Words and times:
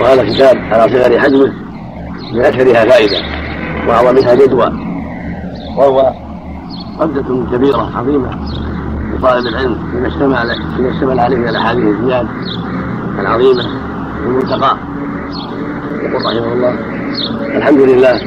وهذا 0.00 0.24
كتاب 0.24 0.56
على 0.72 0.92
صغر 0.92 1.18
حجمه 1.18 1.52
من 2.32 2.40
أكثرها 2.40 2.84
فائدة 2.84 3.16
واعظمها 3.88 4.34
جدوى 4.34 4.72
وهو 5.76 6.12
قبضة 7.00 7.46
كبيرة 7.52 7.90
عظيمة 7.98 8.30
لطالب 9.14 9.46
العلم 9.46 9.78
فيما 9.92 10.08
اشتمل 10.08 10.62
فيما 10.76 10.90
اشتمل 10.90 11.20
عليه 11.20 11.36
من 11.36 11.48
الأحاديث 11.48 11.84
الزياد 11.84 12.26
العظيمة 13.18 13.64
المنتقى 14.26 14.76
يقول 16.02 16.24
رحمه 16.26 16.52
الله 16.52 16.74
الحمد 17.56 17.80
لله 17.80 18.20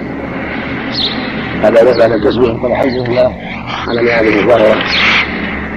هذا 1.63 1.97
بعد 1.97 2.11
التسبيح 2.11 2.49
يقول 2.55 2.71
الحمد 2.71 3.09
لله 3.09 3.35
على 3.87 4.01
نعمه 4.01 4.39
الظاهرة 4.39 4.81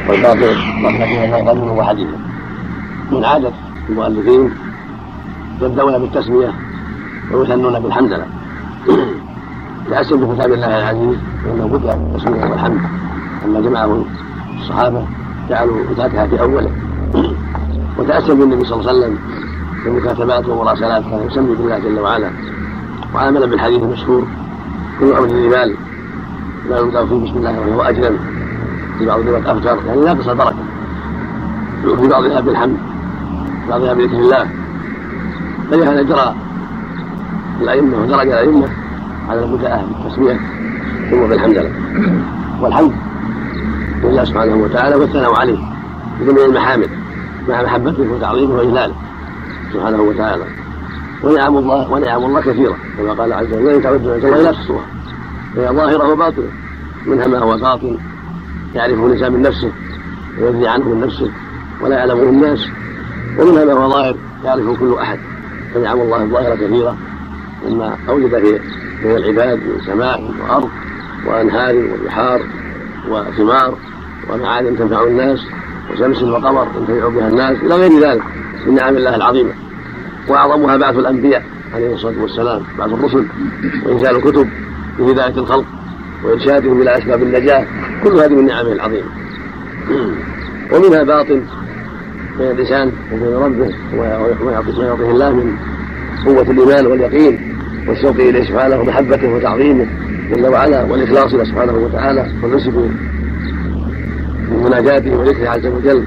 والباطل 0.09 0.57
رحمته 0.85 1.51
قديم 1.51 1.71
وحديث 1.79 2.09
من 3.13 3.25
عادة 3.25 3.53
المؤلفين 3.89 4.51
يبدأون 5.63 5.99
بالتسمية 5.99 6.53
ويثنون 7.33 7.81
بالحمدلة 7.81 8.27
تأسم 9.91 10.21
بكتاب 10.27 10.53
الله 10.53 10.79
العزيز 10.79 11.17
فإنه 11.45 11.67
بدأ 11.67 11.97
بالتسمية 11.97 12.51
والحمد. 12.51 12.81
لما 13.47 13.61
جمعه 13.61 14.05
الصحابة 14.61 15.05
جعلوا 15.51 15.77
الفاتحة 15.91 16.27
في 16.27 16.41
أوله. 16.41 16.71
وتأسم 17.99 18.39
بالنبي 18.39 18.65
صلى 18.65 18.81
الله 18.81 18.91
عليه 18.91 18.99
وسلم 18.99 19.19
في 19.83 19.89
المكاتبات 19.89 20.47
والمراسلات 20.47 21.03
كان 21.03 21.27
يسمي 21.27 21.55
بالله 21.55 21.79
جل 21.79 22.01
وعلا. 22.01 22.31
وعامل 23.15 23.51
بالحديث 23.51 23.83
المشهور 23.83 24.27
كل 25.01 25.13
أمر 25.13 25.27
ذي 25.27 25.49
بال 25.49 25.75
لا 26.69 26.79
يبدأ 26.79 27.07
فيه 27.07 27.25
بسم 27.25 27.37
الله 27.37 27.61
وهو 27.61 27.83
أجل 27.83 28.17
في 28.99 29.07
بعض 29.07 29.21
الروايات 29.21 29.47
أفجر. 29.47 29.79
يعني 29.87 30.01
ناقص 30.01 30.29
البركة 30.29 30.57
في 32.01 32.09
بعضها 32.09 32.41
بالحمد 32.41 32.77
في 33.65 33.71
بعضها 33.71 33.95
بذكر 33.95 34.19
الله. 34.19 34.64
فلهذا 35.71 36.03
جرى 36.03 36.35
الأئمة 37.61 38.03
ودرج 38.03 38.29
الأئمة 38.29 38.69
على 39.29 39.45
البداءة 39.45 39.85
بالتسمية 39.85 40.41
ثم 41.11 41.27
بالحمد 41.27 41.59
لله. 41.59 41.73
والحمد 42.61 42.93
لله 44.05 44.25
سبحانه 44.25 44.57
وتعالى 44.57 44.97
والثناء 44.97 45.41
عليه 45.41 45.59
بجميع 46.21 46.45
المحامد 46.45 46.91
مع 47.49 47.63
محبته 47.63 48.13
وتعظيمه 48.13 48.55
وإجلاله 48.55 48.95
سبحانه 49.73 50.03
وتعالى. 50.03 50.45
ونعم 51.25 51.57
الله 51.57 51.91
ونعم 51.93 52.25
الله 52.25 52.41
كثيرة 52.41 52.77
كما 52.99 53.13
قال 53.13 53.33
عز 53.33 53.53
وجل 53.53 53.69
ان 53.69 53.83
تعدوا 53.83 54.17
نعمه 54.17 54.29
الله 54.29 54.43
لا 54.43 54.53
تحصوها 54.53 54.85
فهي 55.57 55.69
ظاهرة 55.69 56.13
وباطنة 56.13 56.49
منها 57.07 57.27
ما 57.27 57.39
هو 57.39 57.57
باطن 57.59 57.99
يعرفه 58.75 59.07
الإنسان 59.07 59.33
من 59.33 59.43
نفسه 59.43 59.73
ويدري 60.41 60.69
عنه 60.69 60.89
من 60.89 61.01
نفسه 61.01 61.31
ولا 61.83 61.97
يعلمه 61.97 62.23
الناس 62.23 62.67
ومنها 63.39 63.65
ما 63.65 63.73
هو 63.73 63.91
ظاهر 63.91 64.17
يعرفه 64.45 64.77
كل 64.77 64.95
أحد. 64.95 65.19
فنعم 65.75 66.01
الله 66.01 66.23
الظاهره 66.23 66.55
كثيره 66.55 66.97
مما 67.67 67.97
اوجد 68.09 68.39
في 68.39 68.61
بين 69.03 69.17
العباد 69.17 69.59
من 69.59 69.81
سماء 69.87 70.31
وأرض 70.41 70.71
وأنهار 71.27 71.77
وبحار 71.77 72.43
وثمار 73.09 73.79
ومعادن 74.31 74.79
تنفع 74.79 75.05
الناس 75.05 75.41
وشمس 75.93 76.23
وقمر 76.23 76.69
ينتفع 76.77 77.09
بها 77.09 77.29
الناس 77.29 77.59
إلى 77.63 77.75
غير 77.75 78.01
ذلك 78.01 78.23
من 78.67 78.75
نعم 78.75 78.97
الله 78.97 79.17
العظيمة. 79.17 79.51
وأعظمها 80.29 80.77
بعث 80.77 80.97
الأنبياء 80.97 81.43
عليه 81.75 81.95
الصلاة 81.95 82.23
والسلام 82.23 82.63
بعث 82.79 82.93
الرسل 82.93 83.27
وإنزال 83.87 84.17
الكتب 84.17 84.49
لهدايه 84.99 85.39
الخلق 85.39 85.65
وإرشادهم 86.25 86.83
إلى 86.83 86.99
أسباب 86.99 87.23
النجاة 87.23 87.67
كل 88.05 88.19
هذه 88.19 88.35
من 88.35 88.47
نعمه 88.47 88.73
العظيمة. 88.73 89.09
ومنها 90.73 91.03
باطن 91.03 91.43
بين 92.39 92.51
الانسان 92.51 92.93
وبين 93.13 93.35
ربه 93.35 93.75
وما 94.43 94.53
يعطيه 94.53 95.11
الله 95.11 95.31
من 95.31 95.57
قوة 96.27 96.43
الإيمان 96.51 96.87
واليقين 96.87 97.39
والشوق 97.89 98.17
إليه 98.17 98.45
سبحانه 98.45 98.81
ومحبته 98.81 99.29
وتعظيمه 99.29 99.87
جل 100.31 100.47
وعلا 100.47 100.83
والإخلاص 100.85 101.35
له 101.35 101.45
سبحانه 101.45 101.73
وتعالى 101.73 102.27
والنسك 102.43 102.73
مناجاته 104.65 105.17
وذكره 105.17 105.49
عز 105.49 105.67
وجل 105.67 106.05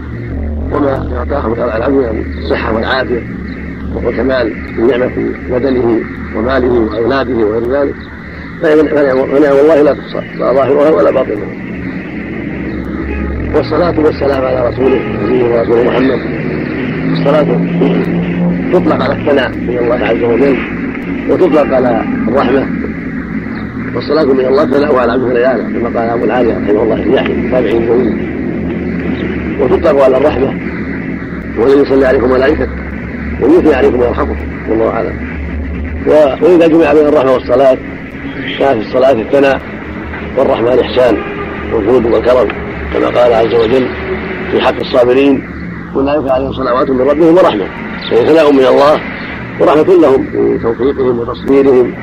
وما 0.71 1.17
أعطاه 1.17 1.47
من 1.47 1.53
العبد 1.53 1.93
من 1.93 2.25
الصحة 2.43 2.75
والعافية 2.75 3.23
وكمال 3.95 4.53
النعمه 4.79 5.07
في 5.07 5.31
بدنه 5.51 6.01
وماله 6.35 6.71
وأولاده 6.71 7.35
وغير 7.35 7.71
ذلك. 7.71 7.95
فنعم 8.61 9.17
الله 9.57 9.81
لا 9.81 9.93
تحصى 9.93 10.21
لا 10.39 10.53
ظاهرها 10.53 10.89
ولا 10.89 11.11
باطنها 11.11 11.47
والصلاة 13.57 13.99
والسلام 13.99 14.45
على 14.45 14.69
رسوله 14.69 14.99
نبيه 15.23 15.43
ورسوله 15.43 15.83
محمد. 15.83 16.19
الصلاة 17.11 17.47
تطلق 18.73 19.03
على 19.03 19.13
الثناء 19.13 19.49
من 19.49 19.77
الله 19.81 19.95
عز 19.95 20.23
وجل 20.23 20.57
وتطلق 21.29 21.75
على 21.75 22.03
الرحمة. 22.27 22.67
والصلاة 23.95 24.23
من 24.23 24.45
الله 24.45 24.65
ثناؤها 24.65 25.01
على 25.01 25.11
عبده 25.11 25.33
ليالة 25.33 25.63
كما 25.63 25.99
قال 25.99 26.09
أبو 26.09 26.25
العالية 26.25 26.53
رحمه 26.53 26.83
الله 26.83 26.95
في 26.95 27.13
يحيى 27.13 27.51
تابعين 27.51 27.85
جميل 27.85 28.17
وتطلق 29.61 30.03
على 30.03 30.17
الرحمة 30.17 30.53
والذي 31.57 31.81
يصلي 31.81 32.05
عليكم 32.05 32.31
ملائكة 32.31 32.67
ويثني 33.41 33.73
عليكم 33.73 33.99
ويرحمكم 33.99 34.35
والله 34.69 34.89
أعلم. 34.89 35.15
وإذا 36.41 36.67
جمع 36.67 36.93
بين 36.93 37.05
الرحمة 37.07 37.31
والصلاة 37.31 37.77
كان 38.59 38.79
في 38.79 38.87
الصلاة 38.87 39.11
الثناء 39.11 39.61
والرحمة 40.37 40.73
الإحسان 40.73 41.17
والجود 41.73 42.05
والكرم. 42.05 42.66
كما 42.97 43.21
قال 43.21 43.33
عز 43.33 43.53
وجل 43.55 43.87
في 44.51 44.61
حق 44.61 44.75
الصابرين 44.79 45.43
أولئك 45.95 46.31
عليهم 46.31 46.53
صلوات 46.53 46.89
من 46.89 47.01
ربهم 47.01 47.33
ورحمة 47.35 47.67
فهي 48.11 48.25
ثناء 48.25 48.51
من 48.51 48.65
الله 48.65 49.01
ورحمة 49.61 49.83
لهم 50.01 50.23
في 50.31 50.59
توفيقهم 50.63 51.19
وتصبيرهم 51.19 51.93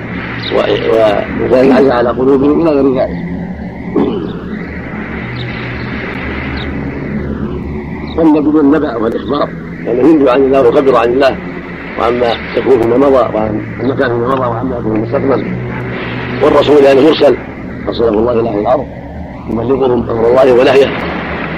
وذلك 1.42 1.72
عز 1.72 1.88
على 1.88 2.08
قلوبهم 2.08 2.60
إلى 2.62 2.70
غير 2.70 3.00
ذلك. 3.00 3.16
والنبي 8.18 8.50
بالنبأ 8.50 8.96
والإخبار 8.96 9.48
لأنه 9.84 10.08
ينبئ 10.08 10.30
عن 10.30 10.42
الله 10.42 10.60
ويخبر 10.60 10.96
عن 10.96 11.08
الله 11.08 11.36
وعما 11.98 12.26
يكون 12.56 12.80
فيما 12.80 12.96
مضى 12.96 13.34
وعن 13.34 13.60
المكان 13.80 14.08
فيما 14.08 14.28
مضى 14.28 14.46
وعما 14.46 14.76
يكون 14.78 14.92
في 14.92 14.98
المستقبل 14.98 15.46
والرسول 16.42 16.84
يعني 16.84 17.00
مرسل 17.00 17.36
أرسله 17.88 18.08
الله 18.08 18.40
إلى 18.40 18.48
أهل 18.48 18.58
الأرض. 18.58 18.86
يبلغهم 19.50 20.10
أمر 20.10 20.26
الله 20.30 20.52
ونهيه 20.52 20.90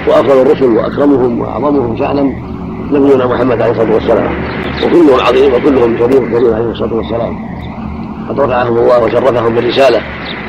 وأفضل 0.07 0.41
الرسل 0.41 0.65
وأكرمهم 0.65 1.41
وأعظمهم 1.41 1.97
شأنا 1.97 2.21
نبينا 2.91 3.27
محمد 3.27 3.61
عليه 3.61 3.71
الصلاة 3.71 3.93
والسلام. 3.93 4.31
وكلهم 4.83 5.19
عظيم 5.19 5.53
وكلهم 5.53 5.97
شريف 5.97 6.19
كريم 6.19 6.53
عليه 6.53 6.71
الصلاة 6.71 6.93
والسلام. 6.93 7.37
قد 8.29 8.39
رفعهم 8.39 8.77
الله 8.77 9.03
وشرفهم 9.03 9.55
بالرسالة 9.55 10.01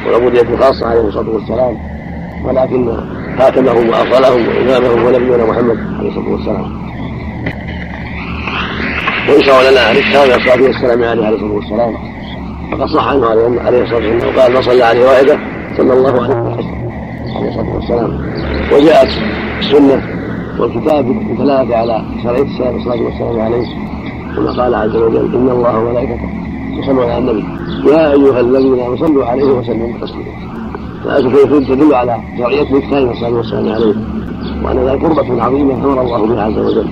والعبودية 0.06 0.42
الخاصة 0.42 0.86
عليه 0.86 1.00
الصلاة 1.00 1.30
والسلام. 1.30 1.76
ولكن 2.44 2.96
خاتمهم 3.38 3.88
وأفضلهم 3.88 4.48
وإمامهم 4.48 5.04
هو 5.04 5.10
نبينا 5.10 5.44
محمد 5.44 5.78
عليه 5.98 6.08
الصلاة 6.08 6.28
والسلام. 6.28 6.78
ويشرع 9.28 9.70
لنا 9.70 9.90
الإكثار 9.92 10.26
من 10.26 10.34
الصلاة 10.34 10.62
والسلام 10.62 11.04
عليه 11.04 11.28
الصلاة 11.28 11.52
والسلام. 11.52 11.94
فقد 12.72 12.88
صح 12.88 13.08
عنه 13.08 13.26
عليه 13.66 13.82
الصلاة 13.82 14.12
والسلام. 14.12 14.38
قال 14.38 14.52
من 14.54 14.62
صلى 14.62 14.82
عليه 14.82 15.04
واحدة 15.04 15.38
صلى 15.76 15.92
الله 15.92 16.22
عليه 16.22 16.47
عليه 17.48 17.60
الصلاة 17.60 17.74
والسلام. 17.74 18.20
وجاءت 18.72 19.08
السنة 19.60 20.02
والكتاب 20.58 21.04
بالدلالة 21.04 21.76
على 21.76 22.02
شرعية 22.22 22.42
الصلاة 22.42 23.02
والسلام 23.02 23.40
عليه. 23.40 23.66
كما 24.36 24.50
قال 24.50 24.74
عز 24.74 24.96
وجل 24.96 25.34
إن 25.34 25.48
الله 25.48 25.78
وملائكته 25.78 26.30
يصلون 26.78 27.10
على 27.10 27.18
النبي. 27.18 27.44
يا 27.90 28.12
أيها 28.12 28.40
الذين 28.40 28.80
آمنوا 28.80 28.96
صلوا 28.96 29.26
عليه 29.26 29.44
وسلموا 29.44 29.88
تسليما. 30.00 30.32
فالآية 31.04 31.64
تدل 31.64 31.94
على 31.94 32.16
شرعية 32.38 32.62
الإكثار 32.62 33.04
من 33.04 33.10
الصلاة 33.10 33.34
والسلام 33.34 33.68
عليه؟ 33.68 33.94
وأن 34.62 34.78
ذلك 34.78 35.04
قربة 35.04 35.42
عظيمة 35.42 35.74
أمر 35.74 36.02
الله 36.02 36.26
بها 36.26 36.42
عز 36.42 36.58
وجل. 36.58 36.86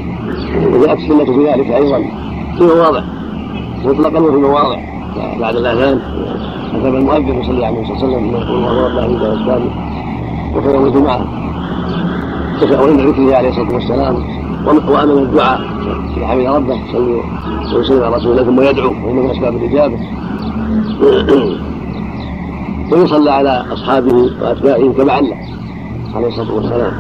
وجاءت 0.72 0.98
السنة 0.98 1.24
بذلك 1.24 1.70
أيضا. 1.70 1.98
في 2.58 2.64
مواضع 2.64 3.02
مطلقا 3.84 4.20
وفي 4.20 4.36
مواضع. 4.36 4.80
بعد 5.40 5.56
الأذان 5.56 6.00
كتب 6.72 6.94
المؤذن 6.94 7.42
صلى 7.42 7.54
الله 7.54 7.66
عليه 7.66 7.96
وسلم 7.96 8.30
يقول 8.30 8.48
الله 8.48 8.86
رب 8.86 8.98
العالمين 8.98 9.85
وأسبابه 10.56 10.78
وخير 10.78 10.86
الجمعة. 10.86 11.26
عند 12.62 13.00
ذكره 13.00 13.36
عليه 13.36 13.48
الصلاة 13.48 13.74
والسلام. 13.74 14.16
وأمن 14.66 15.18
الدعاء. 15.18 15.60
إذا 16.16 16.26
حمد 16.26 16.46
ربه 16.46 16.74
يصلي 16.74 17.22
ويسلم 17.76 18.02
على 18.04 18.16
رسول 18.16 18.32
الله 18.32 18.44
ثم 18.44 18.60
يدعو. 18.60 18.88
وإنه 18.88 19.22
من 19.22 19.30
أسباب 19.30 19.56
الإجابة. 19.56 19.98
ويصلى 22.92 23.30
على 23.30 23.64
أصحابه 23.72 24.30
وأتباعه 24.42 24.92
كما 24.92 25.12
علم 25.12 25.34
عليه 26.14 26.28
الصلاة 26.28 26.54
والسلام. 26.54 26.92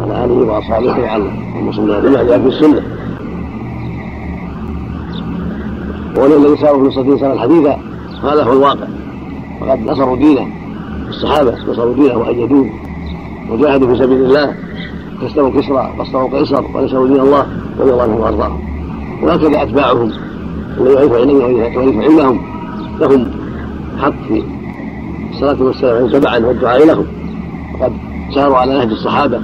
على 0.00 0.24
آله 0.24 0.34
وأصحابه 0.34 1.08
علم 1.08 1.30
المسلمين 1.60 2.00
بما 2.00 2.22
جاء 2.22 2.38
في 2.38 2.48
السنة 2.48 2.82
وأن 6.16 6.32
الذي 6.32 6.56
ساروا 6.56 6.82
في 6.82 6.88
نصرة 6.88 7.16
سنة 7.16 7.32
الحديثة 7.32 7.76
هذا 8.22 8.44
هو 8.44 8.52
الواقع. 8.52 8.86
فقد 9.60 9.80
نصروا 9.80 10.16
دينه. 10.16 10.46
الصحابة 11.08 11.54
نصروا 11.68 11.94
دينه 11.94 12.16
وأيدوه. 12.16 12.85
وجاهدوا 13.50 13.88
في 13.88 13.96
سبيل 14.02 14.22
الله. 14.24 14.54
كسروا 15.22 15.50
كسرى 15.50 15.92
وقصروا 15.98 16.38
قيصر 16.38 16.64
ونسروا 16.74 17.08
دين 17.08 17.20
الله 17.20 17.46
رضي 17.80 17.90
الله 17.90 18.02
عنهم 18.02 18.20
وارضاهم 18.20 18.60
وهكذا 19.22 19.62
أتباعهم 19.62 20.12
الذي 20.80 20.94
يعرف 20.94 21.12
علمهم 21.12 21.54
ويعرف 21.54 21.78
علمهم 21.78 22.40
لهم 23.00 23.26
حق 23.98 24.12
في 24.28 24.42
الصلاة 25.32 25.62
والسلام 25.62 26.08
تبعا 26.08 26.38
والدعاء 26.38 26.86
لهم. 26.86 27.06
وقد 27.74 27.92
ساروا 28.34 28.56
على 28.56 28.78
نهج 28.78 28.90
الصحابة 28.90 29.38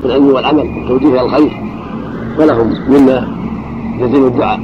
في 0.00 0.06
العلم 0.06 0.26
والعمل 0.26 0.58
والتوجيه 0.58 1.08
إلى 1.08 1.20
الخير. 1.20 1.62
فلهم 2.38 2.74
منا 2.88 3.28
جزيل 4.00 4.26
الدعاء 4.26 4.60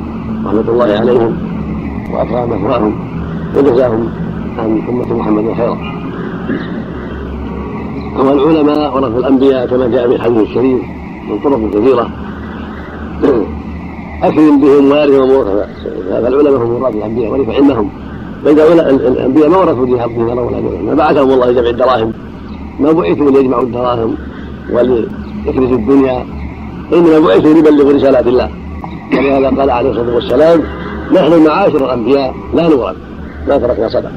رحمة 0.47 0.65
الله 0.69 0.85
عليهم 0.85 1.39
وأكرم 2.13 2.51
مثواهم 2.51 2.95
وجزاهم 3.57 4.09
عن 4.59 4.83
أمة 4.89 5.19
محمد 5.19 5.55
خيرا. 5.57 5.79
أما 8.19 8.33
العلماء 8.33 8.97
ورث 8.97 9.17
الأنبياء 9.17 9.67
كما 9.67 9.89
جاء 9.89 10.09
في 10.09 10.15
الحديث 10.15 10.43
الشريف 10.43 10.81
من 11.29 11.39
طرق 11.45 11.71
كثيرة. 11.71 12.11
أكرم 14.23 14.61
بهم 14.61 14.91
وارثهم 14.91 15.21
ومورثا 15.21 15.69
فالعلماء 16.11 16.57
هم 16.57 16.73
وراث 16.73 16.95
الأنبياء 16.95 17.33
ورث 17.33 17.49
علمهم 17.49 17.91
فإذا 18.45 18.73
الأنبياء 18.73 19.49
ما 19.49 19.57
ورثوا 19.57 19.87
دينارا 19.87 20.41
ولا 20.41 20.61
ما 20.61 20.95
بعثهم 20.95 21.31
الله 21.31 21.51
لجمع 21.51 21.69
الدراهم. 21.69 22.13
ما 22.81 22.93
بعثوا 22.93 23.31
ليجمعوا 23.31 23.63
الدراهم 23.63 24.15
وليكنسوا 24.73 25.77
الدنيا. 25.77 26.25
إنما 26.93 27.19
بعثوا 27.19 27.55
ليبلغوا 27.55 27.93
رسالات 27.93 28.27
الله. 28.27 28.51
ولهذا 29.13 29.49
قال 29.49 29.71
عليه 29.71 29.91
الصلاة 29.91 30.15
والسلام 30.15 30.63
نحن 31.13 31.45
معاشر 31.45 31.85
الأنبياء 31.85 32.35
لا 32.55 32.69
نورث. 32.69 32.97
ما 33.49 33.59
تركنا 33.59 33.89
صدقة. 33.89 34.13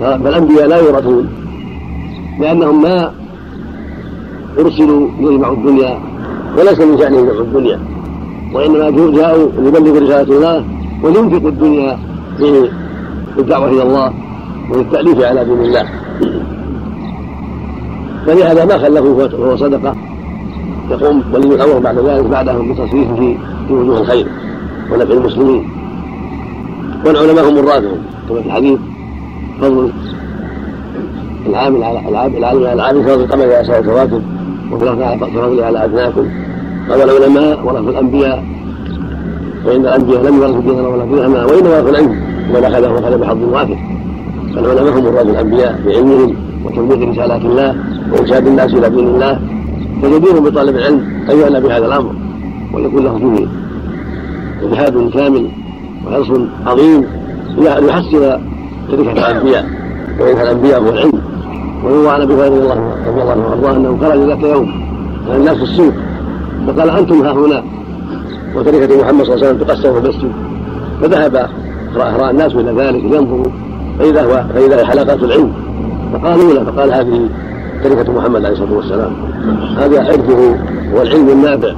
فالأنبياء 0.00 0.66
لا 0.68 0.76
يورثون. 0.76 1.28
لأنهم 2.40 2.82
ما 2.82 3.12
أرسلوا 4.58 5.08
ليجمعوا 5.20 5.56
الدنيا 5.56 5.98
وليس 6.58 6.80
من 6.80 6.98
شأنهم 6.98 7.26
جمع 7.26 7.40
الدنيا 7.40 7.80
وإنما 8.54 8.90
جاءوا 9.10 9.48
ليبلغوا 9.58 10.00
رسالة 10.00 10.36
الله 10.36 10.64
ولينفقوا 11.02 11.48
الدنيا 11.48 11.98
بالدعوة 13.36 13.68
إلى 13.68 13.82
الله 13.82 14.12
وللتأليف 14.70 15.24
على 15.24 15.44
دين 15.44 15.60
الله. 15.60 15.88
فلهذا 18.26 18.64
ما 18.64 18.78
خلفوا 18.78 19.28
فهو 19.28 19.56
صدقة 19.56 19.94
يقوم 20.90 21.22
ولي 21.34 21.54
الأمر 21.54 21.78
بعد 21.78 21.98
ذلك 21.98 22.26
بعدهم 22.26 22.72
بتصريفه 22.72 23.36
في 23.68 23.72
وجوه 23.74 24.00
الخير 24.00 24.26
ونفع 24.92 25.14
المسلمين. 25.14 25.68
والعلماء 27.06 27.48
هم 27.48 27.54
مرادهم 27.54 27.98
كما 28.28 28.42
في 28.42 28.46
الحديث 28.46 28.78
فضل 29.60 29.92
العامل 31.46 31.82
على 31.82 32.08
العامل 32.08 32.44
على 32.44 32.72
العامل 32.72 33.02
فضل 33.02 33.20
القمر 33.20 33.42
على 33.42 33.64
سائر 33.64 33.80
الكواكب 33.80 34.22
وفي 34.72 34.84
كفضله 35.20 35.64
على 35.64 35.84
أدناكم 35.84 36.26
قال 36.90 37.02
العلماء 37.02 37.66
ورثوا 37.66 37.90
الأنبياء 37.90 38.44
فإن 39.64 39.80
الأنبياء 39.80 40.22
لم 40.22 40.36
يورثوا 40.36 40.60
دينارا 40.60 40.88
ولا 40.88 41.04
درهما 41.04 41.44
وإنما 41.44 41.76
ورثوا 41.76 41.90
العلم 41.90 42.16
ومن 42.50 42.64
أخذه 42.64 42.98
أخذ 42.98 43.18
بحظ 43.18 43.42
وافر. 43.42 43.78
فالعلماء 44.54 44.98
هم 44.98 45.04
مراد 45.04 45.28
الأنبياء 45.28 45.80
بعلمهم 45.86 46.34
وتبليغ 46.64 47.10
رسالات 47.10 47.40
الله 47.40 47.76
وإرشاد 48.12 48.46
الناس 48.46 48.74
إلى 48.74 48.90
دين 48.90 49.06
الله 49.06 49.40
فجدير 50.02 50.38
بطالب 50.40 50.76
العلم 50.76 51.00
أن 51.30 51.38
يعنى 51.40 51.60
بهذا 51.60 51.86
الأمر 51.86 52.14
ويكون 52.74 53.04
له 53.04 53.18
جهد 53.18 53.48
وجهاد 54.62 55.10
كامل 55.10 55.48
وحرص 56.06 56.30
عظيم 56.66 57.04
ليحسن 57.58 58.40
تركة 58.90 59.12
الأنبياء 59.12 59.66
وإنها 60.20 60.42
الأنبياء 60.42 60.82
هو 60.82 60.88
العلم. 60.88 61.20
ويروى 61.84 62.08
عن 62.08 62.20
أبي 62.20 62.34
هريرة 62.34 62.94
رضي 63.06 63.22
الله 63.22 63.32
عنه 63.32 63.46
وأرضاه 63.46 63.76
أنه 63.76 63.98
خرج 64.00 64.18
ذات 64.18 64.42
يوم 64.42 64.88
على 65.28 65.36
الناس 65.36 65.56
في 65.56 65.62
السوق 65.62 65.92
فقال 66.66 66.90
أنتم 66.90 67.22
ها 67.22 67.32
هنا 67.32 67.62
وتركة 68.56 69.02
محمد 69.02 69.24
صلى 69.24 69.34
الله 69.34 69.46
عليه 69.46 69.56
وسلم 69.56 69.66
تقسم 69.66 69.92
في 69.92 69.98
المسجد 69.98 70.32
فذهب 71.02 71.48
رأى 71.96 72.30
الناس 72.30 72.54
إلى 72.54 72.82
ذلك 72.82 73.04
لينظروا 73.04 73.52
فإذا 73.98 74.24
هو 74.24 74.44
فإذا 74.54 74.80
هي 74.80 74.84
حلقات 74.84 75.22
العلم 75.22 75.52
فقالوا 76.12 76.54
له 76.54 76.64
فقال 76.64 76.92
هذه 76.92 77.28
تركة 77.84 78.12
محمد 78.12 78.44
عليه 78.44 78.54
الصلاة 78.54 78.72
والسلام. 78.72 79.12
هذا 79.78 80.04
حرفه 80.04 80.56
هو 80.94 81.02
العلم 81.02 81.28
النافع 81.28 81.72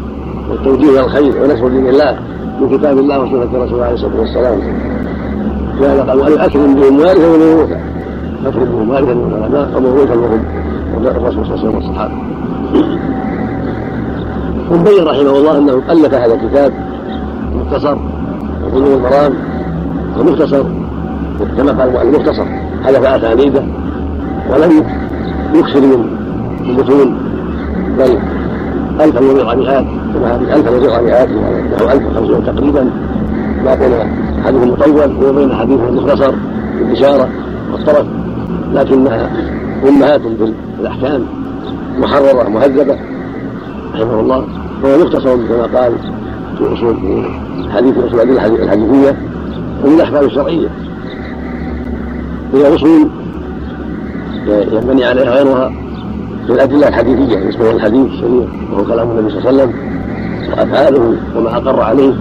والتوجيه 0.50 0.91
إلى 0.91 1.00
الخير 1.00 1.43
ونشر 1.43 1.69
دين 1.69 1.87
الله 1.88 2.19
من 2.61 2.79
كتاب 2.79 2.99
الله 2.99 3.20
وسنة 3.20 3.64
رسوله 3.64 3.85
عليه 3.85 3.94
الصلاة 3.94 4.20
والسلام. 4.20 4.58
لهذا 5.81 6.03
قال 6.03 6.19
وأن 6.19 6.38
أكرم 6.38 6.75
بهم 6.75 7.00
وارثا 7.00 7.64
أكرم 7.64 7.81
بهم 8.44 8.90
وارثا 8.90 9.14
والعلماء 9.14 9.76
وموروثا 9.76 10.14
وهم 10.14 10.42
الرسول 10.96 11.46
صلى 11.46 11.54
الله 11.54 11.58
عليه 11.58 11.62
وسلم 11.62 11.75
والصحابة. 11.75 12.14
ثم 14.70 14.82
بين 14.84 15.04
رحمه 15.04 15.38
الله 15.38 15.58
أنه 15.58 15.82
ألف 15.90 16.14
هذا 16.14 16.34
الكتاب 16.34 16.72
مختصر 17.54 17.96
وبلوغ 18.66 18.94
المرام 18.94 19.32
ومختصر 20.19 20.62
كما 21.56 21.72
قال 21.72 21.96
المختصر 21.96 22.44
حذف 22.84 23.04
اسانيده 23.04 23.62
ولم 24.50 24.84
يكسر 25.54 25.81
من 25.81 26.08
المتون 26.60 27.16
بل 27.98 28.19
ألفا 29.00 29.20
وبضع 29.20 29.54
مئات 29.54 29.84
كما 30.14 30.36
هذه 30.36 30.56
ألفا 30.56 30.70
وبضع 30.70 31.00
مئات 31.00 31.28
نحو 31.72 31.90
ألف 31.90 32.06
وخمسمائة 32.06 32.40
تقريبا. 32.40 32.90
ما 33.64 33.75
بين 33.75 33.93
حديث 34.44 34.62
مطول 34.62 35.10
وبين 35.25 35.54
حديث 35.54 35.81
مختصر 35.81 36.34
بالإشارة 36.78 37.28
والطرف. 37.72 38.06
لكنها 38.75 39.31
أمهات 39.88 40.20
في 40.20 40.55
الأحكام 40.81 41.26
محررة 41.99 42.49
مهذبة 42.49 42.96
رحمه 43.94 44.20
الله. 44.20 44.44
وهو 44.84 44.99
مختصر 44.99 45.37
كما 45.37 45.81
قال 45.81 45.93
في 46.58 46.75
أصول 46.75 46.96
في 46.96 47.25
حديث 47.70 47.99
أصول 47.99 48.20
الأدلة 48.20 48.46
الحديثية 48.64 49.17
ومن 49.84 49.94
الأحكام 49.94 50.25
الشرعية. 50.25 50.69
هي 52.55 52.75
أصول 52.75 53.08
ينبني 54.72 55.05
عليها 55.05 55.31
غيرها 55.31 55.69
من 56.49 56.55
الأدلة 56.55 56.88
الحديثية 56.88 57.38
يسمى 57.38 57.70
الحديث 57.70 58.06
الشريف 58.06 58.49
وهو 58.72 58.84
كلام 58.84 59.11
النبي 59.11 59.31
صلى 59.31 59.50
الله 59.50 59.62
عليه 59.62 59.62
وسلم 59.62 59.75
وأفعاله 60.50 61.17
وما 61.37 61.56
أقر 61.56 61.81
عليه 61.81 62.12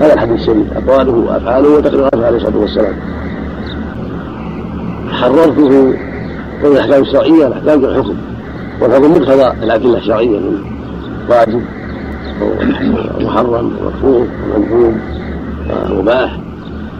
هذا 0.00 0.14
الحديث 0.14 0.40
الشريف 0.40 0.66
أقواله 0.72 1.12
وأفعاله 1.12 1.68
وتقريراته 1.68 2.26
عليه 2.26 2.36
الصلاة 2.36 2.58
والسلام. 2.58 2.94
حررته 5.24 5.68
من 6.62 6.66
الأحكام 6.66 7.02
الشرعية 7.02 7.46
الأحكام 7.46 7.84
الحكم 7.84 8.14
والحكم 8.80 9.10
مقتضى 9.10 9.52
الأدلة 9.62 9.98
الشرعية 9.98 10.38
من 10.38 10.64
واجب 11.28 11.62
ومحرم 13.20 13.72
ومكروه 13.82 14.26
ومندوب 14.54 14.94
ومباح. 15.90 16.38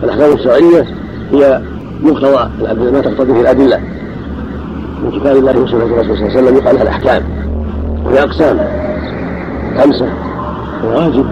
الأحكام 0.02 0.32
الشرعية 0.32 0.86
هي 1.32 1.60
مقتضى 2.02 2.48
الأدلة 2.60 2.90
ما 2.90 3.00
تقتضيه 3.00 3.40
الأدلة. 3.40 3.80
من 5.02 5.20
كتاب 5.20 5.36
الله 5.36 5.58
وسنة 5.58 5.84
الرسول 5.84 6.16
صلى 6.16 6.26
الله 6.26 6.36
عليه 6.36 6.42
وسلم 6.42 6.56
يقال 6.56 6.74
لها 6.74 6.82
الأحكام. 6.82 7.22
وهي 8.04 8.22
أقسام. 8.22 8.58
خمسة. 9.78 10.08
الواجب 10.84 11.26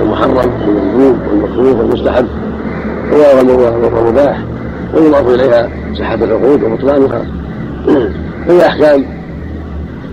والمحرم 0.00 0.36
والمندوب 0.36 1.16
والمكروه 1.30 1.78
والمستحب 1.78 2.26
والمباح 3.12 4.55
ويضاف 4.94 5.28
إليها 5.28 5.70
صحة 5.98 6.14
العقود 6.14 6.62
وبطلانها. 6.62 7.26
هي 8.48 8.66
أحكام 8.66 9.04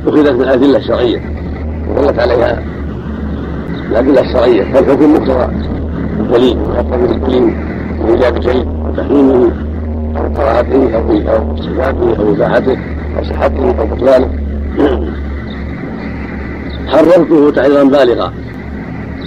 أخذت 0.07 0.31
من 0.31 0.41
الأدلة 0.41 0.77
الشرعية 0.77 1.21
وظلت 1.89 2.19
عليها 2.19 2.63
الأدلة 3.89 4.21
الشرعية 4.21 4.63
فالحكم 4.63 5.13
مقتضى 5.13 5.47
الدليل 6.19 6.57
ويقتضي 6.57 7.15
الدليل 7.15 7.55
بإيجاب 8.01 8.41
شيء 8.41 8.67
وتحريمه 8.67 9.51
أو 10.17 10.33
كراهته 10.33 10.97
أو 10.97 11.55
صفاته 11.57 12.15
أو 12.19 12.33
إباحته 12.33 12.77
أو 13.17 13.23
صحته 13.23 13.75
أو 13.79 13.85
بطلانه. 13.85 14.29
حررته 16.87 17.51
تحريرا 17.51 17.83
بالغا 17.83 18.33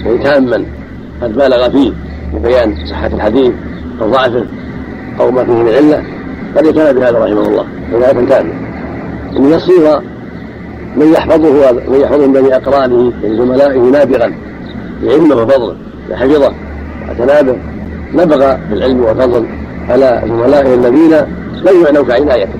أي 0.05 0.17
تاما 0.17 0.65
قد 1.21 1.33
بالغ 1.33 1.69
فيه 1.69 1.91
ببيان 2.33 2.75
صحة 2.89 3.07
الحديث 3.07 3.51
أو 4.01 4.11
ضعفه. 4.11 4.45
أو 5.19 5.31
ما 5.31 5.45
فيه 5.45 5.51
من 5.51 5.69
علة 5.69 6.03
قد 6.57 6.65
يتنى 6.65 6.93
بهذا 6.93 7.19
رحمه 7.19 7.47
الله 7.47 7.65
عناية 7.93 8.25
تامة 8.29 8.53
أن 9.37 9.51
يصير 9.51 9.99
من 10.95 11.13
يحفظه 11.13 11.71
من 11.71 11.99
يحفظه 12.01 12.27
من 12.27 12.33
بني 12.33 12.55
أقرانه 12.55 13.13
من 13.23 13.37
زملائه 13.37 13.79
نابغا 13.79 14.33
بعلمه 15.03 15.35
وفضله 15.35 15.75
لحفظه 16.09 16.53
واعتنى 17.07 17.51
به 17.51 17.57
نبغى 18.13 18.57
بالعلم 18.69 19.03
والفضل 19.03 19.45
على 19.89 20.21
زملائه 20.27 20.75
الذين 20.75 21.13
لم 21.63 21.85
يعنوا 21.85 22.03
كعنايته 22.03 22.59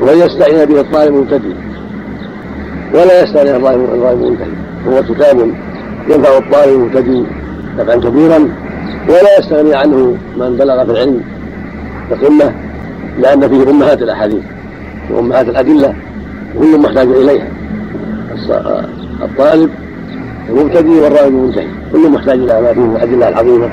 وان 0.00 0.18
يستعين 0.18 0.64
به 0.64 0.80
الطالب 0.80 1.14
المبتدئ 1.14 1.54
ولا 2.94 3.22
يستعين 3.22 3.54
الظالم 3.54 3.84
المنتهي 4.12 4.50
هو 4.88 5.02
كتاب 5.02 5.38
ينفع 6.08 6.38
الطالب 6.38 6.74
المبتدئ 6.74 7.22
نفعا 7.78 7.96
كبيرا. 7.96 8.48
ولا 9.08 9.38
يستغني 9.38 9.74
عنه 9.74 10.16
من 10.36 10.56
بلغ 10.56 10.84
في 10.84 10.90
العلم 10.90 11.20
بقمه 12.10 12.52
لأن 13.18 13.48
فيه 13.48 13.70
أمهات 13.70 14.02
الأحاديث 14.02 14.42
وأمهات 15.10 15.48
الأدلة 15.48 15.94
كل 16.58 16.78
محتاج 16.78 17.08
إليها. 17.08 17.48
الطالب 19.22 19.70
المبتدئ 20.48 20.88
والراوي 20.90 21.28
المنتهي 21.28 21.66
كل 21.92 22.10
محتاج 22.10 22.38
إلى 22.38 22.60
ما 22.60 22.72
فيه 22.72 22.80
من 22.80 22.96
الأدلة 22.96 23.28
العظيمة. 23.28 23.70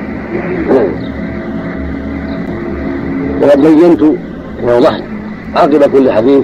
وقد 3.41 3.61
بينت 3.61 4.01
ووضحت 4.63 5.03
عاقب 5.55 5.83
كل 5.83 6.11
حديث 6.11 6.43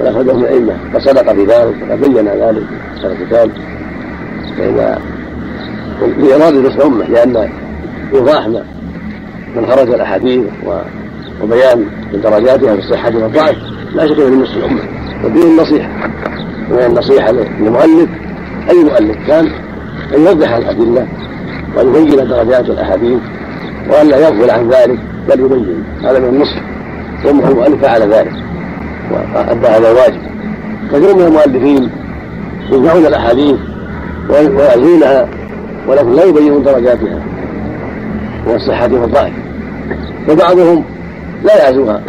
من 0.00 0.06
أخرجه 0.06 0.32
من 0.32 0.44
الأئمة 0.44 0.76
فصدق 0.94 1.32
في 1.32 1.44
ذلك 1.44 1.74
وقد 1.88 2.00
بين 2.00 2.28
ذلك 2.28 2.64
في 3.00 3.06
الكتاب 3.06 3.50
فإذا 4.58 4.98
لإرادة 6.18 6.60
نصر 6.60 6.76
الأمة 6.76 7.04
لأن 7.04 7.48
إيضاح 8.14 8.48
من 9.56 9.66
خرج 9.66 9.88
الأحاديث 9.88 10.42
وبيان 11.42 11.86
درجاتها 12.12 12.74
في 12.76 12.78
الصحة 12.78 13.16
والضعف. 13.16 13.56
لا 13.94 14.06
شك 14.06 14.18
من 14.18 14.42
نصر 14.42 14.56
الأمة 14.56 14.80
ودين 15.24 15.42
النصيحة. 15.42 15.88
وهي 16.70 16.86
النصيحة 16.86 17.32
للمؤلف. 17.32 18.08
أي 18.70 18.84
مؤلف 18.84 19.16
كان؟ 19.26 19.46
أن 20.14 20.20
يوضح 20.20 20.54
الأدلة 20.54 21.06
وأن 21.76 21.88
يبين 21.88 22.28
درجات 22.28 22.70
الأحاديث 22.70 23.18
وأن 23.90 24.08
لا 24.08 24.18
يغفل 24.18 24.50
عن 24.50 24.68
ذلك 24.68 24.98
بل 25.28 25.40
يبين. 25.40 25.84
هذا 26.02 26.18
من 26.18 26.28
النصح. 26.28 26.60
ثم 27.22 27.40
المؤلف 27.40 27.82
فعل 27.82 28.02
ذلك 28.02 28.32
وأدى 29.10 29.66
هذا 29.66 29.90
الواجب 29.90 30.20
كثير 30.92 31.16
من 31.16 31.22
المؤلفين 31.22 31.90
يجمعون 32.72 33.06
الأحاديث 33.06 33.56
ويعزونها 34.30 35.28
ولكن 35.88 36.12
لا 36.12 36.24
يبينون 36.24 36.62
درجاتها. 36.62 37.18
من 38.46 38.54
الصحة 38.54 38.92
والضعف 38.92 39.32
وبعضهم 40.28 40.84
لا 41.44 41.64
يعزوها 41.64 42.02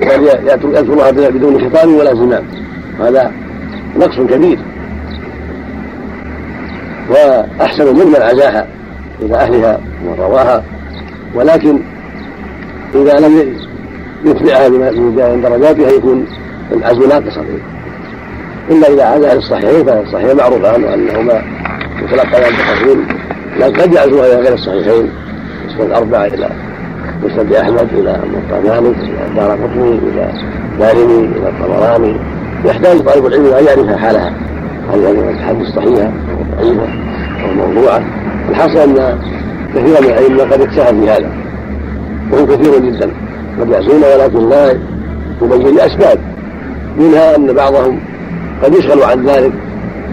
بل 0.00 0.28
يذكرها 0.76 1.10
بدون 1.10 1.70
خطاب 1.70 1.88
ولا 1.88 2.14
زمام. 2.14 2.44
هذا 3.00 3.32
نقص 3.96 4.16
كبير. 4.16 4.58
وأحسن 7.10 7.92
ممن 7.94 8.16
عزاها 8.16 8.66
إلى 9.22 9.36
أهلها 9.36 9.80
ومن 10.04 10.14
رواها. 10.18 10.64
ولكن 11.34 11.78
إذا 12.94 13.28
لم 13.28 13.56
يتبعها 14.24 14.68
بمجال 14.68 15.42
درجاتها 15.42 15.90
يكون 15.90 16.26
العزم 16.72 17.08
ناقصا 17.08 17.44
إلا 18.70 18.88
إذا 18.88 19.04
عزا 19.04 19.34
للصحيحين 19.34 19.84
فالصحيحين 19.84 20.36
معروف 20.36 20.64
عنه 20.64 20.94
أنهما 20.94 21.42
يتلقى 22.02 22.44
عن 22.44 22.52
التقرير 22.52 22.96
لكن 23.58 23.80
قد 23.80 23.92
يعزوها 23.92 24.26
إلى 24.26 24.36
غير 24.36 24.54
الصحيحين. 24.54 25.10
مسند 25.72 25.90
الأربعة 25.90 26.26
إلى 26.26 26.48
مسند 27.24 27.52
أحمد 27.52 27.88
إلى 27.92 28.20
موطأ 28.32 28.60
مالك 28.60 28.96
إلى 28.98 29.34
دار 29.36 29.50
قطني 29.50 29.98
إلى 29.98 30.32
دارمي 30.78 31.24
إلى 31.24 31.48
الطبراني 31.48 32.16
يحتاج 32.64 32.98
طالب 33.00 33.26
العلم 33.26 33.46
أن 33.46 33.64
يعرف 33.64 34.00
حالها 34.00 34.32
هل 34.92 35.00
هذه 35.00 35.30
الحديث 35.30 35.68
صحيحة 35.68 36.02
أو 36.02 36.56
ضعيفة 36.56 36.88
أو 37.44 37.54
موضوعة 37.54 38.02
الحاصل 38.50 38.78
أن 38.78 39.18
كثيرا 39.74 40.00
من 40.00 40.06
الأئمة 40.06 40.42
قد 40.42 40.60
اجتهد 40.60 41.00
في 41.00 41.10
هذا 41.10 41.30
وهم 42.32 42.46
كثير 42.46 42.78
جدا. 42.78 43.10
قد 43.60 43.70
يعزون 43.70 44.02
ولكن 44.02 44.48
لا 44.48 44.70
يبين 45.42 45.74
لأسباب 45.76 46.18
منها 46.98 47.36
أن 47.36 47.52
بعضهم 47.52 48.00
قد 48.62 48.74
يشغل 48.74 49.02
عن 49.02 49.26
ذلك 49.26 49.52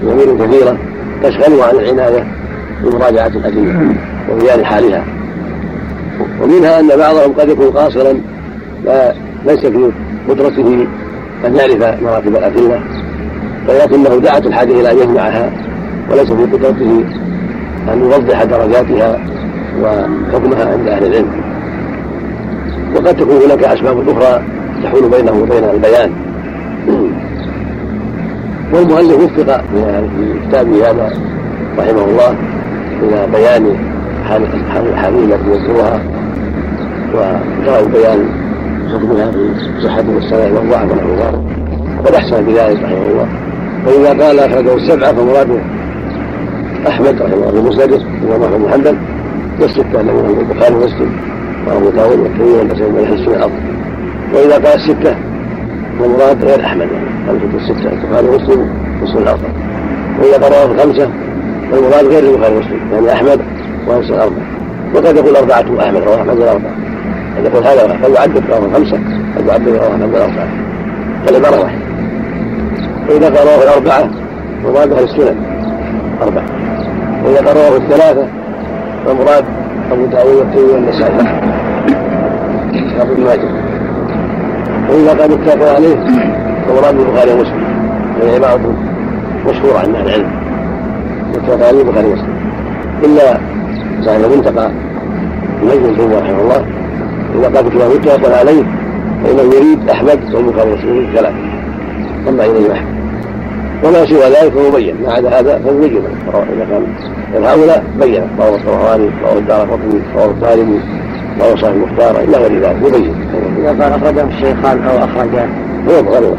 بأمور 0.04 0.48
كثيرة 0.48 0.78
تشغله 1.24 1.66
عن 1.66 1.75
العناية 1.75 2.28
بمراجعة 2.84 3.28
الأدلة 3.28 3.96
وبيان 4.32 4.66
حالها. 4.66 5.19
ومنها 6.42 6.80
أن 6.80 6.88
بعضهم 6.88 7.34
قد 7.34 7.50
يكون 7.50 7.68
قاصرا 7.68 8.14
ليس 9.46 9.66
في 9.66 9.92
قدرته 10.30 10.88
أن 11.46 11.56
يعرف 11.56 12.02
مراتب 12.04 12.36
الأدلة 12.36 12.80
ولكنه 13.68 14.18
دعت 14.18 14.46
الحاجة 14.46 14.72
إلى 14.72 14.92
أن 14.92 14.98
يجمعها 14.98 15.52
وليس 16.12 16.32
في 16.32 16.44
قدرته 16.44 17.04
أن 17.94 18.00
يوضح 18.00 18.44
درجاتها 18.44 19.20
وحكمها 19.82 20.72
عند 20.72 20.88
أهل 20.88 21.06
العلم. 21.06 21.44
وقد 22.96 23.18
تكون 23.18 23.36
هناك 23.46 23.64
أسباب 23.64 24.10
أخرى 24.10 24.44
تحول 24.84 25.10
بينه 25.10 25.32
وبين 25.32 25.64
البيان. 25.64 26.12
والمؤلف 28.74 29.16
وفق 29.16 29.62
في 29.62 30.40
كتابه 30.48 30.90
هذا 30.90 31.14
رحمه 31.78 32.06
الله 32.06 32.36
إلى 33.04 33.28
بيان 33.32 33.76
التي 34.38 35.50
يذكرها 35.50 36.02
وجرى 37.14 37.86
بيان 37.92 38.26
حكمها 38.94 39.32
في 39.32 39.50
صحة 39.84 40.04
السماء 40.18 40.52
والضعف 40.52 40.92
ونحو 40.92 41.10
ذلك 41.10 41.40
وقد 42.00 42.14
أحسن 42.14 42.46
بذلك 42.46 42.84
رحمه 42.84 43.08
الله 43.12 43.28
وإذا 43.88 44.26
قال 44.26 44.40
أخرجه 44.40 44.76
السبعة 44.76 45.14
فمراده 45.14 45.60
أحمد 46.88 47.22
رحمه 47.22 47.34
الله 47.34 47.52
في 47.52 47.62
مسنده 47.62 48.00
وما 48.28 48.58
بن 48.58 48.72
حنبل 48.72 48.98
والسته 49.62 50.02
الذين 50.02 50.26
هم 50.26 50.40
البخاري 50.40 50.76
ومسلم 50.76 51.12
وأبو 51.68 51.90
داود 51.90 52.20
والترمذي 52.20 52.52
والنسائي 52.58 52.92
من 52.92 53.06
حديث 53.08 53.28
الأرض 53.28 53.52
وإذا 54.34 54.54
قال 54.54 54.80
الستة 54.80 55.16
فالمراد 56.00 56.46
غير 56.46 56.66
أحمد. 56.66 56.88
يعني 57.28 57.40
خمسة 57.40 57.58
الستة 57.58 57.92
البخاري 57.94 58.28
ومسلم 58.28 58.70
وسنن 59.04 59.22
الأربعة 59.22 59.52
وإذا 60.20 60.46
قرأه 60.48 60.66
الخمسة 60.72 61.10
فالمراد 61.72 62.06
غير 62.06 62.24
البخاري 62.34 62.56
ومسلم 62.56 62.80
يعني 62.94 63.14
أحمد 63.14 63.42
وأنس 63.89 64.10
الأربعة 64.10 64.46
وقد 64.96 65.15
يقول 65.15 65.36
أربعة 65.36 65.88
أحمد 65.88 66.03
رواه 66.03 66.15
أحمد 66.15 66.38
الأربعة. 66.38 66.72
قد 67.38 67.46
يقول 67.46 67.63
هذا 67.63 67.84
قد 68.03 68.12
يعدد 68.15 68.43
رواه 68.50 68.65
الخمسة 68.65 69.00
قد 69.38 69.48
يعدد 69.48 69.67
رواه 69.67 69.91
أحمد 69.91 70.15
الأربعة. 70.15 70.48
فالعبارة 71.25 71.62
واحدة 71.62 71.79
وإذا 73.10 73.29
قرأه 73.29 73.63
الأربعة 73.63 74.10
فالمراد 74.63 74.93
أهل 74.93 75.03
السنن 75.03 75.36
أربعة. 76.22 76.46
وإذا 77.25 77.39
قرأه 77.39 77.77
الثلاثة 77.77 78.27
فالمراد 79.05 79.46
أبو 79.91 80.05
داوود 80.05 80.36
والترمذي 80.36 80.74
والنسائي. 80.74 81.15
ابن 83.01 83.24
ماجه. 83.24 83.50
وإذا 84.89 85.12
قد 85.24 85.31
اتفق 85.31 85.75
عليه 85.75 85.96
ومراد 86.69 87.00
البخاري 87.00 87.31
ومسلم. 87.34 87.63
وهي 88.22 88.36
عبارة 88.36 88.74
مشهورة 89.48 89.79
عند 89.79 89.96
أهل 89.96 90.08
العلم. 90.08 90.31
متفق 91.29 91.67
عليه 91.67 91.81
البخاري 91.81 92.08
ومسلم. 92.08 92.36
إلا 93.03 93.38
صاحب 94.06 94.24
المنتقى 94.24 94.72
المجد 95.62 95.86
الجوزي 95.86 96.15
رحمه 96.15 96.41
الله 96.41 96.65
إذا 97.36 97.58
قال 97.58 97.70
كتاب 97.70 97.91
متفق 97.91 98.38
عليه 98.39 98.63
فإنه 99.24 99.56
يريد 99.56 99.89
أحمد 99.89 100.20
والبخاري 100.34 100.72
ومسلم 100.72 101.10
ثلاثة 101.15 101.36
ثم 102.25 102.41
إليه 102.41 102.74
أحمد 102.74 103.00
وما 103.84 104.06
سوى 104.06 104.20
ذلك 104.20 104.53
فهو 104.53 104.72
بين. 104.72 104.96
ما 105.03 105.13
عدا 105.13 105.39
هذا 105.39 105.60
فهو 105.60 105.84
يجب 105.84 106.03
إذا 106.25 106.65
كان 106.70 107.44
هؤلاء 107.44 107.84
بين. 108.00 108.24
رواه 108.39 108.56
الطبراني 108.56 109.10
رواه 109.24 109.38
الدار 109.38 109.62
قطني 109.62 110.01
رواه 110.15 110.25
الطالبي 110.25 110.79
رواه 111.41 111.56
صاحب 111.56 111.75
المختار 111.75 112.20
إلى 112.20 112.38
غير 112.38 112.62
ذلك. 112.62 112.75
يبين 112.88 113.15
إذا 113.58 113.70
قال 113.70 113.94
أخرجه 113.94 114.27
الشيخان 114.27 114.84
أو 114.84 114.98
أخرجه 114.98 115.46
هو 115.89 116.03
ومسلم 116.03 116.38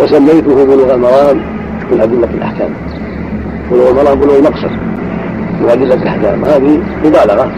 وسميته 0.00 0.64
بلوغ 0.64 0.94
المرام 0.94 1.40
من 1.92 2.00
أدلة 2.00 2.28
الأحكام. 2.34 2.70
بلوغ 3.70 3.90
المرام 3.90 4.20
بلوغ 4.20 4.38
المقصد. 4.38 4.85
من 5.66 5.72
أدلة 5.72 5.94
الأحكام 5.94 6.44
هذه 6.44 6.80
مبالغة. 7.04 7.50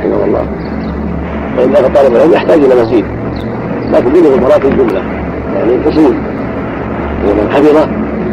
رحمه 0.00 0.24
الله. 0.24 0.46
فإن 1.56 1.72
طالب 1.72 2.16
العلم 2.16 2.32
يحتاج 2.32 2.58
إلى 2.58 2.82
مزيد. 2.82 3.04
لكن 3.92 4.08
بلوغ 4.08 4.34
المرام 4.34 4.60
في 4.60 4.68
الجملة 4.68 5.02
يعني 5.54 5.74
الأصول. 5.74 6.14
من 7.22 7.48
حفظه 7.50 7.88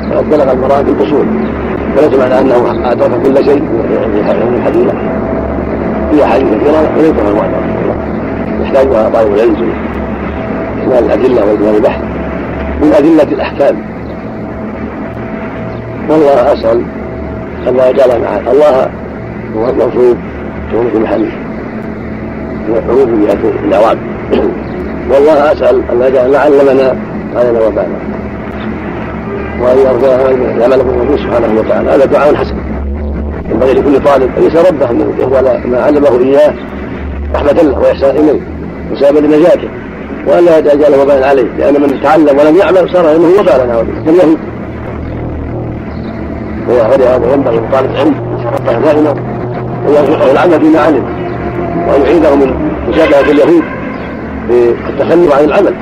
فقد 0.09 0.29
بلغ 0.29 0.51
المرام 0.51 0.85
في 0.85 0.91
الأصول. 0.91 1.25
وليس 1.97 2.19
معنى 2.19 2.39
أنه 2.39 2.91
أدرك 2.91 3.21
كل 3.21 3.45
شيء. 3.45 3.61
من 3.61 4.55
الحديث 4.57 4.87
في 6.11 6.25
أحاديث 6.25 6.47
كثيرة. 6.47 6.91
وليس 6.97 7.13
هو 7.13 7.29
المعتبر 7.29 7.63
يحتاجها 8.61 9.09
طالب 9.09 9.33
العلم 9.33 9.73
إكمال 10.81 11.05
الأدلة 11.05 11.45
وإكمال 11.45 11.75
البحث. 11.75 12.01
من 12.81 12.93
أدلة 12.93 13.23
الأحكام. 13.23 13.75
والله 16.09 16.53
أسأل 16.53 16.81
أن 17.67 17.75
لا 17.75 17.89
يجعل 17.89 18.21
مع 18.21 18.51
الله 18.51 18.89
هو 19.57 19.69
الموصوف 19.69 20.17
يكون 20.69 20.89
في 20.91 20.99
محل 20.99 21.29
عروف 22.89 23.09
الأعوام 23.65 23.97
والله 25.11 25.51
أسأل 25.51 25.81
أن 25.91 26.01
يجعل 26.01 26.31
ما 26.31 26.37
علمنا 26.37 26.95
علينا 27.35 27.59
وبانا 27.67 27.99
وأن 29.61 29.77
يرضى 29.77 30.07
العمل 30.55 30.83
به 30.83 31.17
سبحانه 31.17 31.59
وتعالى. 31.59 31.89
هذا 31.89 32.05
دعاء 32.05 32.35
حسن. 32.35 32.55
ينبغي 33.49 33.73
لكل 33.73 34.03
طالب 34.03 34.29
أن 34.37 34.43
يسأل 34.43 34.67
ربه 34.67 34.89
أن 34.89 34.99
يهدى 34.99 35.67
ما 35.67 35.81
علمه 35.81 36.19
إياه 36.19 36.53
رحمة 37.35 37.51
له 37.51 37.79
وإحسان 37.79 38.15
إليه 38.15 38.41
وسبب 38.91 39.17
لنجاته. 39.17 39.69
وأن 40.27 40.45
لا 40.45 40.57
يتأجل 40.57 40.95
وبالا 41.01 41.27
عليه. 41.27 41.47
لأن 41.57 41.81
من 41.81 42.01
تعلم 42.03 42.37
ولم 42.39 42.57
يعمل 42.57 42.89
صار 42.93 43.07
علمه 43.07 43.39
وبالا 43.39 43.73
عليه 43.73 44.05
كاليهود 44.05 44.37
ولهذا 46.67 47.33
ينبغي 47.33 47.57
لطالب 47.57 47.91
العلم. 47.91 48.15
يتفقه 48.39 48.79
دائما 48.79 49.13
أن 49.89 49.95
يرزقه 49.95 50.31
العمل 50.31 50.59
فيما 50.59 50.79
علم 50.79 51.03
وأن 51.87 52.01
يعيده 52.01 52.35
من 52.35 52.71
مشابهة 52.89 53.31
اليهود 53.31 53.63
بالتخلف 54.49 55.37
عن 55.37 55.43
العمل. 55.43 55.73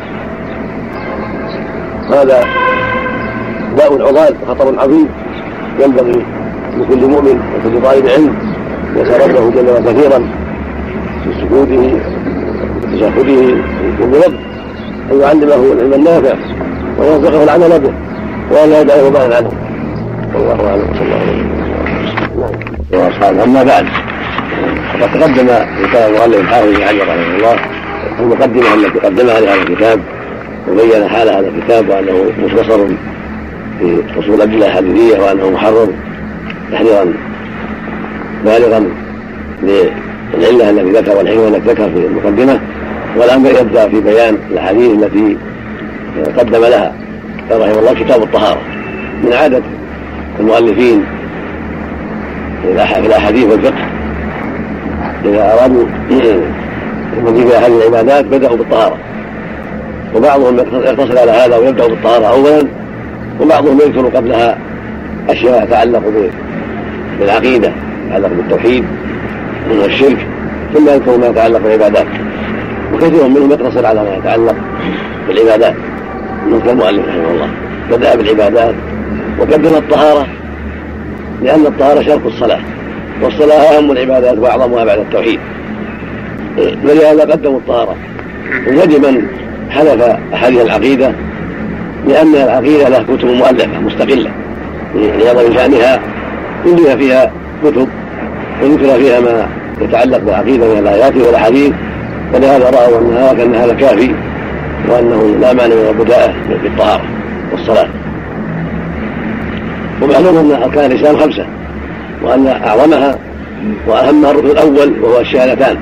هذا 2.10 2.44
داء 3.78 4.08
عضال 4.08 4.36
خطر 4.48 4.80
عظيم 4.80 5.08
ينبغي 5.80 6.26
لكل 6.78 7.08
مؤمن 7.08 7.40
وكل 7.56 7.82
طالب 7.82 8.08
علم 8.08 8.36
يسأل 8.96 9.30
ربه 9.30 9.50
جل 9.50 9.92
كثيرا 9.92 10.20
في 11.24 11.34
سجوده 11.42 12.00
وتشهده 12.84 13.24
في 13.24 13.58
كل 14.00 14.24
أن 15.12 15.22
يعلمه 15.22 15.74
العلم 15.74 15.94
النافع 15.94 16.36
ويرزقه 17.00 17.44
العمل 17.44 17.80
به. 17.80 17.94
وأن 18.52 18.70
لا 18.70 18.82
يدعه 18.82 19.10
بعد 19.10 19.32
عنه 19.32 19.52
والله 20.36 20.70
أعلم. 20.70 20.94
صلى 20.94 21.02
الله 21.02 21.16
عليه 21.16 21.44
وسلم. 21.44 21.57
وأصحابه. 22.94 23.44
أما 23.44 23.64
بعد 23.64 23.86
فقد 24.94 25.20
تقدم 25.20 25.48
كلام 25.92 26.14
المؤلف 26.14 26.40
الحافظ 26.40 26.68
بن 26.68 26.84
حجر 26.84 27.02
رحمه 27.02 27.36
الله. 27.38 27.56
في 28.18 28.24
المقدمة 28.24 28.74
التي 28.74 29.00
قدمها 29.00 29.40
لهذا 29.40 29.62
الكتاب 29.62 30.00
وبين 30.70 31.08
حال 31.10 31.30
هذا 31.30 31.48
الكتاب 31.48 31.90
وأنه 31.90 32.32
مختصر 32.44 32.88
في 33.80 34.04
أصول 34.20 34.36
الأدلة 34.36 34.68
الحديثية 34.68 35.20
وأنه 35.20 35.50
محرر 35.50 35.88
تحريرا 36.72 37.14
بالغا 38.46 38.86
للعلة 40.34 40.70
التي 40.70 40.92
ذكر 40.92 41.18
والحكمة 41.18 41.48
التي 41.48 41.70
ذكر 41.70 41.90
في 41.90 42.08
المقدمة. 42.08 42.60
والان 43.18 43.46
يبدأ 43.46 43.90
في 43.90 44.02
بيان 44.02 44.38
الأحاديث 44.52 44.92
التي 44.92 45.38
قدم 46.38 46.62
لها 46.62 46.94
رحمه 47.52 47.80
الله 47.80 47.94
كتاب 47.94 48.24
الطهارة. 48.24 48.62
من 49.24 49.34
عادة 49.34 49.62
المؤلفين 50.40 51.06
في 52.76 53.06
الاحاديث 53.06 53.46
والفقه. 53.46 53.86
إذا 55.26 55.54
أرادوا 55.54 55.84
المزيد 57.18 57.48
في 57.48 57.58
احاديث 57.58 57.82
العبادات 57.82 58.26
بدأوا 58.26 58.58
بالطهارة. 58.58 58.98
وبعضهم 60.16 60.58
يقتصر 60.58 61.20
على 61.20 61.32
هذا 61.32 61.58
ويبدا 61.58 61.88
بالطهارة 61.88 62.26
اولا 62.26 62.68
وبعضهم 63.42 63.80
يذكر 63.82 64.18
قبلها 64.18 64.58
أشياء 65.30 65.66
تتعلق 65.66 66.04
بالعقيدة 67.20 67.72
تتعلق 68.08 68.30
بالتوحيد 68.30 68.84
من 69.70 69.84
الشرك 69.86 70.28
ثم 70.74 70.88
يذكر 70.88 71.18
ما 71.18 71.28
يتعلق 71.28 71.60
بالعبادات. 71.60 72.08
وكثير 72.94 73.28
منهم 73.28 73.52
يقتصر 73.52 73.86
على 73.86 74.04
ما 74.04 74.16
يتعلق 74.16 74.56
بالعبادات. 75.28 75.76
مثل 76.48 76.70
المؤلف 76.70 77.08
رحمه 77.08 77.32
الله. 77.32 77.50
بدأ 77.92 78.16
بالعبادات 78.16 78.76
وقدم 79.40 79.76
الطهارة. 79.76 80.28
لأن 81.44 81.66
الطهارة 81.66 82.02
شرط 82.02 82.26
الصلاة 82.26 82.60
والصلاة 83.22 83.78
أهم 83.78 83.92
العبادات 83.92 84.38
وأعظمها 84.38 84.86
بعد 84.86 85.00
التوحيد. 85.00 85.40
ولهذا 86.58 87.22
قدموا 87.22 87.60
الطهارة. 87.60 87.96
ويجب 88.68 89.06
من 89.06 89.28
حلف 89.70 90.02
أحاديث 90.34 90.62
العقيدة 90.62 91.12
لأن 92.08 92.36
العقيدة 92.36 92.90
لها 92.90 93.04
كتب 93.04 93.26
مؤلفة 93.28 93.80
مستقلة 93.80 94.32
لعظم 94.96 95.54
شأنها 95.54 96.00
ألف 96.66 96.90
فيها 96.90 97.32
كتب 97.64 97.88
وذكر 98.64 98.98
فيها 98.98 99.20
ما 99.20 99.48
يتعلق 99.82 100.18
بالعقيدة 100.18 100.74
من 100.74 100.80
الآيات 100.80 101.16
والأحاديث 101.18 101.74
ولهذا 102.34 102.70
رأوا 102.70 103.32
أن 103.32 103.56
هذا 103.56 103.74
كافي 103.74 104.16
وأنه 104.90 105.38
لا 105.42 105.54
معنى 105.54 105.76
من 105.76 105.88
البداءة 105.90 106.34
في 106.62 106.68
الطهارة 106.68 107.04
والصلاة. 107.52 107.88
ومعلوم 110.02 110.38
أن 110.38 110.64
أركان 110.64 110.92
الإسلام 110.92 111.18
خمسة 111.18 111.46
وأن 112.24 112.48
أعظمها 112.48 113.20
وأهمها 113.88 114.32
الركن 114.32 114.48
الأول 114.48 114.94
وهو 115.02 115.20
الشهادتان. 115.20 115.78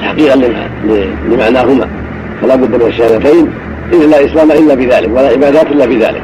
تحقيقا 0.00 0.36
لمعناهما. 1.30 1.88
فلا 2.42 2.56
بد 2.56 2.82
من 2.82 2.88
الشهادتين 2.88 3.50
إذ 3.92 4.06
لا 4.06 4.24
إسلام 4.24 4.50
إلا 4.52 4.74
بذلك 4.74 5.10
ولا 5.10 5.28
عبادات 5.28 5.66
إلا 5.66 5.86
بذلك. 5.86 6.22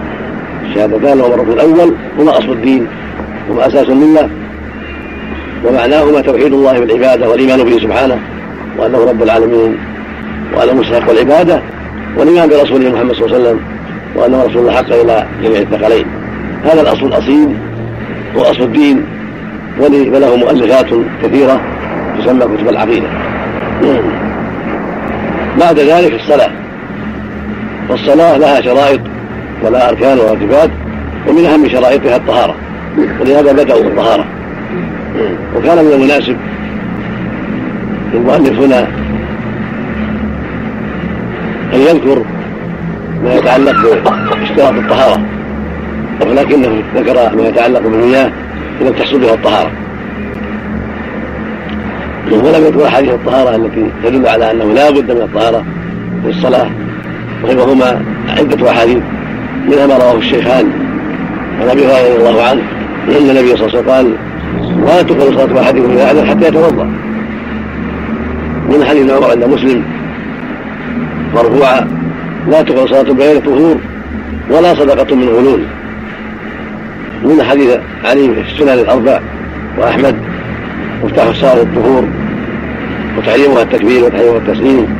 الشهادتان 0.70 1.20
هما 1.20 1.34
الركن 1.34 1.52
الأول 1.52 1.94
هما 2.18 2.38
أصل 2.38 2.52
الدين 2.52 2.86
هما 3.50 3.66
أساس 3.66 3.88
الملة 3.88 4.30
ومعناهما 5.64 6.20
توحيد 6.20 6.52
الله 6.52 6.80
بالعبادة 6.80 7.28
والإيمان 7.28 7.64
به 7.64 7.78
سبحانه 7.78 8.18
وأنه 8.78 8.98
رب 8.98 9.22
العالمين 9.22 9.76
وأنه 10.56 10.72
مستحق 10.72 11.10
العبادة 11.10 11.62
والإيمان 12.16 12.48
برسوله 12.48 12.92
محمد 12.92 13.14
صلى 13.14 13.26
الله 13.26 13.36
عليه 13.36 13.44
وسلم 13.44 13.60
وأنه 14.16 14.44
رسول 14.44 14.68
الحق 14.68 14.92
إلى 14.92 15.26
جميع 15.42 15.60
الثقلين. 15.60 16.06
هذا 16.64 16.80
الأصل 16.80 17.06
الأصيل 17.06 17.48
هو 18.36 18.42
أصل 18.42 18.62
الدين 18.62 19.04
وله 19.80 20.36
مؤلفات 20.36 20.86
كثيرة 21.22 21.60
تسمى 22.18 22.56
كتب 22.56 22.68
العقيدة. 22.68 23.08
بعد 25.60 25.78
ذلك 25.78 26.14
الصلاة. 26.14 26.50
والصلاة 27.90 28.36
لها 28.36 28.60
شرائط 28.60 29.00
ولها 29.62 29.88
أركان 29.88 30.18
وواجبات 30.18 30.70
ومن 31.28 31.44
أهم 31.46 31.68
شرائطها 31.68 32.16
الطهارة. 32.16 32.54
ولهذا 33.20 33.52
بدأوا 33.52 33.82
بالطهارة 33.82 34.24
وكان 35.56 35.84
من 35.84 35.92
المناسب 35.92 36.36
للمؤلف 38.14 38.60
هنا 38.60 38.88
أن 41.74 41.80
يذكر 41.80 42.24
ما 43.24 43.34
يتعلق 43.34 43.72
باشتراط 44.40 44.72
الطهارة. 44.72 45.22
ولكنه 46.26 46.82
ذكر 46.96 47.36
ما 47.36 47.48
يتعلق 47.48 47.80
بالمياه 47.80 48.30
لم 48.80 48.92
تحصل 48.92 49.18
بها 49.18 49.34
الطهارة. 49.34 49.70
ولم 52.32 52.64
يذكر 52.64 52.86
أحاديث 52.86 53.10
الطهارة 53.10 53.56
التي 53.56 53.90
تدل 54.04 54.26
على 54.26 54.50
أنه 54.50 54.64
لا 54.64 54.90
بد 54.90 55.12
من 55.12 55.22
الطهارة 55.22 55.64
في 56.22 56.30
الصلاة 56.30 56.70
وهما 57.44 58.02
عدة 58.38 58.70
أحاديث 58.70 58.98
منها 59.68 59.86
ما 59.86 59.96
رواه 59.96 60.14
الشيخان 60.14 60.72
عن 61.60 61.68
أبي 61.68 61.86
هريرة 61.86 62.14
رضي 62.18 62.30
الله 62.30 62.42
عنه 62.42 62.62
أن 63.08 63.30
النبي 63.30 63.56
صلى 63.56 63.66
الله 63.66 63.70
عليه 63.70 63.78
وسلم 63.78 63.90
قال 63.90 64.14
لا 64.86 65.02
تقبل 65.02 65.34
صلاة 65.34 65.60
أحدكم 65.60 65.90
إذا 65.90 66.10
أذن 66.10 66.26
حتى 66.26 66.48
يتوضأ. 66.48 66.84
من 68.68 68.84
حديث 68.84 69.10
عمر 69.10 69.30
عند 69.30 69.44
مسلم 69.44 69.84
مرفوعا 71.34 71.88
لا 72.48 72.62
تقبل 72.62 72.88
صلاة 72.88 73.02
بغير 73.02 73.40
طهور 73.40 73.76
ولا 74.50 74.74
صدقة 74.74 75.16
من 75.16 75.28
غلول. 75.28 75.60
من 77.24 77.42
حديث 77.42 77.76
علي 78.04 78.34
في 78.34 78.40
السنن 78.40 78.68
الأربع 78.68 79.20
وأحمد 79.78 80.16
مفتاح 81.04 81.26
الصلاة 81.26 81.62
الطهور 81.62 82.08
وتحريمها 83.18 83.62
التكبير 83.62 84.04
وتحريمها 84.04 84.38
التسليم 84.38 84.96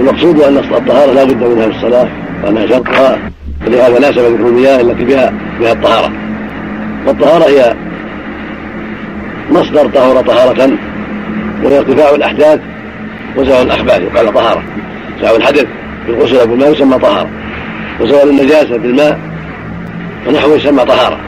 المقصود 0.00 0.40
أن 0.40 0.56
الطهارة 0.56 1.12
لا 1.12 1.24
بد 1.24 1.44
منها 1.44 1.68
في 1.68 1.76
الصلاة 1.76 2.08
وانها 2.44 2.66
شرطها 2.66 3.18
ولهذا 3.66 3.98
ناسب 3.98 4.18
ذكر 4.18 4.46
المياه 4.46 4.80
التي 4.80 5.04
بها 5.04 5.32
بها 5.60 5.72
الطهارة. 5.72 6.12
والطهارة 7.06 7.44
هي 7.44 7.74
مصدر 9.50 9.86
طهر 9.86 10.22
طهارة 10.22 10.70
وهي 11.64 11.78
ارتفاع 11.78 12.14
الأحداث 12.14 12.60
وزوال 13.36 13.66
الأخبار 13.66 14.02
يقال 14.02 14.34
طهارة. 14.34 14.62
زوال 15.20 15.36
الحدث 15.36 15.66
بالغسل 16.06 16.46
بالماء 16.46 16.72
يسمى 16.72 16.98
طهارة. 16.98 17.28
وزوال 18.00 18.30
النجاسة 18.30 18.76
بالماء 18.76 19.18
ونحوه 20.26 20.54
يسمى 20.56 20.84
طهارة. 20.84 21.20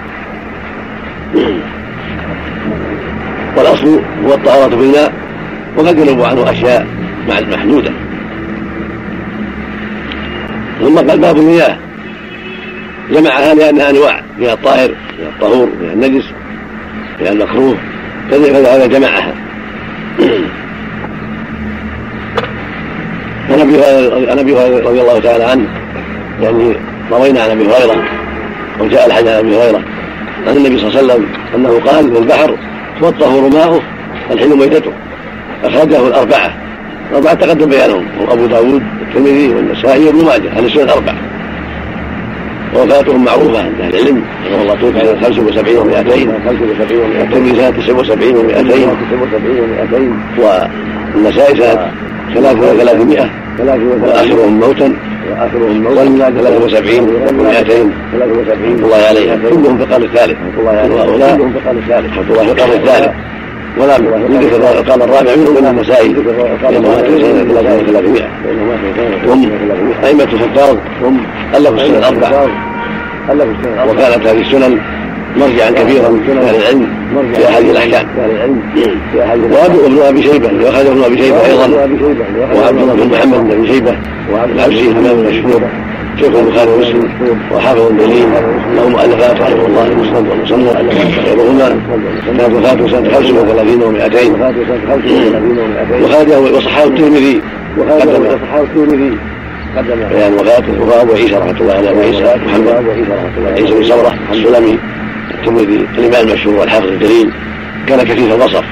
والأصل 3.57 4.01
هو 4.25 4.35
الطهارة 4.35 4.77
بالماء 4.77 5.13
وقد 5.77 5.99
ينوب 5.99 6.23
عنه 6.23 6.51
أشياء 6.51 6.87
مع 7.29 7.39
المحدودة. 7.39 7.93
ثم 10.81 10.97
قال 10.97 11.19
باب 11.19 11.37
المياه. 11.37 11.77
جمعها 13.11 13.55
لأنها 13.55 13.91
أنواع 13.91 14.23
فيها 14.39 14.53
الطاهر 14.53 14.89
فيها 14.89 15.29
الطهور 15.29 15.69
فيها 15.81 15.93
النجس 15.93 16.25
فيها 17.19 17.33
المكروه 17.33 17.77
فهذا 18.31 18.87
جمعها. 18.87 19.35
عن 23.51 24.39
أبي 24.39 24.55
هريرة 24.55 24.89
رضي 24.89 25.01
الله 25.01 25.19
تعالى 25.19 25.45
عنه 25.45 25.67
يعني 26.43 26.77
روينا 27.11 27.43
عن 27.43 27.51
أبي 27.51 27.67
هريرة 27.67 28.05
وجاء 28.81 29.07
الحديث 29.07 29.29
عن 29.29 29.39
أبي 29.39 29.57
هريرة. 29.57 29.83
عن 30.47 30.57
النبي 30.57 30.79
صلى 30.79 30.89
الله 30.89 30.99
عليه 30.99 31.07
وسلم 31.15 31.27
أنه 31.55 31.81
قال 31.81 32.13
في 32.13 32.19
البحر 32.19 32.57
والطهور 33.03 33.51
ماؤه 33.51 33.81
الحل 34.31 34.59
ميتته. 34.59 34.93
أخرجه 35.65 36.07
الأربعة. 36.07 36.55
الاربعه 37.11 37.35
تقدم 37.35 37.67
بيانهم. 37.67 38.05
أبو 38.29 38.47
داود 38.47 38.83
الترمذي 39.03 39.49
والنسائي 39.49 40.05
وابن 40.05 40.25
ماجه. 40.25 40.53
هذه 40.53 40.67
السنن 40.67 40.83
الاربعه 40.83 41.17
ووفاتهم 42.75 43.25
معروفة 43.25 43.59
عند 43.65 43.81
أهل 43.81 43.95
العلم. 43.95 44.23
رحمه 44.47 44.63
الله 44.63 44.75
توفي 44.75 45.01
سنة 45.01 45.21
75 45.21 45.91
و200 45.91 46.29
الترمذي 47.23 47.55
سنة 47.57 47.71
79 47.71 48.35
و200 48.35 48.89
والنسائي 51.15 51.57
سنة 52.35 52.55
300 52.55 53.31
وآخرهم 53.61 54.61
موتا. 54.61 54.89
وآخرهم 55.31 55.83
موتا. 55.83 56.01
والميلاد 56.01 56.33
73 56.41 57.07
و200 57.07 57.73
الله 58.85 58.97
عليها 59.09 59.37
كلهم 59.37 59.79
في 59.79 59.85
القرن 59.85 60.03
الثالث. 60.03 60.37
وهؤلاء 60.59 61.37
كلهم 61.37 61.53
في 61.53 61.59
القرن 61.59 61.79
الثالث. 61.79 62.19
الله 62.31 62.45
في 62.45 62.51
القرن 62.51 62.73
الثالث. 62.73 63.13
ولا 63.79 63.97
ذكر 63.97 64.79
القرن 64.81 65.03
الرابع 65.03 65.35
منهم 65.37 65.55
من 65.55 65.67
النسائي 65.67 66.13
لأنه 66.13 66.89
مات 66.89 67.05
في 67.05 67.21
سنة 67.21 67.43
300 67.87 68.29
هم 69.27 69.51
أئمة 70.05 70.25
الحفاظ 70.25 70.77
هم 71.03 71.27
ألفوا 71.55 71.77
السنة 71.77 71.99
الأربع 71.99 72.29
وكانت 73.89 74.27
هذه 74.27 74.41
السنن 74.41 74.79
مرجعا 75.37 75.71
كبيرا 75.71 76.09
لاهل 76.09 76.57
العلم 76.57 76.87
في 77.35 77.49
أحاديث 77.49 77.71
الأحكام. 77.71 78.07
وابو 79.53 79.87
ابن 79.87 79.99
أبي 80.03 80.23
شيبة 80.23 80.51
وأخرجه 80.65 80.93
ابن 80.93 81.03
أبي 81.03 81.19
شيبة 81.19 81.47
أيضا. 81.47 81.67
وعبد 82.55 82.81
الله 82.83 82.95
بن 82.95 83.07
محمد 83.13 83.45
بن 83.45 83.51
أبي 83.51 83.67
شيبة 83.67 83.97
العبسي 84.55 84.89
الامام 84.89 85.19
المشهور 85.19 85.63
شيخ 86.21 86.35
البخاري 86.35 86.71
ومسلم 86.71 87.11
وحافظ 87.53 87.93
دليل 87.93 88.27
له 88.77 88.89
مؤلفات 88.89 89.41
رحمه 89.41 89.67
الله 89.67 89.87
المسند 89.87 90.29
والمصنف 90.29 90.77
غيرهما 91.27 91.81
كانت 92.39 92.53
وفاته 92.55 92.89
سنة 92.89 93.11
35 93.11 93.81
و200 93.81 94.17
وخرجه 96.05 96.41
وصححه 96.41 96.85
الترمذي. 96.85 97.41
وخرجه 97.79 98.19
وصححه 98.19 98.61
الترمذي. 98.63 99.13
بيان 100.13 100.35
وفاته 100.35 100.83
وفاة 100.83 101.03
أبو 101.03 101.13
عيسى 101.13 101.35
رحمة 101.35 101.61
الله 101.61 101.75
عليه 101.75 101.91
أبو 101.91 102.01
عيسى 102.01 102.35
محمد 102.47 102.85
عيسى 103.59 103.75
بن 103.75 103.85
سمره 103.85 104.15
السلمي. 104.33 104.79
الترمذي 105.47 105.87
الامام 105.99 106.29
المشهور 106.29 106.55
والحافظ 106.55 106.87
الجليل 106.87 107.33
كان 107.87 108.03
كثيف 108.03 108.33
البصر. 108.33 108.65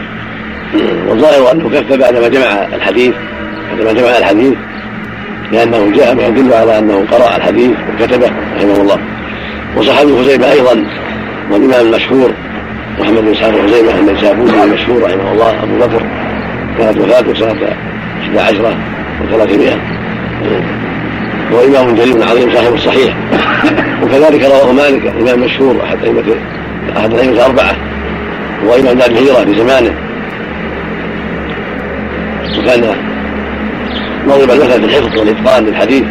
والظاهر 1.09 1.53
أنه 1.53 1.71
كف 1.71 1.93
بعدما 1.93 2.29
جمع 2.29 2.67
الحديث 2.75 3.15
بعدما 3.71 3.93
جمع 3.93 4.19
الحديث 4.19 4.55
لأنه 5.53 5.93
جاء 5.97 6.15
ما 6.15 6.27
يدل 6.27 6.53
على 6.53 6.79
أنه 6.79 7.05
قرأ 7.11 7.37
الحديث 7.37 7.71
وكتبه 7.71 8.31
رحمه 8.57 8.81
الله. 8.81 8.99
وصحابي 9.77 10.13
خزيمة 10.13 10.53
أيضا 10.53 10.85
والإمام 11.51 11.87
المشهور 11.87 12.33
محمد 13.01 13.25
بن 13.25 13.35
سعد 13.35 13.53
خزيمة 13.53 13.99
النيسابوري 13.99 14.65
المشهور 14.65 15.03
رحمه 15.03 15.33
الله 15.33 15.63
أبو 15.63 15.77
بكر 15.77 16.03
كانت 16.79 16.99
وفاته 16.99 17.35
سنه 17.35 17.77
11 18.37 18.77
و300 19.21 19.79
هو 21.53 21.61
إمام 21.65 21.95
جليل 21.95 22.23
عظيم 22.23 22.55
صاحب 22.55 22.75
الصحيح. 22.75 23.17
وكذلك 24.03 24.45
رواه 24.45 24.73
مالك 24.73 25.07
الإمام 25.07 25.43
المشهور 25.43 25.85
أحد 25.85 26.05
أئمة 26.05 26.25
أحد 26.97 27.13
الأئمة 27.13 27.33
الأربعة 27.33 27.77
هو 28.65 28.75
إمام 28.75 28.99
دار 28.99 29.11
الهجرة 29.11 29.45
في 29.45 29.55
زمانه. 29.59 29.95
وكان 32.59 32.97
مضرب 34.27 34.51
المثل 34.51 34.81
في 34.81 34.85
الحفظ 34.87 35.19
والإتقان 35.19 35.65
للحديث. 35.65 36.05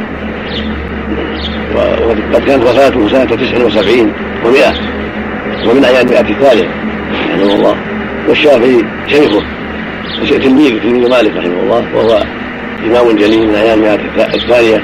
وقد 1.76 2.44
كانت 2.46 2.64
وفاته 2.64 3.10
سنة 3.10 3.26
تسع 3.26 3.66
وسبعين 3.66 4.14
ومائة 4.46 4.74
ومن 5.68 5.86
أيام 5.86 6.08
المئة 6.08 6.30
الثالثة 6.30 6.68
رحمه 7.30 7.56
الله. 7.56 7.76
والشافعي 8.30 8.86
شيخه 9.08 9.42
تلميذ 10.30 10.80
تلميذ 10.82 11.10
مالك 11.10 11.38
رحمه 11.38 11.60
الله 11.64 11.84
وهو 11.96 12.24
إمام 12.86 13.16
جليل 13.16 13.48
من 13.48 13.56
أيام 13.56 13.80
المئة 13.80 14.00
الثانية 14.36 14.84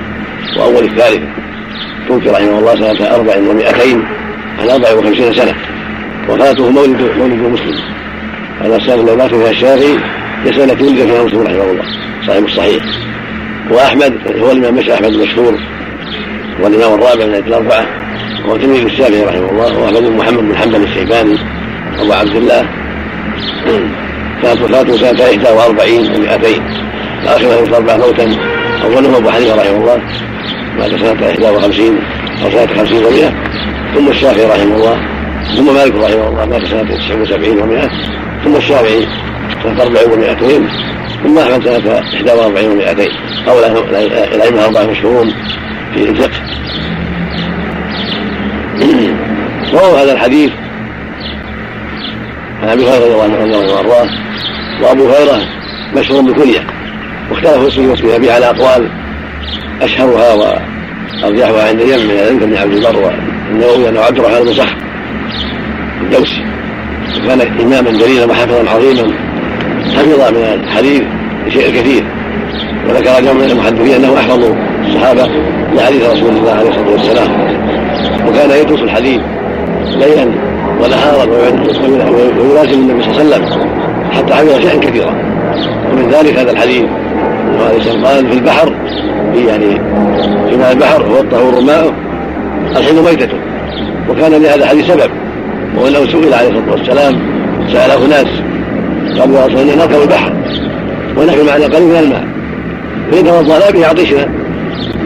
وأول 0.57 0.83
الثالثة 0.83 1.27
توفي 2.07 2.29
رحمه 2.29 2.59
الله 2.59 2.75
سنة 2.75 3.15
أربع 3.15 3.37
ومائتين 3.37 4.03
عن 4.59 4.69
أربع 4.69 4.93
وخمسين 4.93 5.33
سنة. 5.33 5.55
وفاته 6.29 6.69
مولد 6.69 7.01
مولد 7.17 7.41
مسلم. 7.53 7.79
السنة 8.61 8.95
التي 8.95 9.15
مات 9.15 9.29
فيها 9.29 9.49
الشافعي 9.49 9.97
هي 10.43 10.53
سنة 10.53 10.73
ولد 10.73 10.95
فيها 10.95 11.23
مسلم 11.23 11.41
رحمه 11.41 11.63
الله. 11.71 11.83
صحيح 12.27 12.43
الصحيح 12.43 12.83
وأحمد 13.71 14.13
هو 14.41 14.51
الإمام 14.51 14.75
مش 14.75 14.89
أحمد 14.89 15.13
المشهور 15.13 15.59
هو 16.61 16.67
الإمام 16.67 16.93
الرابع 16.93 17.25
من 17.25 17.35
الأربعة 17.35 17.85
وهو 18.45 18.57
تلميذ 18.57 18.83
الشافعي 18.83 19.23
رحمه 19.23 19.49
الله 19.51 19.77
وأحمد 19.77 20.03
بن 20.03 20.17
محمد 20.17 20.37
بن 20.37 20.55
حنبل 20.57 20.83
الشيباني 20.83 21.37
أبو 21.99 22.13
عبد 22.13 22.35
الله. 22.35 22.65
كانت 24.43 24.61
وفاته 24.61 24.97
سنة 24.97 25.55
41 25.55 26.05
و200 26.05 26.61
آخر 27.27 27.63
الأربعة 27.63 27.97
موتا. 27.97 28.35
أولهم 28.83 29.15
أبو 29.15 29.29
حنيفة 29.29 29.55
رحمه 29.55 29.77
الله. 29.77 30.01
بعد 30.79 30.89
سنة 30.89 31.49
51 31.51 31.99
أو 32.43 32.49
سنة 32.51 32.67
50 32.77 33.03
و100 33.03 33.95
ثم 33.95 34.07
الشافعي 34.07 34.45
رحمه 34.45 34.75
الله. 34.75 35.18
ثم 35.57 35.73
مالك 35.73 35.95
رحمه 35.95 36.27
الله 36.27 36.45
مات 36.45 36.65
سنة 36.65 36.83
79 36.83 37.57
و100 37.57 37.89
ثم 38.45 38.55
الشافعي 38.55 39.07
سنة 39.63 39.83
4 39.83 40.03
و200 40.03 40.89
ثم 41.23 41.37
أحمد 41.37 41.63
سنة 41.63 42.35
41 42.35 42.81
و200 42.81 43.09
هؤلاء 43.47 43.71
الأئمة 44.35 44.59
الأربعة 44.59 44.83
مشهورون 44.83 45.33
في 45.93 46.09
الفقه. 46.09 46.41
رووا 49.73 50.03
هذا 50.03 50.13
الحديث 50.13 50.51
عن 52.61 52.69
أبي 52.69 52.89
هريرة 52.89 53.05
رضي 53.05 53.13
الله 53.13 53.23
عنه 53.57 53.73
وأرضاه. 53.73 54.09
وأبو 54.81 55.09
هريرة 55.09 55.41
مشهور 55.95 56.21
بكليه 56.21 56.67
واختلفوا 57.31 57.69
في 57.69 57.93
اسم 57.93 58.09
أبي 58.09 58.31
على 58.31 58.45
أقوال 58.45 58.89
أشهرها 59.81 60.33
وأرجحها 60.33 61.67
عند 61.67 61.81
اليمن 61.81 62.05
من 62.05 62.11
العلم 62.11 62.39
بن 62.39 62.57
عبد 62.57 62.73
البر 62.73 63.13
والنووي 63.49 63.89
انه 63.89 63.99
عبد 63.99 64.19
الرحمن 64.19 64.43
بن 64.43 64.53
صخر. 64.53 64.88
الدوسي 66.01 66.43
وكان 67.25 67.41
إماما 67.41 67.91
جليلا 67.91 68.25
وحافظا 68.25 68.69
عظيما. 68.69 69.13
حفظ 69.95 70.31
من 70.31 70.43
الحديث 70.53 71.03
شيء 71.49 71.81
كثير. 71.81 72.03
وذكر 72.89 73.21
جمع 73.21 73.33
من 73.33 73.51
المحدثين 73.51 73.93
أنه 73.93 74.13
احفظ 74.19 74.51
الصحابة 74.87 75.29
لحديث 75.75 76.09
رسول 76.09 76.29
الله 76.29 76.51
عليه 76.51 76.69
الصلاة 76.69 76.91
والسلام. 76.91 77.31
وكان 78.27 78.49
يدرس 78.61 78.81
الحديث 78.81 79.21
ليلا 79.95 80.25
ونهارا 80.81 81.25
ويلازم 82.39 82.79
النبي 82.79 83.03
صلى 83.03 83.21
الله 83.21 83.35
عليه 83.35 83.45
وسلم 83.45 83.69
حتى 84.11 84.33
حفظ 84.33 84.59
شيئا 84.61 84.79
كثيرا. 84.79 85.13
ومن 85.91 86.09
ذلك 86.09 86.37
هذا 86.37 86.51
الحديث 86.51 86.85
عليه 87.59 88.05
قال 88.05 88.27
في 88.27 88.33
البحر 88.33 88.75
في 89.33 89.45
يعني 89.45 89.81
في 90.49 90.57
ماء 90.57 90.71
البحر 90.71 91.03
هو 91.03 91.19
الطهور 91.19 91.61
ماءه 91.61 91.93
الحين 92.77 92.95
ميتته. 93.03 93.37
وكان 94.09 94.31
لهذا 94.31 94.63
الحديث 94.63 94.87
سبب. 94.87 95.11
وإنه 95.79 96.05
سئل 96.05 96.33
عليه 96.33 96.49
الصلاة 96.49 96.71
والسلام 96.71 97.21
سأله 97.73 98.07
ناس 98.07 98.27
قالوا 99.19 99.45
الله 99.45 99.75
نركب 99.75 100.01
البحر 100.01 100.33
ونحن 101.17 101.45
معنا 101.45 101.65
قليل 101.65 101.87
من 101.87 101.97
الماء 101.97 102.27
فإن 103.11 103.23
توضأنا 103.23 103.71
به 103.71 103.87
عطشنا. 103.87 104.29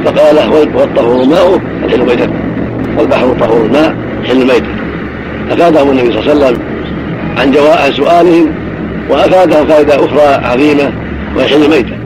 فقال 0.05 0.49
والطهور 0.75 1.25
ماءه 1.25 1.62
الحل 1.86 2.05
ميتته 2.05 2.33
والبحر 2.97 3.27
طهور 3.39 3.65
الماء 3.65 3.95
حل 4.27 4.38
ميته 4.38 4.67
أفادهم 5.51 5.89
النبي 5.89 6.12
صلى 6.13 6.19
الله 6.19 6.45
عليه 6.45 6.45
وسلم 6.45 6.62
عن 7.38 7.51
جواء 7.51 7.91
سؤالهم 7.91 8.51
وأفادهم 9.09 9.67
فائدة 9.67 9.95
أخرى 9.95 10.45
عظيمة 10.45 10.91
ويحل 11.38 11.69
ميته. 11.69 11.97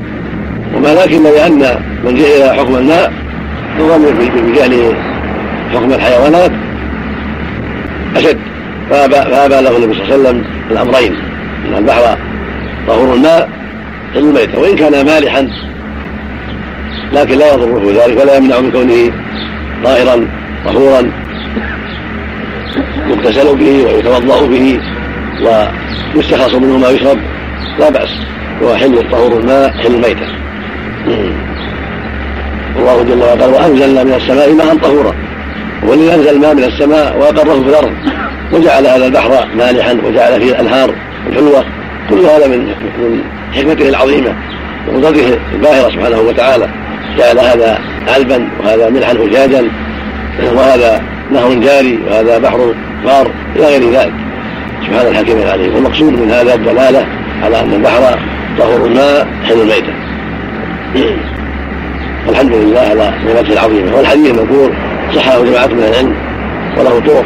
وما 0.75 0.87
لكن 0.87 1.23
لأن 1.23 1.79
من 2.05 2.15
جهل 2.15 2.59
حكم 2.59 2.75
الماء 2.75 3.13
نظام 3.79 4.01
بجهل 4.51 4.95
حكم 5.73 5.93
الحيوانات 5.93 6.51
أشد. 8.15 8.37
فأبى 8.89 9.61
له 9.61 9.77
النبي 9.77 9.93
صلى 9.93 10.03
الله 10.03 10.13
عليه 10.13 10.15
وسلم 10.15 10.43
الأمرين 10.71 11.15
أن 11.67 11.77
البحر 11.77 12.17
طهور 12.87 13.13
الماء 13.13 13.49
حل 14.13 14.19
الميتة 14.19 14.59
وإن 14.59 14.75
كان 14.75 15.05
مالحا 15.05 15.49
لكن 17.13 17.37
لا 17.37 17.53
يضره 17.53 18.05
ذلك 18.05 18.21
ولا 18.21 18.37
يمنع 18.37 18.59
من 18.59 18.71
كونه 18.71 19.11
طاهرا 19.83 20.27
طهورا 20.65 21.11
يغتسل 23.07 23.55
به 23.55 23.85
ويتوضأ 23.85 24.47
به 24.47 24.79
ويستخلص 26.15 26.53
منه 26.53 26.77
ما 26.77 26.89
يشرب 26.89 27.17
لا 27.79 27.89
بأس 27.89 28.09
هو 28.63 28.75
حل 28.75 28.97
الطهور 28.97 29.39
الماء 29.39 29.69
حل 29.69 29.95
الميتة. 29.95 30.27
الله 32.79 33.03
جل 33.03 33.19
وعلا 33.19 33.43
قال 33.43 33.53
وأنزلنا 33.53 34.03
من 34.03 34.13
السماء 34.13 34.53
ماء 34.53 34.75
طهورا 34.75 35.13
والذي 35.83 36.13
انزل 36.13 36.35
الماء 36.35 36.55
من 36.55 36.63
السماء 36.63 37.17
وأقره 37.17 37.63
في 37.63 37.69
الأرض. 37.69 37.91
وجعل 38.53 38.87
هذا 38.87 39.05
البحر 39.05 39.47
مالحا 39.57 39.97
وجعل 40.05 40.41
فيه 40.41 40.51
الأنهار 40.51 40.95
الحلوه 41.29 41.63
كل 42.09 42.19
هذا 42.19 42.47
من 42.47 42.65
من 42.97 43.23
حكمته 43.53 43.89
العظيمة. 43.89 44.35
وقدرته 44.87 45.37
الباهرة 45.53 45.89
سبحانه 45.89 46.19
وتعالى. 46.19 46.69
جعل 47.17 47.39
هذا 47.39 47.79
علبا 48.07 48.49
وهذا 48.59 48.89
ملحا 48.89 49.11
أجاجا 49.11 49.67
وهذا 50.55 51.01
نهر 51.31 51.53
جاري 51.53 51.99
وهذا 52.07 52.37
بحر 52.37 52.73
فار 53.05 53.31
إلى 53.55 53.65
غير 53.65 53.91
ذلك. 53.91 54.13
سبحان 54.87 55.07
الحكيم 55.07 55.37
العليم. 55.37 55.75
والمقصود 55.75 56.13
من 56.13 56.31
هذا 56.31 56.53
الدلالة 56.53 57.05
على 57.43 57.59
أن 57.59 57.73
البحر 57.73 58.19
طهور 58.59 58.85
الماء 58.85 59.27
حل 59.47 59.61
الميتة. 59.61 59.93
والحمد 62.27 62.53
لله 62.53 62.79
على 62.79 63.13
نعمته 63.25 63.53
العظيمة. 63.53 63.95
والحديث 63.95 64.31
المذكور 64.31 64.71
صححه 65.15 65.43
جماعة 65.43 65.67
من 65.67 65.83
العلم 65.83 66.15
وله 66.77 66.99
طرق 66.99 67.25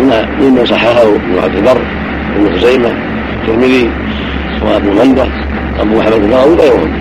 مما 0.00 0.64
صححه 0.64 1.02
ابن 1.02 1.38
عبد 1.42 1.56
البر 1.56 1.82
ابن 2.36 2.56
خزيمة 2.56 2.92
الترمذي 3.42 3.90
وابن 4.62 4.88
منده 4.88 5.26
أبو 5.80 5.98
محمد 5.98 6.20
بن 6.20 6.32
وغيرهم. 6.32 6.92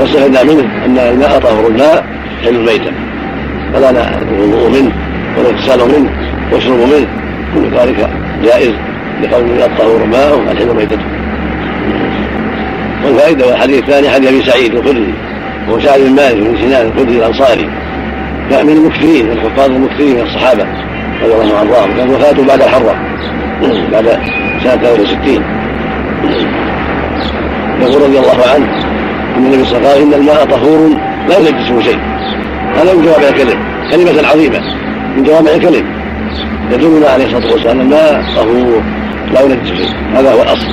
واستفدنا 0.00 0.42
منه 0.42 0.84
أن 0.84 0.98
الماء 0.98 1.38
طهر 1.38 1.66
الماء 1.66 2.06
حل 2.44 2.56
الميتة. 2.56 2.92
فلا 3.72 4.22
الوضوء 4.22 4.68
منه 4.70 4.92
والاغتسال 5.38 5.78
منه 5.78 6.10
والشرب 6.52 6.78
منه. 6.78 7.08
كل 7.54 7.78
ذلك 7.78 8.10
جائز 8.44 8.74
لقول 9.22 9.62
الطهور 9.62 10.06
ماء 10.06 10.52
الحل 10.52 10.76
ميتته 10.76 11.06
والفائدة 13.04 13.46
والحديث 13.46 13.78
الثاني 13.78 14.08
حديث 14.10 14.28
أبي 14.28 14.42
سعيد 14.42 14.74
الخدري 14.74 15.14
وهو 15.68 15.80
سعد 15.80 16.00
بن 16.00 16.10
مالك 16.10 16.36
بن 16.36 16.56
سنان 16.56 16.86
الخدري 16.86 17.16
الأنصاري. 17.16 17.62
كان 17.62 17.83
من 18.50 18.68
المكثرين 18.68 19.32
الحفاظ 19.32 19.70
المكثرين 19.70 20.16
من 20.16 20.22
الصحابة 20.22 20.66
رضي 21.22 21.34
الله 21.34 21.58
عنه 21.58 21.96
كان 21.96 22.10
وفاته 22.10 22.46
بعد 22.46 22.62
الحرة 22.62 22.94
بعد 23.92 24.20
سنة 24.62 24.76
63 24.76 25.42
يقول 27.80 28.02
رضي 28.02 28.18
الله 28.18 28.44
عنه 28.54 28.84
أن 29.36 29.46
النبي 29.46 29.64
صلى 29.64 29.78
الله 29.78 29.88
عليه 29.88 30.00
وسلم 30.00 30.14
إن 30.14 30.20
الماء 30.20 30.44
طهور 30.44 30.98
لا 31.28 31.38
ينجسه 31.38 31.80
شيء. 31.80 31.98
هذا 32.76 32.94
من 32.94 33.02
جوامع 33.02 33.28
الكلم 33.28 33.60
كلمة 33.90 34.28
عظيمة 34.28 34.60
من 35.16 35.22
جوامع 35.22 35.50
الكلم. 35.50 35.86
يدلنا 36.72 37.08
عليه 37.08 37.24
الصلاة 37.24 37.52
والسلام 37.52 37.80
الماء 37.80 38.24
طهور 38.36 38.82
لا 39.32 39.40
ينجسه 39.40 39.76
شيء. 39.76 39.94
هذا 40.14 40.32
هو 40.32 40.42
الأصل. 40.42 40.66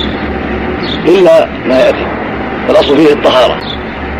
إلا 1.08 1.48
ما 1.68 1.78
يأتي. 1.78 2.06
فالأصل 2.68 2.96
فيه 2.96 3.12
الطهارة 3.12 3.58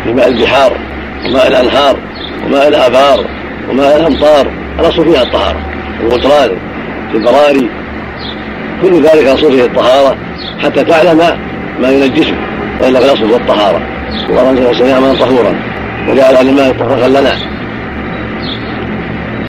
في 0.03 0.13
ماء 0.13 0.27
البحار 0.27 0.77
وماء 1.25 1.47
الأنهار 1.47 1.97
وماء 2.45 2.67
الآبار 3.63 3.69
وماء 3.69 3.97
الأمطار 3.97 4.51
الأصل 4.79 5.05
فيها 5.05 5.23
الطهارة. 5.23 5.59
الغفران 6.03 6.57
البراري 7.13 7.69
كل 8.81 9.03
ذلك 9.03 9.23
الأصل 9.23 9.51
فيه 9.51 9.65
الطهارة 9.65 10.17
حتى 10.63 10.83
تعلم 10.83 11.17
ما 11.81 11.89
ينجسه 11.89 12.35
وإلا 12.81 12.99
فالأصل 12.99 13.31
هو 13.31 13.35
الطهارة. 13.35 13.81
الله 14.29 14.49
أنزل 14.49 14.69
السماء 14.69 15.15
طهورا. 15.15 15.55
وجعل 16.09 16.47
الماء 16.47 16.71
طهورا 16.71 17.07
لنا. 17.07 17.33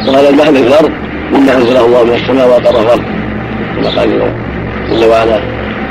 وهذا 0.09 0.29
الماء 0.29 0.53
في 0.53 0.67
الأرض 0.67 0.91
مما 1.33 1.57
أنزله 1.57 1.87
الله 1.87 2.05
من 2.05 2.15
السماء 2.15 2.49
وأقره 2.49 2.83
الأرض. 2.83 3.03
كما 3.77 4.01
قال 4.01 4.33
جل 4.91 5.05
وعلا 5.05 5.41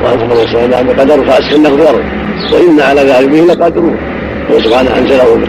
وأنزل 0.04 0.26
من 0.26 0.32
السماء 0.32 0.84
بقدر 0.84 1.26
فأسكنه 1.26 1.70
في 1.70 1.76
الأرض 1.76 2.04
وإن 2.54 2.80
على 2.80 3.02
ذهب 3.02 3.32
به 3.32 3.54
لقادرون. 3.54 3.98
هو 4.52 4.60
سبحانه 4.60 4.98
أنزله 4.98 5.40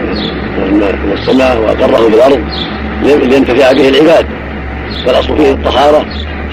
من 0.71 1.11
السماء 1.13 1.57
وأقره 1.57 2.09
في 2.09 2.15
الأرض 2.15 2.41
لينتفع 3.03 3.71
به 3.71 3.89
العباد. 3.89 4.25
فالأصل 5.05 5.37
فيه 5.37 5.51
الطهارة 5.51 6.05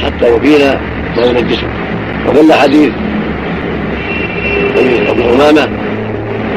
حتى 0.05 0.35
يبين 0.35 0.61
ما 1.17 1.25
ينجسه. 1.25 1.69
ودل 2.29 2.53
حديث 2.53 2.91
أبي 5.09 5.25
أمامة 5.35 5.69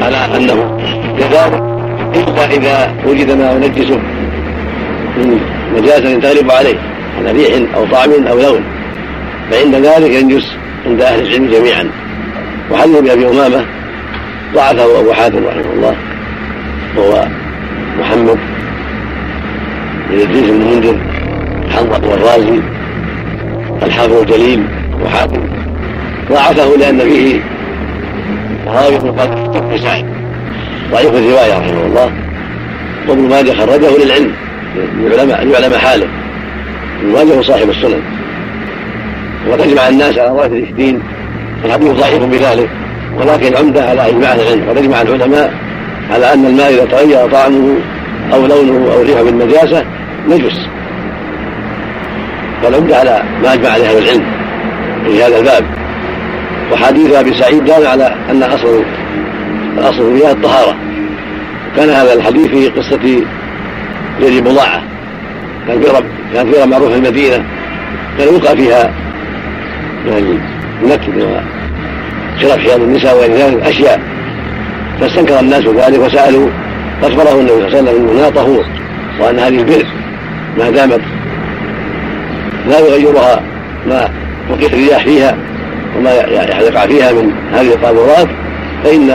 على 0.02 0.16
أنه 0.36 0.78
يدار 1.16 1.76
إلا 2.14 2.44
إذا 2.44 2.94
وجد 3.06 3.30
ما 3.30 3.52
ينجسه 3.52 3.96
من 5.16 5.40
نجاسة 5.76 6.20
تغلب 6.20 6.50
عليه 6.50 6.78
على 7.18 7.32
ريح 7.32 7.74
أو 7.74 7.86
طعم 7.86 8.26
أو 8.26 8.38
لون. 8.38 8.64
فعند 9.50 9.74
ذلك 9.74 10.10
ينجس 10.10 10.56
عند 10.86 11.00
أهل 11.00 11.26
العلم 11.26 11.50
جميعا. 11.50 11.90
وحديث 12.70 12.98
بأبي 12.98 13.28
أمامة 13.28 13.66
ضعفه 14.54 15.00
أبو 15.00 15.12
حاتم 15.12 15.46
رحمه 15.46 15.72
الله 15.72 15.96
وهو 16.96 17.26
محمد 18.00 18.38
بن 20.10 20.20
إدريس 20.20 20.50
بن 20.50 20.60
منذر 20.60 20.98
حنظل 21.70 22.08
والرازي 22.08 22.60
الحافظ 23.82 24.12
الجليل 24.12 24.64
أبو 24.94 25.08
حاتم 25.08 25.42
ضعفه 26.30 26.76
لأن 26.76 26.98
فيه 26.98 27.40
راوي 28.66 28.96
قد 28.96 29.76
سعيد. 29.76 30.06
ضعيف 30.92 31.14
الرواية 31.14 31.58
رحمه 31.58 31.86
الله. 31.86 32.12
وابن 33.08 33.28
ماجه 33.28 33.52
خرجه 33.52 34.04
للعلم 34.04 34.32
لعلماء 35.00 35.44
لعلماء 35.44 35.78
حاله. 35.78 36.06
ابن 37.02 37.12
ماجه 37.12 37.42
صاحب 37.42 37.70
السنن. 37.70 38.02
وقد 39.48 39.60
أجمع 39.60 39.88
الناس 39.88 40.18
على 40.18 40.30
ظاهر 40.30 40.52
الدين 40.52 41.02
الحديث 41.64 41.90
ضعيف 41.90 42.22
بذلك 42.22 42.68
ولكن 43.16 43.46
العمده 43.46 43.84
على 43.84 44.08
إجماع 44.08 44.34
العلم. 44.34 44.68
وقد 44.68 44.78
أجمع 44.78 45.02
العلماء 45.02 45.65
على 46.10 46.32
أن 46.32 46.46
الماء 46.46 46.74
إذا 46.74 46.84
تغير 46.84 47.30
طعمه 47.30 47.76
أو 48.32 48.46
لونه 48.46 48.92
أو 48.92 49.02
ريحه 49.02 49.22
بالنجاسه 49.22 49.84
نجس. 50.28 50.68
والعمده 52.64 52.96
على 52.96 53.22
ما 53.42 53.54
أجمع 53.54 53.70
عليه 53.70 53.88
أهل 53.88 53.98
العلم 53.98 54.24
في 55.06 55.22
هذا 55.22 55.38
الباب. 55.38 55.64
وحديث 56.72 57.12
أبي 57.12 57.34
سعيد 57.34 57.64
دال 57.64 57.86
على 57.86 58.14
أن 58.30 58.42
اصل 58.42 58.84
الاصل 59.78 59.96
في 59.96 60.02
المياه 60.02 60.32
الطهارة. 60.32 60.76
كان 61.76 61.90
هذا 61.90 62.12
الحديث 62.12 62.46
في 62.46 62.68
قصة 62.68 63.22
زيد 64.20 64.44
بضاعه 64.44 64.82
كان 65.68 65.80
في 65.80 65.88
كان 66.34 66.52
في 66.52 66.66
معروف 66.66 66.88
في 66.88 66.96
المدينة. 66.96 67.44
كان 68.18 68.28
يلقى 68.28 68.56
فيها 68.56 68.92
يعني 70.06 70.38
النكد 70.82 71.16
وخلاف 71.16 72.58
حيض 72.58 72.82
النساء 72.82 73.16
وغير 73.16 73.32
ذلك 73.32 73.66
اشياء 73.66 74.00
فاستنكر 75.00 75.40
الناس 75.40 75.64
ذلك 75.66 75.98
وسألوا 75.98 76.48
فأخبره 77.02 77.40
النبي 77.40 77.52
صلى 77.52 77.66
الله 77.66 77.78
عليه 77.78 77.90
وسلم 77.90 78.08
أنها 78.08 78.30
طهور 78.30 78.64
وأن 79.20 79.38
هذه 79.38 79.58
البئر 79.58 79.86
ما 80.58 80.70
دامت 80.70 81.00
لا 82.68 82.78
يغيرها 82.78 83.42
ما 83.86 84.08
وقيت 84.50 84.72
الرياح 84.72 85.04
فيها 85.04 85.36
وما 85.98 86.10
يقع 86.60 86.86
فيها 86.86 87.12
من 87.12 87.32
هذه 87.52 87.74
القاذورات 87.74 88.28
فإن 88.84 89.06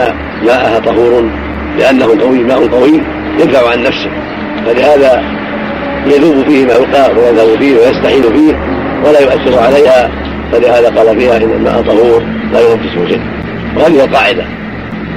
ماءها 0.44 0.78
طهور 0.78 1.30
لأنه 1.78 2.06
قوي 2.06 2.38
ماء 2.38 2.66
قوي 2.66 3.00
يدفع 3.38 3.70
عن 3.70 3.82
نفسه. 3.82 4.10
فلهذا 4.66 5.22
يذوب 6.06 6.44
فيه 6.48 6.66
ما 6.66 6.72
يلقى 6.72 7.10
ويذهب 7.10 7.58
فيه 7.58 7.76
ويستحيل 7.76 8.22
فيه 8.22 8.54
ولا 9.04 9.20
يؤثر 9.20 9.58
عليها 9.58 10.10
فلهذا 10.52 10.88
قال 10.88 11.20
فيها 11.20 11.36
إن 11.36 11.42
الماء 11.42 11.82
طهور 11.82 12.22
لا 12.52 12.60
ينجسه 12.60 13.06
شيء 13.08 13.20
وهذه 13.76 14.04
القاعدة. 14.04 14.44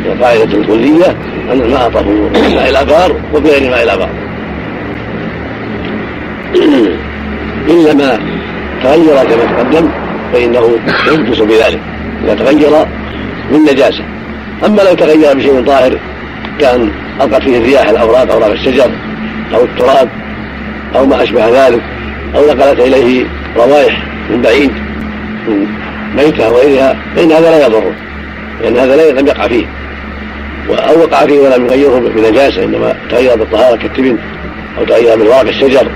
القاعده 0.05 0.57
الكلية 0.57 1.15
أن 1.51 1.61
الماء 1.61 1.89
طهور 1.89 2.29
ماء 2.55 2.69
الأبار 2.69 3.15
وغير 3.33 3.69
ماء 3.69 3.83
الأبار. 3.83 4.09
الا 7.69 7.93
ما 7.93 8.19
تغير 8.83 9.15
كما 9.15 9.45
تقدم 9.45 9.89
فإنه 10.33 10.79
ينجس 11.11 11.39
بذلك. 11.39 11.79
إذا 12.23 12.35
تغير 12.35 12.85
من 13.51 13.59
نجاسة. 13.59 14.03
أما 14.65 14.81
لو 14.81 14.93
تغير 14.93 15.37
بشيء 15.37 15.63
طاهر 15.65 15.99
كأن 16.59 16.91
ألقت 17.21 17.43
فيه 17.43 17.57
الرياح 17.57 17.89
الأوراق 17.89 18.31
اوراق 18.31 18.51
الشجر 18.51 18.91
أو 19.55 19.63
التراب 19.63 20.09
أو 20.95 21.05
ما 21.05 21.23
أشبه 21.23 21.67
ذلك 21.67 21.81
أو 22.35 22.41
نقلت 22.47 22.79
إليه 22.79 23.25
روائح 23.57 24.03
من 24.29 24.41
بعيد 24.41 24.71
من 25.47 25.67
ميتة 26.15 26.51
وغيرها 26.51 26.97
فإن 27.15 27.31
هذا 27.31 27.49
لا 27.49 27.65
يضره. 27.65 27.93
لأن 28.61 28.77
هذا 28.77 28.95
لا 28.95 29.19
لم 29.19 29.27
يقع 29.27 29.47
فيه. 29.47 29.65
أو 30.69 30.99
وقع 30.99 31.25
فيه 31.25 31.39
ولم 31.39 31.65
يغيره 31.65 31.99
بنجاسة 32.15 32.63
إنما 32.63 32.95
تغير 33.09 33.35
بالطهارة 33.35 33.75
كالتبن 33.75 34.17
أو 34.77 34.85
تغير 34.85 35.17
من 35.17 35.27
ورق 35.27 35.47
الشجر 35.47 35.87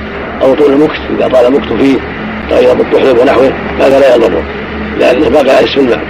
أو 0.42 0.56
طول 0.56 0.74
المكت 0.74 1.00
إذا 1.18 1.28
طال 1.28 1.46
المكت 1.46 1.74
فيه 1.74 1.98
تغير 2.50 2.74
بالطحلب 2.74 3.18
ونحوه 3.18 3.54
هذا 3.80 4.00
لا 4.00 4.16
يضره 4.16 4.44
لأنه 5.00 5.30
باقي 5.30 5.56
على 5.56 5.68
الماء 5.78 6.02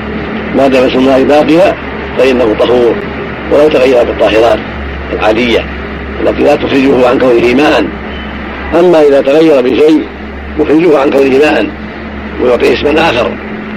ما 0.56 0.68
دام 0.68 0.88
الماء 0.88 1.24
باقيا 1.24 1.76
فإنه 2.18 2.56
طهور 2.60 2.96
ولو 3.52 3.70
تغير 3.70 4.04
بالطاهرات 4.04 4.60
العادية 5.14 5.66
التي 6.22 6.44
لا 6.44 6.56
تخرجه 6.56 7.10
عن 7.10 7.20
كونه 7.20 7.54
ماء. 7.54 7.86
أما 8.80 9.02
إذا 9.02 9.22
تغير 9.22 9.62
بشيء 9.62 10.04
يخرجه 10.60 11.00
عن 11.00 11.10
كونه 11.10 11.38
ماء 11.38 11.70
ويعطيه 12.42 12.74
اسما 12.74 13.10
آخر 13.10 13.32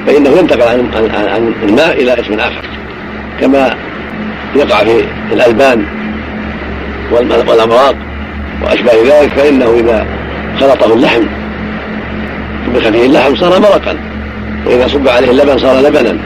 فإنه 0.06 0.30
ينتقل 0.30 0.62
عن, 0.62 0.88
عن 1.14 1.52
الماء 1.62 2.02
إلى 2.02 2.20
اسم 2.20 2.34
آخر 2.34 2.64
كما 3.40 3.76
يقع 4.56 4.84
في 4.84 5.04
الألبان 5.32 5.84
والأمراض 7.46 7.96
وأشباه 8.62 8.94
ذلك 8.94 9.32
فإنه 9.32 9.74
إذا 9.80 10.06
خلطه 10.60 10.94
اللحم 10.94 11.22
طبخ 12.66 12.88
فيه 12.88 13.06
اللحم 13.06 13.36
صار 13.36 13.60
مرقا 13.60 13.96
وإذا 14.66 14.88
صب 14.88 15.08
عليه 15.08 15.30
اللبن 15.30 15.58
صار 15.58 15.80
لبنا 15.80 16.18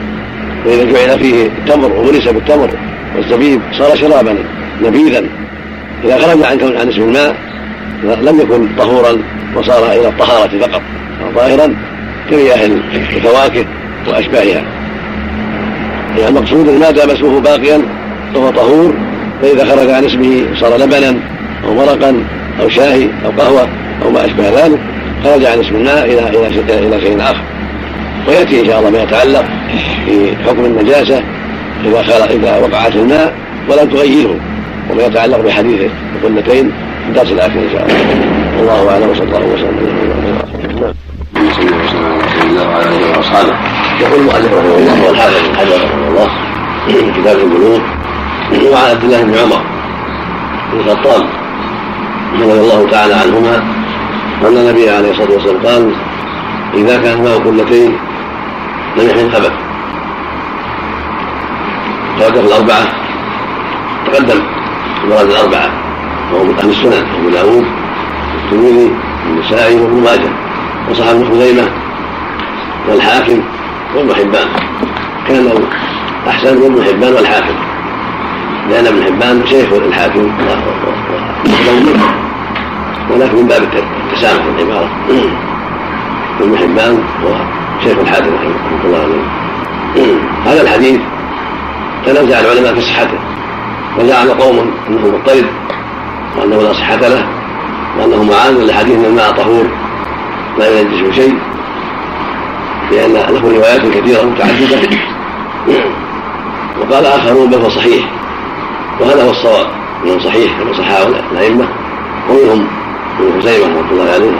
وإذا 0.65 0.83
جعل 0.83 1.19
فيه 1.19 1.45
التمر 1.45 1.91
وغرس 1.91 2.27
بالتمر 2.27 2.69
والزبيب 3.15 3.61
صار 3.77 3.95
شرابا 3.95 4.37
نبيذا 4.83 5.23
إذا 6.03 6.17
خرج 6.17 6.43
عن 6.43 6.77
عن 6.77 6.89
اسم 6.89 7.01
الماء 7.01 7.35
لم 8.03 8.39
يكن 8.39 8.67
طهورا 8.77 9.17
وصار 9.55 9.91
إلى 9.91 10.07
الطهارة 10.07 10.59
فقط 10.59 10.81
ظاهرا 11.35 11.75
كرياح 12.29 12.59
الفواكه 13.15 13.65
وأشباهها. 14.07 14.63
يعني 16.17 16.27
المقصود 16.27 16.69
ما 16.69 16.91
دام 16.91 17.09
اسمه 17.09 17.39
باقيا 17.39 17.81
فهو 18.33 18.49
طهور 18.49 18.93
فإذا 19.41 19.65
خرج 19.65 19.89
عن 19.89 20.05
اسمه 20.05 20.45
صار 20.59 20.77
لبنا 20.77 21.19
أو 21.65 21.73
مرقا 21.73 22.23
أو 22.61 22.69
شاي 22.69 23.09
أو 23.25 23.31
قهوة 23.31 23.67
أو 24.05 24.11
ما 24.11 24.25
أشبه 24.25 24.49
ذلك 24.49 24.79
خرج 25.23 25.45
عن 25.45 25.59
اسم 25.59 25.75
الماء 25.75 26.05
إلى 26.05 26.29
إلى 26.29 26.87
إلى 26.87 27.01
شيء 27.01 27.21
آخر. 27.21 27.43
ويأتي 28.27 28.61
إن 28.61 28.65
شاء 28.65 28.79
الله 28.79 28.89
ما 28.89 29.03
يتعلق 29.03 29.45
في 30.05 30.35
حكم 30.45 30.65
النجاسة 30.65 31.23
إذا 31.85 32.03
خلق 32.03 32.31
إذا 32.31 32.57
وقعت 32.57 32.95
الماء 32.95 33.33
ولم 33.69 33.89
تغيره 33.89 34.35
وما 34.91 35.03
يتعلق 35.03 35.37
بحديث 35.37 35.81
القلتين 36.15 36.71
في 37.03 37.09
الدرس 37.09 37.31
الآخر 37.31 37.59
إن 37.59 37.69
شاء 37.73 37.85
الله. 37.85 38.27
والله 38.57 38.93
أعلم 38.93 39.09
وصلى 39.09 39.23
الله 39.23 39.53
وسلم 39.53 39.97
الله 42.43 42.69
وعلى 42.69 42.85
اله 42.85 43.17
واصحابه 43.17 43.53
يقول 44.01 44.19
المؤلف 44.19 44.53
رحمه 44.53 44.77
الله 44.77 45.07
والحافظ 45.07 45.73
رحمه 45.73 46.07
الله 46.07 46.27
في 46.87 47.21
كتاب 47.21 47.37
البلوغ 47.39 47.79
وعن 48.51 48.89
عبد 48.89 49.03
الله 49.03 49.23
بن 49.23 49.37
عمر 49.37 49.61
بن 50.73 50.79
الخطاب 50.79 51.29
رضي 52.33 52.59
الله 52.59 52.87
تعالى 52.91 53.13
عنهما 53.13 53.55
أن 54.41 54.57
النبي 54.57 54.89
عليه 54.89 55.11
الصلاة 55.11 55.31
والسلام 55.31 55.65
قال 55.65 55.95
إذا 56.73 57.01
كان 57.01 57.23
ماء 57.23 57.37
قلتين 57.37 57.97
لم 58.97 59.09
يحمل 59.09 59.31
خبث. 59.33 59.51
قال 62.21 62.45
الأربعة. 62.45 62.87
تقدم. 64.05 64.41
المراد 65.03 65.29
الأربعة. 65.29 65.69
وهو 66.33 66.43
من 66.43 66.59
أهل 66.59 66.69
السنن 66.69 67.05
أبو 67.19 67.29
داوود 67.29 67.65
الترمذي 68.43 68.91
النسائي 69.29 69.79
وابن 69.79 70.03
ماجه. 70.03 70.29
وصحاب 70.89 71.15
ابن 71.15 71.29
خزيمة 71.31 71.69
والحاكم 72.89 73.41
وابن 73.95 74.15
حبان. 74.15 74.47
كان 75.27 75.63
أحسن 76.27 76.57
وابن 76.57 76.83
حبان 76.83 77.13
والحاكم. 77.13 77.76
لأن 78.69 78.87
ابن 78.87 79.03
حبان 79.03 79.47
شيخ 79.47 79.73
الحاكم. 79.73 80.31
ولكن 83.11 83.35
من 83.35 83.47
باب 83.47 83.63
التسامح 83.63 84.43
في 84.43 84.49
العبارة 84.49 84.89
ابن 86.41 86.57
حبان 86.57 87.03
هو 87.23 87.35
شيخ 87.83 87.97
الحاكم 87.99 88.33
رحمه 88.35 88.85
الله 88.85 88.99
عليه. 88.99 89.23
هذا 90.45 90.61
الحديث 90.61 90.99
تنازع 92.05 92.39
العلماء 92.39 92.73
في 92.73 92.81
صحته. 92.81 93.19
وزعم 93.99 94.29
قوم 94.29 94.71
انه 94.89 95.07
مضطرد 95.07 95.45
وأنه 96.37 96.61
لا 96.61 96.73
صحة 96.73 96.95
له 96.95 97.27
وأنه 97.99 98.23
معاذ 98.23 98.65
لحديث 98.65 99.05
الماء 99.05 99.31
طهور 99.31 99.67
لا 100.59 100.79
ينجسه 100.79 101.11
شيء 101.11 101.37
لأن 102.91 103.13
له 103.13 103.41
روايات 103.41 103.81
كثيرة 103.81 104.23
متعددة. 104.23 104.97
وقال 106.81 107.05
آخرون 107.05 107.49
بل 107.49 107.57
هو 107.57 107.69
صحيح. 107.69 108.16
وهذا 108.99 109.23
هو 109.23 109.29
الصواب. 109.29 109.67
إنه 110.05 110.19
صحيح 110.19 110.59
كما 110.59 110.73
صححه 110.73 111.07
الأئمة 111.31 111.67
ومنهم 112.29 112.67
ابن 113.19 113.41
خزيمة 113.41 113.65
رحمة 113.65 113.91
الله 113.91 114.11
عليه 114.13 114.31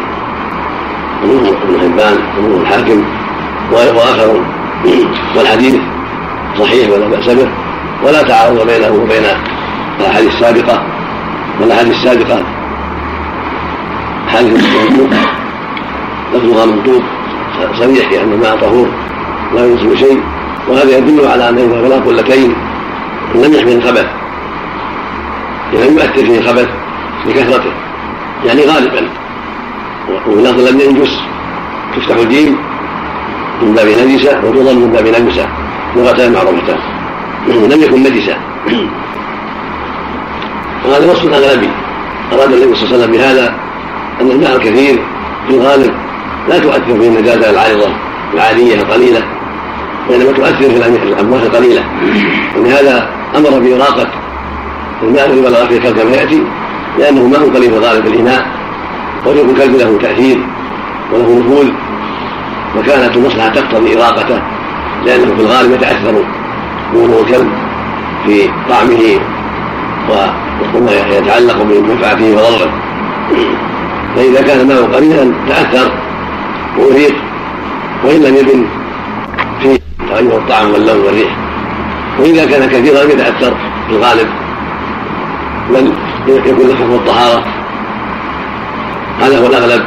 ومنهم 1.24 1.56
ابن 1.64 1.80
حبان 1.80 2.18
ومنهم 2.38 2.62
الحاكم 2.62 3.04
واخرون 3.72 4.46
والحديث 5.36 5.76
صحيح 6.60 6.90
ولا 6.90 7.08
بأس 7.08 7.30
به. 7.30 7.48
ولا 8.04 8.22
تعارض 8.22 8.68
بينه 8.68 9.04
وبين 9.04 9.24
الأحاديث 10.00 10.34
السابقة. 10.34 10.84
والأحاديث 11.62 11.94
السابقة 11.94 12.44
حديث 14.28 14.52
منطوق 14.54 15.10
لفظها 16.34 16.66
منطوق 16.66 17.02
صريح 17.80 18.10
في 18.10 18.24
أن 18.24 18.32
الماء 18.32 18.58
طهور 18.58 18.88
لا 19.56 19.66
ينزل 19.66 19.98
شيء. 19.98 20.22
وهذا 20.68 20.98
يدل 20.98 21.28
على 21.28 21.50
ان 21.50 21.56
بلغ 21.56 22.00
قلتين 22.00 22.56
لم 23.36 23.54
يحمل 23.54 23.72
الخبث 23.72 24.06
لم 25.74 25.94
يؤثر 25.94 26.26
فيه 26.26 26.40
الخبث 26.40 26.68
لكثرته 27.26 27.72
يعني 28.46 28.62
غالبا. 28.62 29.10
ولفظ 30.28 30.60
لم 30.60 30.80
ينجس. 30.80 31.20
تفتح 31.96 32.16
الجيم 32.16 32.58
من 33.62 33.74
باب 33.74 33.88
نجسة 33.88 34.40
وتضم 34.44 34.78
من 34.78 34.92
باب 34.92 35.08
نجسة. 35.08 35.48
لغتان 35.96 36.34
معروفتان. 36.34 36.78
لم 37.72 37.82
يكن 37.82 38.04
نجسا 38.04 38.38
وهذا 40.86 41.06
وصف 41.12 41.34
اغلبي 41.34 41.70
أراد 42.34 42.54
النبي 42.54 42.76
صلى 42.76 42.86
الله 42.86 42.94
عليه 42.94 42.98
وسلم 42.98 43.12
بهذا 43.12 43.56
أن 44.22 44.32
الماء 44.32 44.56
الكثير 44.56 45.04
في 45.48 45.54
الغالب 45.54 45.94
لا 46.50 46.60
تؤثر 46.60 47.00
فيه 47.00 47.08
النجاسة 47.08 47.50
العارضة 47.50 47.90
العادية 48.34 48.76
القليلة. 48.76 49.24
وانما 50.10 50.32
تؤثر 50.32 50.70
في 50.70 50.78
الاموات 51.04 51.44
القليلة. 51.44 51.84
ولهذا 52.58 53.10
أمر 53.38 53.60
باراقه 53.60 54.27
الماء 55.04 55.26
الذي 55.26 55.42
بلغ 55.42 55.66
فيه 55.68 55.78
الكلب 55.78 56.00
كما 56.00 56.12
يأتي 56.12 56.44
لأنه 57.00 57.28
ماء 57.28 57.50
قليل 57.50 57.72
في 57.72 58.08
الإناء 58.08 58.46
وريق 59.26 59.50
الكلب 59.50 59.76
له 59.76 59.98
تأثير 60.02 60.38
وله 61.14 61.40
نفوذ 61.40 61.68
وكانت 62.78 63.18
المصلحه 63.18 63.50
تقتضي 63.50 63.98
إراقته 63.98 64.42
لأنه 65.06 65.36
في 65.36 65.42
الغالب 65.42 65.72
يتأثر 65.72 66.24
بولوغ 66.94 67.20
الكلب 67.22 67.50
في 68.26 68.50
طعمه 68.70 69.20
وما 70.76 70.92
يتعلق 70.92 71.64
بمنفعته 71.64 72.32
وضرره. 72.32 72.72
فإذا 74.16 74.42
كان 74.42 74.60
الماء 74.60 74.84
قليلا 74.84 75.34
تأثر 75.48 75.92
وأريق 76.78 77.16
وإن 78.04 78.22
لم 78.22 78.36
يبن 78.36 78.66
في 79.62 79.80
تغير 80.10 80.38
الطعم 80.38 80.72
واللون 80.72 81.06
والريح. 81.06 81.38
وإذا 82.20 82.46
كان 82.46 82.70
كثيرا 82.70 83.04
يتأثر 83.04 83.56
في 83.88 83.96
الغالب 83.96 84.28
يكون 86.28 86.68
له 86.68 86.76
حكم 86.76 86.94
الطهارة 86.94 87.44
هذا 89.22 89.40
هو 89.40 89.48
الأغلب. 89.48 89.84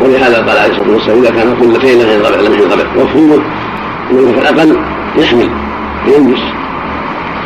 ولهذا 0.00 0.36
قال 0.36 0.58
عليه 0.58 0.70
الصلاة 0.70 0.90
والسلام 0.90 1.18
إذا 1.18 1.30
كان 1.30 1.54
قلتين 1.54 1.98
لم 1.98 2.54
ينغبر 2.54 2.86
مفهومه 2.96 3.42
أنه 4.10 4.32
في 4.32 4.38
الأقل 4.38 4.78
يحمل 5.16 5.50
ينجس. 6.06 6.42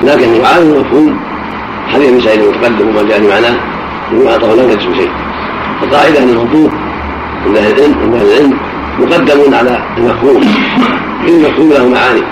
لكن 0.02 0.34
يعارض 0.34 0.66
مفهوم 0.66 1.20
حديث 1.88 2.08
ابن 2.08 2.20
سعيد 2.20 2.40
المتقدم 2.40 2.88
وما 2.88 3.02
جاء 3.08 3.20
معناه 3.20 3.56
إنه 4.12 4.30
أعطاه 4.30 4.54
لا 4.54 4.62
ينجس 4.62 4.96
شيء. 4.96 5.10
القاعده 5.82 6.22
أن 6.22 6.28
المنطوق 6.28 6.70
عند 7.46 7.56
أهل 7.56 7.72
العلم 7.72 7.94
عند 8.02 8.14
أهل 8.14 8.26
العلم 8.26 8.58
مقدم 8.98 9.54
على 9.54 9.82
المفهوم. 9.98 10.42
المفهوم 11.28 11.70
له 11.70 11.88
معاني. 11.88 12.22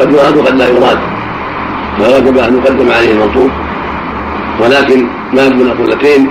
قد 0.00 0.12
يراد 0.12 0.36
وقد 0.36 0.54
لا 0.54 0.68
يراد. 0.68 0.98
فوجب 1.98 2.38
أن 2.38 2.58
يقدم 2.58 2.90
عليه 2.92 3.12
المنطوق 3.12 3.50
ولكن 4.60 5.06
ما 5.32 5.48
من 5.48 5.62
القلتين 5.62 6.30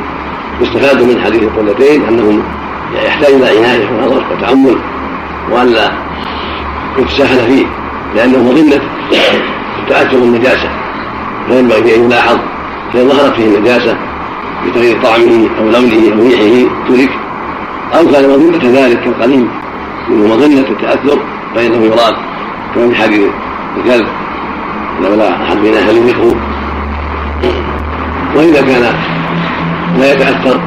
يستفاد 0.61 1.01
من 1.03 1.21
حديث 1.21 1.43
القلتين 1.43 2.03
أنه 2.05 2.43
يحتاج 3.05 3.33
إلى 3.33 3.47
عناية 3.47 3.89
ونظر 3.91 4.23
وتامل 4.31 4.77
والا 5.51 5.91
يتساهل 6.97 7.47
فيه 7.47 7.65
لأنه 8.15 8.43
مظنه 8.43 8.81
تاثر 9.89 10.17
النجاسه 10.17 10.69
فينبغي 11.47 11.95
أن 11.95 12.03
يلاحظ 12.05 12.37
فإن 12.93 13.09
ظهرت 13.09 13.33
فيه 13.35 13.45
النجاسة 13.57 13.97
بتغيير 14.65 15.01
طعمه 15.03 15.49
أو 15.59 15.65
لونه 15.65 16.13
أو 16.15 16.23
ريحه 16.23 16.69
ترك 16.87 17.09
أو 17.93 18.11
كان 18.11 18.29
مظنه 18.29 18.81
ذلك 18.81 18.99
كالقليل 19.03 19.47
منه 20.09 20.35
مظنه 20.35 20.59
التأثر 20.69 21.19
فانه 21.55 21.85
يراد 21.85 22.15
كما 22.75 22.89
في 22.89 22.95
حديث 22.95 23.27
الكلب. 23.77 24.07
لولا 25.01 25.43
احد 25.43 25.57
بنا 25.57 25.81
فليملكه 25.87 26.35
وإذا 28.35 28.61
كان 28.61 28.93
لا 29.99 30.13
يتأثر 30.13 30.59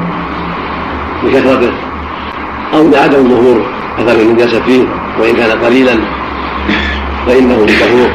بكثرته 1.24 1.72
أو 2.74 2.88
لعدم 2.88 3.28
ظهور 3.28 3.62
أثر 3.98 4.20
النجاسة 4.20 4.60
فيه 4.60 4.84
وإن 5.20 5.36
كان 5.36 5.50
قليلا 5.64 5.98
فإنه 7.26 7.66
طهور 7.66 8.10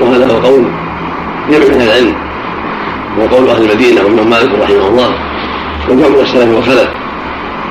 وهذا 0.00 0.26
هو 0.26 0.38
قول 0.38 0.64
جمع 1.50 1.74
من 1.74 1.82
العلم 1.82 2.14
وقول 3.18 3.48
أهل 3.48 3.62
المدينة 3.62 4.04
ومنهم 4.04 4.30
مالك 4.30 4.50
رحمه 4.62 4.88
الله. 4.88 5.14
وجمع 5.88 6.20
السلف 6.20 6.54
والخلف 6.54 6.88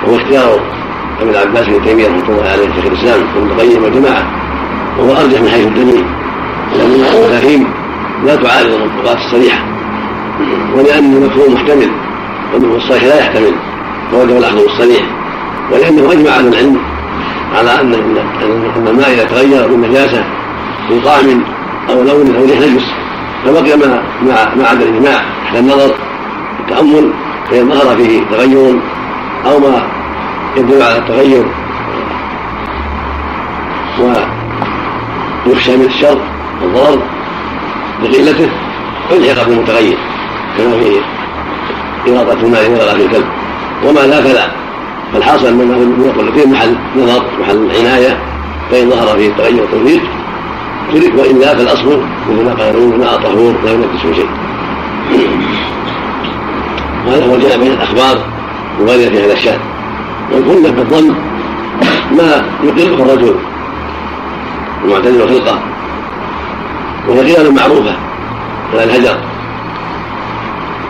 وهو 0.04 0.16
اختيار 0.16 0.60
ابن 1.22 1.30
العباس 1.30 1.68
بن 1.68 1.84
تيمية 1.86 2.08
رحمة 2.08 2.30
الله 2.30 2.50
عليه 2.50 2.66
شيخ 2.76 2.86
الإسلام 2.86 3.22
وابن 3.36 3.52
القيم 3.52 3.84
والجماعة 3.84 4.24
وهو 5.00 5.12
أرجح 5.12 5.42
من 5.42 5.50
حيث 5.50 5.68
الدليل. 5.68 6.06
لأن 6.76 6.92
المفاهيم 6.92 7.68
لا 8.26 8.36
تعارض 8.36 8.74
المنطقات 8.74 9.18
الصريحة. 9.18 9.64
ولأن 10.76 11.14
المفهوم 11.14 11.54
محتمل 11.54 11.92
والمفهوم 12.54 12.76
الصريح 12.76 13.04
لا 13.04 13.20
يحتمل 13.20 13.54
فوجب 14.12 14.38
الأخذ 14.38 14.64
الصريح. 14.64 15.04
ولأنه 15.72 16.12
أجمع 16.12 16.30
أهل 16.30 16.48
العلم 16.48 16.78
على 17.58 17.82
أن 17.82 17.94
أن 18.78 18.88
الماء 18.88 19.14
إذا 19.14 19.24
تغير 19.24 19.68
بالنجاسه 19.68 20.24
في 20.88 21.00
طعم 21.00 21.44
أو 21.90 22.04
لون 22.04 22.36
أو 22.36 22.46
ريح 22.46 22.60
نجس 22.60 22.86
فبقي 23.46 23.78
ما 23.78 24.04
ما 24.22 24.56
ما 24.56 24.68
عدا 24.68 24.84
الاجماع 24.84 25.22
تحت 25.46 25.56
النظر 25.56 25.96
التأمل 26.60 27.12
فان 27.50 27.70
ظهر 27.70 27.96
فيه 27.96 28.22
تغير 28.32 28.80
أو 29.46 29.60
ما 29.60 29.82
يدل 30.58 30.82
على 30.82 30.98
التغير. 30.98 31.46
ويخشى 35.46 35.78
من 35.78 35.86
الشر. 35.86 36.20
والضرر 36.62 37.02
بقلته 38.02 38.50
فالحق 39.10 39.48
بالمتغير 39.48 39.98
كما 40.58 40.72
في 40.72 41.02
إراقة 42.12 42.48
إذا 42.66 42.94
في 42.94 43.06
الكلب. 43.06 43.26
وما 43.86 44.00
لا 44.00 44.22
فلا 44.22 44.52
فالحاصل 45.14 45.54
من 45.54 46.32
فيه 46.36 46.48
محل 46.48 46.76
نظر 46.98 47.24
محل 47.40 47.70
عناية 47.80 48.20
فإن 48.72 48.90
ظهر 48.90 49.18
فيه 49.18 49.28
التغير 49.28 49.62
والتوفيق 49.62 50.02
ترك 50.94 51.14
وإلا 51.18 51.56
فالأصل 51.56 52.02
مثل 52.30 52.46
ما 52.46 52.54
قال 52.54 52.76
الماء 52.94 53.18
طهور 53.18 53.56
لا 53.66 53.72
ينجس 53.72 54.16
شيء. 54.16 54.30
وهذا 57.08 57.26
هو 57.26 57.38
جاء 57.38 57.58
بين 57.60 57.72
الأخبار 57.72 58.18
الواردة 58.80 59.10
في 59.10 59.26
هذا 59.26 59.34
الشأن. 59.34 59.60
والكل 60.32 60.72
بالظن 60.72 61.16
ما 62.12 62.46
يقره 62.64 63.04
الرجل 63.04 63.36
المعتدل 64.86 65.22
الخلقة 65.22 65.60
وهي 67.08 67.36
قلال 67.36 67.56
معروفة 67.56 67.96
على 68.74 68.84
الهجر. 68.84 69.20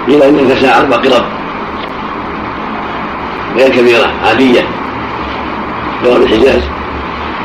قيل 0.07 0.23
إن 0.23 0.55
تسعى 0.55 0.79
أربع 0.81 0.97
قرب. 0.97 1.25
غير 3.57 3.69
كبيرة 3.69 4.11
عادية. 4.25 4.61
دور 6.03 6.17
الحجاز 6.17 6.61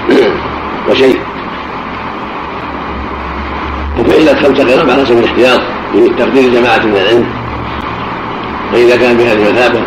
وشيء. 0.91 1.21
وفعلت 3.99 4.47
خمس 4.47 4.61
قراب 4.61 4.91
على 4.91 5.07
سبيل 5.07 5.19
الاحتياط 5.19 5.61
لتقدير 5.95 6.61
جماعة 6.61 6.79
من 6.79 6.97
العلم. 6.97 7.27
فإذا 8.73 8.97
كان 8.97 9.17
بهذه 9.17 9.49
المثابة 9.49 9.83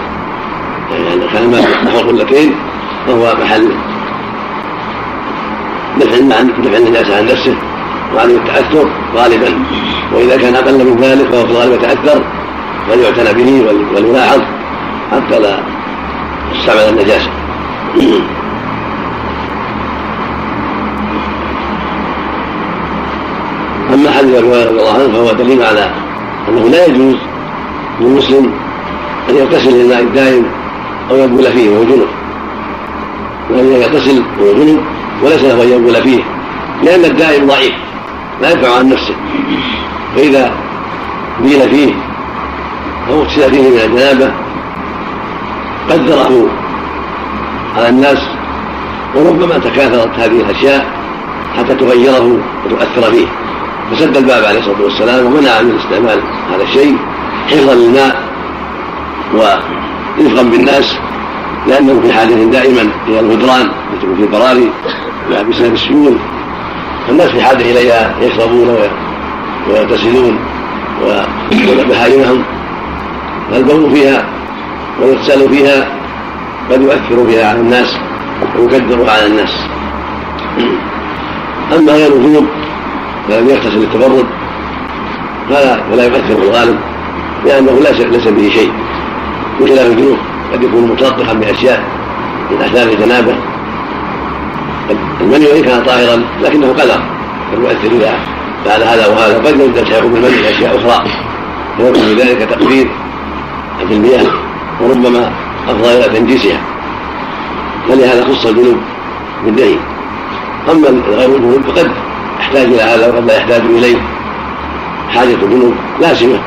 يعني 0.91 1.28
كان 1.34 1.51
نحو 1.86 1.97
قلتين 1.97 2.55
فهو 3.07 3.36
محل. 3.41 3.71
دفع 5.97 6.36
عن 6.36 6.49
الناس 6.88 7.09
عن 7.11 7.25
نفسه. 7.25 7.55
وعن 8.16 8.30
التأثر 8.30 8.89
غالبا. 9.16 9.47
وإذا 10.14 10.38
كان 10.38 10.55
أقل 10.55 10.86
من 10.86 10.97
ذلك 11.01 11.28
فهو 11.32 11.45
في 11.45 11.51
الغالب 11.51 11.74
يتأثر 11.74 12.24
فليعتنى 12.89 13.43
به 13.43 13.66
وليلاحظ 13.95 14.41
حتى 15.12 15.39
لا 15.39 15.60
يستعمل 16.53 16.89
النجاسة. 16.89 17.30
أما 23.93 24.12
حديث 24.12 24.36
أبي 24.36 24.47
هريرة 24.47 24.70
رضي 24.70 24.80
الله 24.80 24.93
عنه 24.93 25.14
فهو 25.14 25.32
دليل 25.32 25.64
على 25.64 25.91
أنه 26.49 26.70
لا 26.70 26.86
يجوز 26.86 27.16
للمسلم 28.01 28.51
أن 29.30 29.36
يغتسل 29.36 29.70
للماء 29.70 29.99
الدائم 29.99 30.45
أو 31.12 31.16
يبول 31.16 31.51
فيه 31.51 31.70
وهو 31.70 31.84
جنب. 31.84 32.08
وأن 33.49 33.82
يغتسل 33.82 34.24
وهو 34.39 34.53
جنب 34.53 34.80
وليس 35.24 35.43
له 35.43 35.64
أن 35.64 35.70
يبول 35.70 35.95
فيه 35.95 36.24
لأن 36.84 37.05
الدائم 37.05 37.47
ضعيف. 37.47 37.74
لا 38.41 38.51
يدفع 38.51 38.77
عن 38.77 38.89
نفسه. 38.89 39.15
فإذا 40.15 40.51
بيل 41.43 41.69
فيه 41.69 41.93
أو 43.09 43.21
اغتسل 43.21 43.51
فيه 43.51 43.61
من 43.61 43.79
الجنابة 43.85 44.31
قدره 45.89 46.47
على 47.77 47.89
الناس 47.89 48.19
وربما 49.15 49.57
تكاثرت 49.57 50.19
هذه 50.19 50.41
الأشياء 50.41 50.85
حتى 51.57 51.75
تغيره 51.75 52.39
وتؤثر 52.65 53.11
فيه. 53.11 53.27
فسد 53.91 54.17
الباب 54.17 54.45
عليه 54.45 54.59
الصلاة 54.59 54.81
والسلام 54.81 55.25
ومنع 55.25 55.61
من 55.61 55.79
استعمال 55.79 56.19
هذا 56.53 56.63
الشيء 56.63 56.97
حفظا 57.47 57.73
للماء 57.73 58.23
ورفقا 59.33 60.43
بالناس 60.43 60.97
لأنه 61.67 62.01
في 62.01 62.13
حاجة 62.13 62.33
دائما 62.33 62.91
إلى 63.07 63.19
الغدران 63.19 63.71
تكون 64.01 64.15
في 64.15 64.23
البراري 64.23 64.71
بسبب 65.49 65.73
السيول. 65.73 66.17
فالناس 67.08 67.30
في 67.30 67.41
حاجة 67.41 67.62
اليها 67.62 68.16
يشربون 68.22 68.78
ويغتسلون 69.70 70.39
وبهائمهم 71.80 72.43
فالبول 73.51 73.91
فيها 73.91 74.26
والاغتسال 75.01 75.49
فيها 75.49 75.88
قد 76.72 76.82
يؤثر 76.82 77.28
فيها 77.28 77.49
على 77.49 77.60
الناس 77.60 77.97
ويكدر 78.60 79.10
على 79.10 79.26
الناس. 79.26 79.53
أما 81.74 81.91
غير 81.91 82.14
الجنوب 82.16 82.45
فلم 83.30 83.49
يغتسل 83.49 83.80
للتبرد 83.80 84.26
فلا 85.49 85.80
ولا 85.91 86.03
يؤثر 86.03 86.36
في 86.36 86.43
الغالب 86.47 86.80
لأنه 87.45 87.80
ليس 88.12 88.28
به 88.28 88.49
شيء. 88.49 88.72
بخلاف 89.60 89.86
الجنوب 89.91 90.18
قد 90.53 90.64
يكون 90.64 90.84
متلطخا 90.84 91.34
بأشياء 91.34 91.84
من 92.51 92.62
أثار 92.62 92.88
الجنابة. 92.88 93.36
المني 95.21 95.45
وإن 95.45 95.63
كان 95.63 95.83
طاهرا 95.83 96.23
لكنه 96.41 96.67
قدر. 96.67 97.01
قد 97.51 97.59
يؤثر 97.61 97.95
إذا 97.95 98.19
فعل 98.65 98.83
هذا 98.83 99.07
وهذا. 99.07 99.38
قد 99.38 99.59
يدخل 99.59 100.09
بالمني 100.09 100.49
أشياء 100.49 100.77
أخرى. 100.77 101.07
فيكون 101.77 101.93
في 101.93 102.13
ذلك 102.13 102.49
تقدير 102.49 102.88
في 103.88 103.93
المياه 103.93 104.25
وربما 104.81 105.31
أفضى 105.69 105.97
إلى 105.97 106.19
تنجيسها. 106.19 106.61
فلهذا 107.89 108.25
خص 108.25 108.45
الجنوب 108.45 108.77
بالدين 109.45 109.79
أما 110.71 110.88
غير 111.09 111.35
الجنوب 111.35 111.61
فقد 111.61 111.91
يحتاج 112.39 112.65
إلى 112.65 112.81
هذا 112.81 113.07
وقد 113.07 113.25
لا 113.25 113.38
يحتاج 113.38 113.61
إليه. 113.61 113.97
حاجة 115.09 115.33
الجنوب 115.33 115.73
لازمة. 115.99 116.39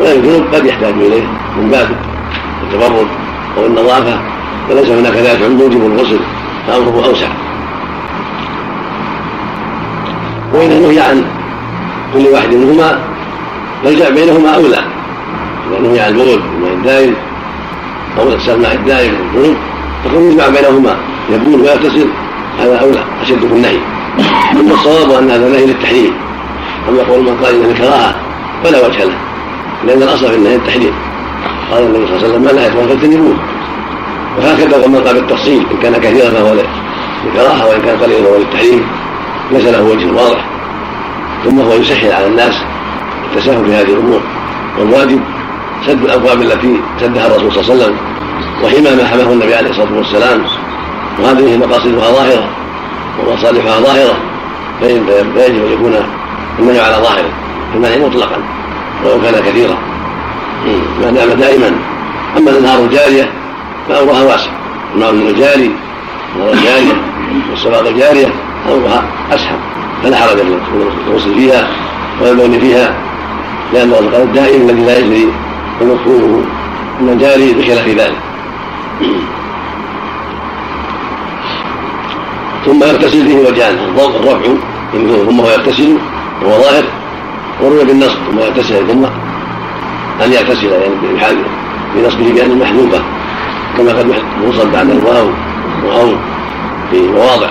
وغير 0.00 0.16
الجنوب 0.16 0.54
قد 0.54 0.66
يحتاج 0.66 0.94
إليه 0.94 1.22
من 1.56 1.68
باب 1.70 1.88
التبرد 2.62 3.06
أو 3.58 3.66
النظافة. 3.66 4.20
وليس 4.70 4.88
هناك 4.88 5.16
ذات 5.16 5.42
موجب 5.42 5.86
الغسل 5.86 6.20
فأمره 6.66 7.06
أوسع. 7.06 7.28
واذا 10.54 10.78
نهي 10.78 11.00
عن 11.00 11.24
كل 12.14 12.26
واحد 12.26 12.54
منهما؟ 12.54 12.98
فالجمع 13.84 14.08
بينهما 14.08 14.54
اولى 14.54 14.78
إذا 15.70 15.80
نهي 15.80 16.00
عن 16.00 16.12
البرد 16.12 16.40
الماء 16.56 16.72
الدائم 16.72 17.14
أو 18.18 18.28
الاغتسال 18.28 18.54
الماء 18.54 18.74
الدائم 18.74 19.14
والجنوب 19.34 19.56
فكون 20.04 20.30
يجمع 20.30 20.48
بينهما 20.48 20.96
يبول 21.30 21.60
ويغتسل 21.60 22.08
هذا 22.58 22.78
اولى 22.78 23.04
أشد 23.22 23.38
في 23.38 23.54
النهي. 23.54 23.78
أما 24.60 24.74
الصواب 24.74 25.10
أن 25.10 25.30
هذا 25.30 25.48
نهي 25.48 25.66
للتحريم 25.66 26.12
أما 26.88 27.02
قول 27.02 27.20
من 27.20 27.36
قال 27.44 27.54
انه 27.54 27.74
كراهه 27.78 28.14
فلا 28.64 28.86
وجه 28.86 29.04
له 29.04 29.14
لأن 29.86 30.02
الأصل 30.02 30.28
في 30.28 30.34
النهي 30.34 30.56
التحريم 30.56 30.92
قال 31.70 31.82
النبي 31.82 32.06
صلى 32.06 32.16
الله 32.16 32.24
عليه 32.24 32.28
وسلم 32.28 32.42
ما 32.42 32.52
نهيتم 32.52 32.88
فاجتنبوه 32.88 33.36
وهكذا 34.38 34.86
من 34.86 35.00
قال 35.06 35.14
بالتفصيل 35.14 35.66
إن 35.72 35.76
كان 35.82 35.96
كثيرا 35.96 36.30
فهو 36.30 36.54
للكراهه 36.54 37.68
وإن 37.68 37.82
كان 37.82 37.96
قليلا 37.96 38.24
فهو 38.24 38.36
للتحريم 38.36 38.86
ليس 39.50 39.64
له 39.64 39.82
وجه 39.82 40.12
واضح. 40.12 40.44
ثم 41.44 41.60
هو 41.60 41.72
يسهل 41.72 42.12
على 42.12 42.26
الناس 42.26 42.54
التساهل 43.24 43.64
في 43.64 43.74
هذه 43.74 43.92
الأمور. 43.92 44.20
والواجب 44.78 45.20
سد 45.86 46.04
الأبواب 46.04 46.42
التي 46.42 46.80
سدها 47.00 47.26
الرسول 47.26 47.52
صلى 47.52 47.60
الله 47.60 47.74
عليه 47.74 47.84
وسلم 47.84 47.96
وحمى 48.64 49.02
ما 49.02 49.08
حماه 49.08 49.32
النبي 49.32 49.54
عليه 49.54 49.70
الصلاة 49.70 49.92
والسلام. 49.96 50.44
وهذه 51.22 51.56
مقاصدها 51.56 52.10
ظاهرة 52.12 52.48
ومصالحها 53.18 53.80
ظاهرة. 53.80 54.16
فيجب 54.80 55.10
أن 55.38 55.72
يكون 55.72 55.94
النهي 56.58 56.80
على 56.80 56.96
ظاهره 56.96 57.30
المنع 57.74 58.06
مطلقا 58.06 58.38
ولو 59.04 59.20
كان 59.22 59.34
كثيرا. 59.34 59.78
ما 61.00 61.10
دام 61.10 61.28
دائما. 61.28 61.72
أما 62.38 62.50
الأنهار 62.50 62.84
الجارية 62.84 63.30
فأمرها 63.88 64.22
واسع. 64.22 64.50
الماء 64.94 65.10
الجاري 65.10 65.70
النهار 66.36 66.52
الجارية 66.52 67.02
والصلاة 67.50 67.80
الجارية. 67.80 68.28
أمرها 68.68 69.04
أسهل 69.30 69.58
فلا 70.02 70.16
حرج 70.16 70.40
الغسل 71.08 71.34
فيها 71.34 71.68
والبول 72.20 72.60
فيها؟ 72.60 72.94
لأن 73.72 73.90
القدر 73.90 74.22
الدائم 74.22 74.70
الذي 74.70 74.84
لا 74.84 74.98
يجري 74.98 75.28
ومفهومه 75.80 76.44
أن 77.00 77.08
الجاري 77.08 77.52
بخلاف 77.52 77.88
ذلك. 77.88 78.16
ثم 82.66 82.82
يغتسل 82.82 83.26
فيه 83.26 83.38
وجهان. 83.38 83.74
الرفع 83.98 84.48
ثم 85.28 85.40
هو 85.40 85.48
يغتسل 85.48 85.96
وهو 86.42 86.62
ظاهر 86.62 86.84
وروي 87.62 87.84
بالنصب 87.84 88.16
ثم 88.30 88.38
يغتسل 88.38 88.86
ثم 88.88 89.04
أن 90.24 90.32
يغتسل 90.32 90.66
يعني 90.66 91.14
بحال 91.14 91.36
بنصبه 91.94 92.32
بأن 92.32 92.58
محذوفة 92.58 93.02
كما 93.76 93.92
قد 93.92 94.14
يوصل 94.44 94.70
بعد 94.70 94.90
الواو 94.90 95.28
واو 95.86 96.16
في 96.90 97.02
مواضع. 97.02 97.48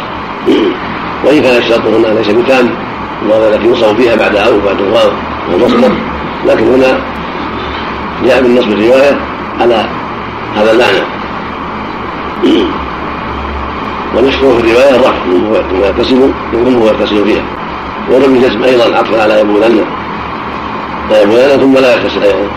وان 1.25 1.41
كان 1.41 1.57
الشرط 1.57 1.85
هنا 1.85 2.07
ليس 2.07 2.27
بتام 2.27 2.69
المواضع 3.21 3.47
التي 3.47 3.65
يوصف 3.65 3.95
فيها 3.95 4.15
بعد 4.15 4.35
أو 4.35 4.59
بعد 4.65 4.81
الواو 4.81 5.11
والمصدر 5.51 5.91
لكن 6.45 6.67
هنا 6.73 7.01
جاء 8.25 8.41
بالنصب 8.41 8.71
الروايه 8.71 9.19
على 9.59 9.85
هذا 10.55 10.71
المعنى. 10.71 11.03
ونشره 14.15 14.57
في 14.57 14.59
الرواية 14.59 14.95
الرفع 14.95 15.25
منه 15.25 15.63
يغتسل 15.85 16.31
منه 16.53 16.85
يغتسل 16.85 17.25
فيها. 17.25 17.43
ولم 18.11 18.35
يجزم 18.35 18.63
أيضا 18.63 18.97
عطفا 18.97 19.23
على 19.23 19.39
يبولن. 19.39 19.85
لا 21.09 21.21
يبولن 21.21 21.59
ثم 21.59 21.73
لا 21.73 21.93
يغتسل 21.93 22.23
أيضا. 22.23 22.47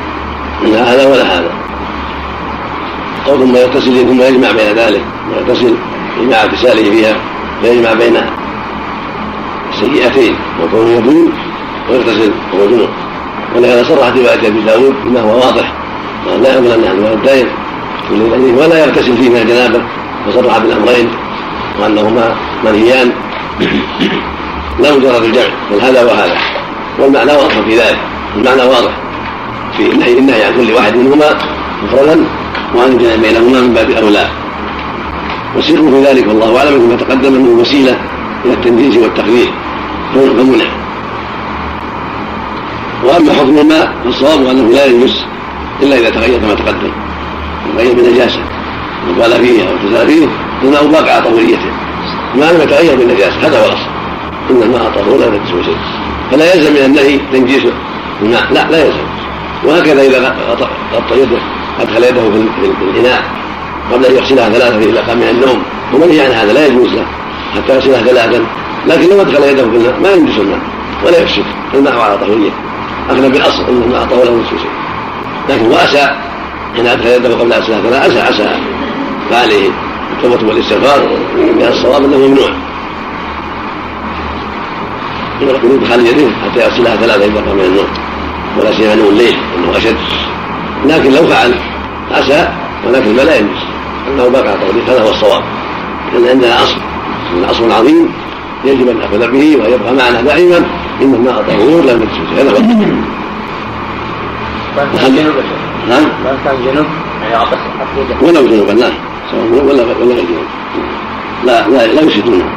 لا 0.65 0.95
هذا 0.95 1.07
ولا 1.07 1.23
هذا. 1.23 1.51
أو 3.29 3.39
ثم 3.39 3.57
يغتسل 3.57 4.09
ثم 4.09 4.23
يجمع 4.23 4.51
بين 4.53 4.77
ذلك. 4.77 5.03
يغتسل 5.37 5.75
مع 6.31 6.37
اغتساله 6.37 6.91
فيها 6.91 7.17
فيجمع 7.63 7.95
بين 7.95 8.17
السيئتين 9.77 10.35
وكونه 10.63 10.91
يبول 10.91 11.33
ويغتسل 11.91 12.33
جنوب 12.53 12.89
ولهذا 13.57 13.83
صرحت 13.83 14.17
روايه 14.17 14.49
ابي 14.49 14.61
داود 14.61 14.95
بما 15.05 15.21
هو 15.21 15.37
واضح 15.37 15.73
لا 16.43 16.59
يبولن 16.59 16.85
عن 16.85 16.97
الماء 16.97 17.15
الدائم 17.15 17.49
ولا 18.59 18.85
يغتسل 18.85 19.17
فيه 19.17 19.29
من 19.29 19.37
الجنابة 19.37 19.83
فصرح 20.27 20.59
بالأمرين 20.59 21.09
وأنهما 21.81 22.35
منهيان. 22.65 23.13
لا 24.81 24.97
مجرد 24.97 25.23
الجمع 25.23 25.45
بل 25.71 25.81
هذا 25.81 26.05
وهذا. 26.05 26.39
والمعنى 26.99 27.33
واضح 27.33 27.61
في 27.61 27.77
ذلك 27.77 27.99
المعنى 28.37 28.63
واضح 28.63 28.91
في 29.77 29.83
النهي 29.93 30.19
النهي 30.19 30.45
عن 30.45 30.53
كل 30.57 30.73
واحد 30.73 30.97
منهما 30.97 31.25
مفردا 31.85 32.25
وأن 32.75 32.97
بينهما 32.97 33.61
من 33.61 33.73
باب 33.75 33.91
أولى. 33.91 34.29
والسر 35.57 35.91
في 35.91 36.03
ذلك 36.03 36.29
والله 36.29 36.59
أعلم 36.59 36.79
كما 36.79 36.97
تقدم 36.97 37.35
أنه 37.35 37.61
وسيلة 37.61 37.99
إلى 38.47 38.55
التنجيز 38.55 38.97
والتقدير 38.97 39.53
فمنع 40.15 40.65
وأما 43.05 43.33
حكم 43.33 43.59
الماء 43.59 43.95
فالصواب 44.05 44.47
أنه 44.47 44.73
لا 44.73 44.87
يجوز 44.87 45.25
إلا 45.83 45.99
إذا 45.99 46.11
تغير 46.11 46.39
كما 46.39 46.55
تقدم 46.55 46.93
تغير 47.75 47.95
بنجاسة 47.95 48.41
قال 49.21 49.33
فيه 49.33 49.63
أو 49.63 49.69
اغتسل 49.73 50.07
فيه 50.07 50.29
الماء 50.63 51.11
على 51.11 51.25
طهوريته. 51.25 51.71
ما 52.35 52.53
لم 52.53 52.61
يتغير 52.63 52.97
بالنجاسه 52.97 53.47
هذا 53.47 53.61
هو 53.61 53.65
الاصل 53.65 53.89
إن 54.51 54.63
الماء 54.63 54.93
طهور 54.95 55.19
لا 55.19 55.27
ينجسه 55.27 55.63
شيء. 55.63 55.77
فلا 56.31 56.55
يلزم 56.55 56.73
من 56.73 56.85
النهي 56.85 57.21
تنجيس 57.33 57.63
الماء 58.23 58.53
لا 58.53 58.71
لا 58.71 58.85
يلزم. 58.85 59.07
وهكذا 59.65 60.03
إذا 60.03 60.37
غطى 60.95 61.21
يده 61.21 61.39
أدخل 61.81 62.05
يده 62.05 62.31
في 62.31 62.85
الإناء 62.91 63.23
قبل 63.93 64.05
أن 64.05 64.15
يغسلها 64.15 64.49
ثلاثة 64.49 64.91
اذا 64.91 65.01
قام 65.01 65.19
من 65.19 65.29
النوم 65.29 65.63
ومنهي 65.95 66.21
عن 66.21 66.31
هذا 66.31 66.53
لا 66.53 66.67
يجوز 66.67 66.95
له. 66.95 67.07
حتى 67.55 67.75
يغسلها 67.75 68.01
ثلاثا 68.01 68.47
لكن 68.87 69.09
لو 69.11 69.21
ادخل 69.21 69.43
يده 69.43 69.63
في 69.71 69.77
الماء 69.77 70.01
ما 70.03 70.11
ينجس 70.11 70.39
الماء 70.39 70.61
ولا 71.07 71.19
يفسد. 71.19 71.45
الماء 71.75 71.99
على 71.99 72.19
طهوريته 72.19 72.55
اخذا 73.11 73.29
بالأصل 73.29 73.63
ان 73.69 73.83
الماء 73.83 74.05
طهور 74.05 74.25
لا 74.25 74.31
ينجس 74.31 74.49
شيء. 74.49 74.71
لكن 75.49 75.67
وأسى 75.67 76.11
حين 76.77 76.87
أدخل 76.87 77.07
يده 77.07 77.35
قبل 77.35 77.53
أن 77.53 77.61
يغسلها 77.61 77.81
ثلاثا 77.81 78.07
أسى 78.07 78.35
أسى. 78.35 78.61
فعليه 79.31 79.71
التوبة 80.17 80.49
والاستغفار 80.49 81.09
لأن 81.37 81.73
الصواب 81.73 82.05
إنه 82.05 82.17
ممنوع. 82.17 82.51
من 85.41 85.79
ادخال 85.83 86.07
يده 86.07 86.31
حتى 86.45 86.61
يغسلها 86.61 86.97
ثلاثة 86.97 87.25
إذا 87.25 87.41
قام 87.41 87.57
من 87.57 87.65
النوم. 87.65 87.89
ولا 88.59 88.77
سيما 88.77 88.95
نوم 88.95 89.09
الليل 89.09 89.37
إنه 89.57 89.77
أشد. 89.77 89.97
لكن 90.87 91.13
لو 91.13 91.27
فعل 91.27 91.55
أسى 92.13 92.49
ولكن 92.87 93.17
ما 93.17 93.23
لا 93.23 93.37
ينجس 93.37 93.63
أنه 94.09 94.29
بقى 94.29 94.49
على 94.49 94.83
هذا 94.89 95.03
هو 95.03 95.11
الصواب. 95.11 95.43
لأن 96.13 96.29
عندنا 96.29 96.63
أصل. 96.63 96.81
من 97.35 97.45
أصل 97.45 97.73
عظيم 97.73 98.09
يجب 98.65 98.89
أن 98.89 98.99
ناخذ 98.99 99.33
به 99.33 99.57
ويبقى 99.57 99.93
معنا 99.93 100.21
دائما. 100.21 100.57
إن 101.03 101.15
الماء 101.15 101.45
طهور 101.49 101.85
لا 101.85 101.93
ينجس 101.93 102.29
هذا 102.39 102.51
هو 102.51 102.59
نعم 105.89 106.05
كان 106.45 106.57
جنوب. 106.65 106.87
يعني 107.23 107.47
ولو 108.23 108.47
جنوبا 108.47 108.73
لا. 108.73 108.91
سواء 109.31 109.65
ولا 109.65 109.83
ولا 109.83 110.15
غير 110.15 110.25
جنوب. 110.25 110.49
لا 111.45 111.69
لا 111.69 111.87
لا 111.87 112.03
يشركونه 112.03 112.49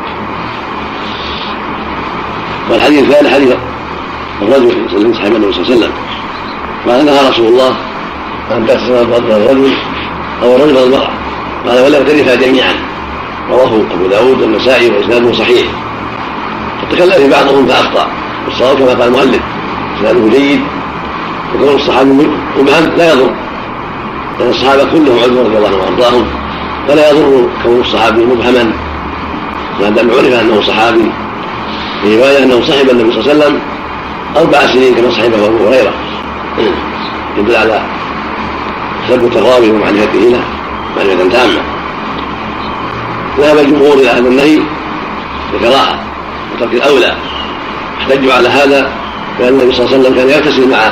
والحديث 2.72 3.00
الثاني 3.04 3.30
حديث 3.30 3.56
الرجل 4.42 4.72
الذي 4.96 5.14
صحب 5.14 5.36
النبي 5.36 5.54
صلى 5.54 5.62
الله 5.64 5.72
عليه 5.72 5.78
وسلم. 5.78 5.92
قال 6.88 7.06
نهى 7.06 7.30
رسول 7.30 7.48
الله 7.48 7.76
أن 8.52 8.68
تغسل 8.68 8.92
الرجل 8.92 9.32
أو 10.44 10.56
الرجل 10.56 10.78
والمرأة. 10.78 11.10
قال 11.68 11.84
ولا 11.84 11.98
يغترفا 11.98 12.36
جميعا. 12.36 12.74
رواه 13.52 13.82
أبو 13.92 14.08
داود 14.08 14.42
والنسائي 14.42 14.90
وإسناده 14.90 15.34
صحيح. 15.34 15.68
فتكلم 16.82 17.12
في 17.12 17.30
بعضهم 17.30 17.68
فأخطأ. 17.68 18.08
والصواب 18.46 18.78
كما 18.78 18.88
قال 18.88 19.02
المؤلف 19.02 19.42
إسناده 19.98 20.30
جيد. 20.30 20.62
وكون 21.56 21.76
الصحابي 21.76 22.10
مبهم 22.58 22.92
لا 22.98 23.14
يضر. 23.14 23.32
لأن 24.40 24.50
الصحابة 24.50 24.84
كلهم 24.84 25.20
عذر 25.20 25.44
رضي 25.46 25.58
الله 25.58 25.68
عنهم 25.68 25.80
وأرضاهم. 25.80 26.26
فلا 26.88 27.10
يضر 27.10 27.50
كون 27.64 27.82
الصحابي 27.82 28.26
مبهما. 28.26 28.72
ما 29.82 29.90
دام 29.90 30.10
عرف 30.12 30.42
أنه 30.42 30.62
صحابي. 30.62 31.12
في 32.02 32.18
رواية 32.18 32.44
أنه 32.44 32.62
صحب 32.62 32.90
النبي 32.90 33.12
صلى 33.12 33.22
الله 33.22 33.34
عليه 33.34 33.46
وسلم 33.46 33.60
أربع 34.38 34.60
سنين 34.74 34.96
كما 34.96 35.12
صحبه 35.12 35.46
أبو 35.46 35.68
هريرة. 35.68 35.94
يدل 37.38 37.56
على 37.56 37.82
سب 39.10 39.24
التغاضي 39.24 39.72
ومعرفته 39.72 40.20
له 40.20 40.44
معرفة 40.98 41.30
تامة. 41.30 41.79
ذهب 43.40 43.58
الجمهور 43.58 43.94
إلى 43.94 44.10
هذا 44.10 44.20
النهي 44.20 44.60
بكراهه 45.54 46.00
وترك 46.56 46.74
الأولى. 46.74 47.16
احتجوا 48.02 48.34
على 48.34 48.50
هذا 48.50 48.92
بأن 49.40 49.50
النبي 49.50 49.72
صلى 49.72 49.86
الله 49.86 49.96
عليه 49.96 50.00
وسلم 50.00 50.16
كان 50.16 50.30
يغتسل 50.30 50.70
مع 50.70 50.92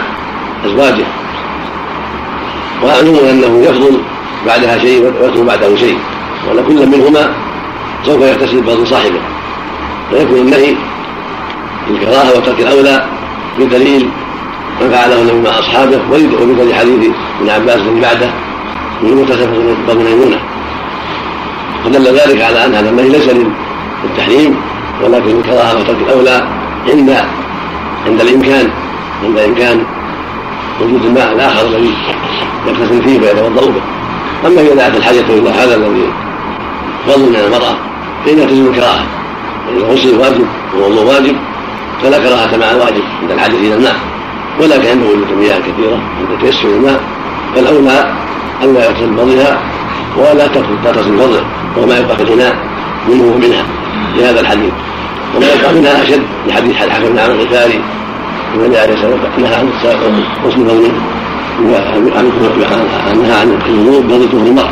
أزواجه. 0.66 1.06
واعلموا 2.84 3.32
أنه 3.32 3.64
يفضل 3.64 4.02
بعدها 4.48 4.78
شيء 4.78 5.04
ويفضل 5.04 5.46
بعده 5.46 5.76
شيء. 5.76 5.98
وأن 6.48 6.66
كل 6.68 6.88
منهما 6.88 7.34
سوف 8.06 8.22
يغتسل 8.22 8.62
بفضل 8.62 8.88
صاحبه. 8.88 9.20
فيكون 10.12 10.38
النهي 10.38 10.76
بالكراهه 11.88 12.38
وترك 12.38 12.60
الأولى 12.60 13.06
بدليل 13.60 14.10
ما 14.82 14.90
فعله 14.90 15.22
النبي 15.22 15.50
مع 15.50 15.60
أصحابه 15.60 16.00
وبدليل 16.12 16.76
حديث 16.76 17.12
ابن 17.40 17.50
عباس 17.50 17.76
الذي 17.76 18.02
بعده 18.02 18.30
من 19.04 19.16
مغتسل 19.16 19.76
بطن 19.88 19.98
ميمونة. 19.98 20.40
فدل 21.88 22.08
ذلك 22.08 22.42
على 22.42 22.66
أن 22.66 22.76
هذا 22.76 22.90
النهي 22.90 23.10
ليس 23.10 23.30
للتحريم 24.04 24.56
ولكن 25.04 25.40
الكراهه 25.40 25.80
وترك 25.80 25.98
الأولى 26.08 26.48
عند 26.90 27.10
عند 28.08 28.22
الإمكان 28.22 28.70
عند 29.24 29.38
إمكان 29.38 29.84
وجود 30.82 31.06
الماء 31.06 31.34
الآخر 31.34 31.68
الذي 31.68 31.94
يغتسل 32.68 33.04
فيه 33.04 33.20
ويتوضا 33.20 33.72
به. 33.72 33.82
أما 34.46 34.62
إذا 34.62 34.76
دعت 34.76 34.96
الحاجة 34.96 35.26
إلى 35.30 35.50
هذا 35.50 35.76
الذي 35.76 36.14
فضل 37.08 37.30
من 37.30 37.36
المرأة 37.36 37.78
فإنها 38.26 38.46
تجد 38.46 38.66
الكراهة. 38.66 39.06
فإن 39.66 39.78
الغسل 39.78 40.18
واجب 40.20 40.46
والوضوء 40.74 41.06
واجب 41.06 41.36
فلا 42.04 42.18
كراهة 42.18 42.58
مع 42.58 42.72
الواجب 42.72 43.04
عند 43.22 43.32
الحاجة 43.32 43.56
إلى 43.56 43.76
الماء. 43.76 43.96
ولكن 44.62 44.88
عند 44.88 45.04
وجود 45.04 45.38
مياه 45.40 45.60
كثيره 45.60 46.00
عند 46.20 46.42
تيسر 46.42 46.68
الماء 46.68 47.02
فالأولى 47.56 48.14
الا 48.64 48.86
يغتسل 48.86 49.10
بفضلها 49.10 49.60
ولا 50.18 50.48
تغتسل 50.48 51.12
بفضله 51.12 51.44
وما 51.78 51.98
يبقى 51.98 52.16
في 52.18 52.24
الاناء 52.24 52.56
منه 53.10 53.24
ومنها 53.24 53.64
لهذا 54.18 54.40
الحديث. 54.40 54.74
وما 55.36 55.46
يبقى 55.54 55.74
منها 55.74 56.04
أشد 56.04 56.22
لحديث 56.48 56.84
الحكم 56.84 57.10
بن 57.10 57.20
عمرو 57.20 57.34
الغفاري 57.34 57.82
النبي 58.56 58.78
عليه 58.78 58.94
الصلاة 58.94 59.12
والسلام 59.12 59.42
نهى 59.42 59.56
عن 59.56 59.70
غسل 60.46 60.64
بول 60.64 60.92
نهى 63.22 63.40
عن 63.40 63.60
الوضوء 63.70 64.02
بفضل 64.02 64.30
طهر 64.32 64.48
المرأة. 64.48 64.70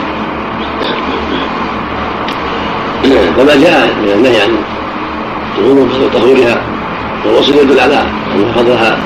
فما 3.38 3.56
جاء 3.56 3.96
من 4.04 4.10
النهي 4.16 4.42
عن 4.42 4.58
الوضوء 5.58 5.86
بفضل 5.86 6.12
طهورها 6.20 6.62
والوصل 7.26 7.56
يدل 7.56 7.80
على 7.80 8.00
ان 8.36 8.52
فضلها 8.56 8.98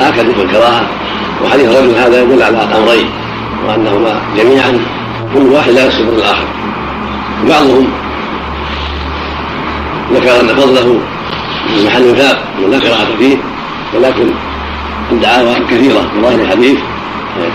اكد 0.00 0.32
في 0.32 0.42
الكراهة 0.42 0.82
وحديث 1.44 1.68
الرجل 1.70 1.94
هذا 1.94 2.22
يدل 2.22 2.42
على 2.42 2.58
أمرين. 2.58 3.06
وانهما 3.66 4.20
جميعا 4.36 4.78
كل 5.34 5.46
واحد 5.46 5.70
لا 5.70 5.86
يصبر 5.86 6.12
الآخر. 6.12 6.44
بعضهم 7.48 7.86
ذكر 10.12 10.40
أن 10.40 10.48
فضله 10.48 11.00
من 11.68 11.86
محل 11.86 12.10
وثاب 12.10 12.36
ولا 12.64 12.78
كراهة 12.78 13.16
فيه 13.18 13.36
ولكن 13.94 14.30
الدعاوى 15.12 15.54
كثيرة 15.70 16.00
في 16.00 16.20
ظاهر 16.22 16.40
الحديث 16.40 16.78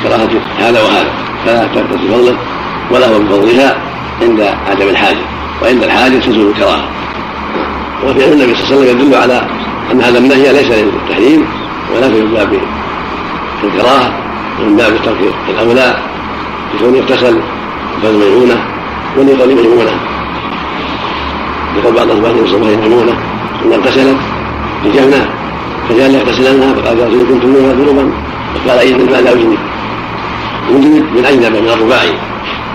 كراهة 0.03 0.29
هذا 0.59 0.81
وهذا 0.81 1.09
فلا 1.45 1.67
تغتسل 1.67 2.07
بفضله 2.07 2.37
ولا 2.91 3.07
هو 3.07 3.19
بفضلها 3.19 3.77
عند 4.21 4.41
عدم 4.69 4.89
الحاجة 4.89 5.23
وعند 5.63 5.83
الحاجة 5.83 6.17
تزول 6.17 6.47
الكراهة. 6.47 6.83
وفعل 8.03 8.31
النبي 8.31 8.55
صلى 8.55 8.63
الله 8.63 8.81
عليه 8.81 8.91
وسلم 8.91 8.99
يدل 8.99 9.15
على 9.15 9.41
أن 9.91 10.01
هذا 10.01 10.17
النهي 10.17 10.53
ليس 10.53 10.71
للتحريم 10.71 11.45
ولكن 11.95 12.25
من 12.25 12.31
باب 12.31 12.59
الكراهة 13.63 14.20
ومن 14.59 14.75
باب 14.75 14.93
ترك 15.05 15.33
الاولى 15.49 15.97
بكون 16.73 16.95
يغتسل 16.95 17.41
بفضل 17.97 18.17
ميمونه 18.17 18.65
ولقول 19.17 19.55
ميمونه 19.55 19.95
يقول 21.77 21.93
بعض 21.95 22.09
الأخبار 22.09 22.35
يوصف 22.35 22.55
ميمونه 22.55 23.15
إن 23.65 23.73
اغتسلت 23.73 24.17
بجنه 24.85 25.29
فجعل 25.89 26.15
يغتسل 26.15 26.57
منها 26.57 26.73
فقال 26.73 26.99
يا 26.99 27.07
رسول 27.07 27.27
كنت 27.29 27.45
منها 27.45 27.73
ذنوبا 27.73 28.11
فقال 28.55 28.79
اجنب 28.79 29.11
بعد 29.11 29.27
اجنب 29.27 29.57
يجنب 30.69 31.05
من 31.15 31.25
اجنب 31.25 31.55
من 31.63 31.69
الرباعي؟ 31.69 32.13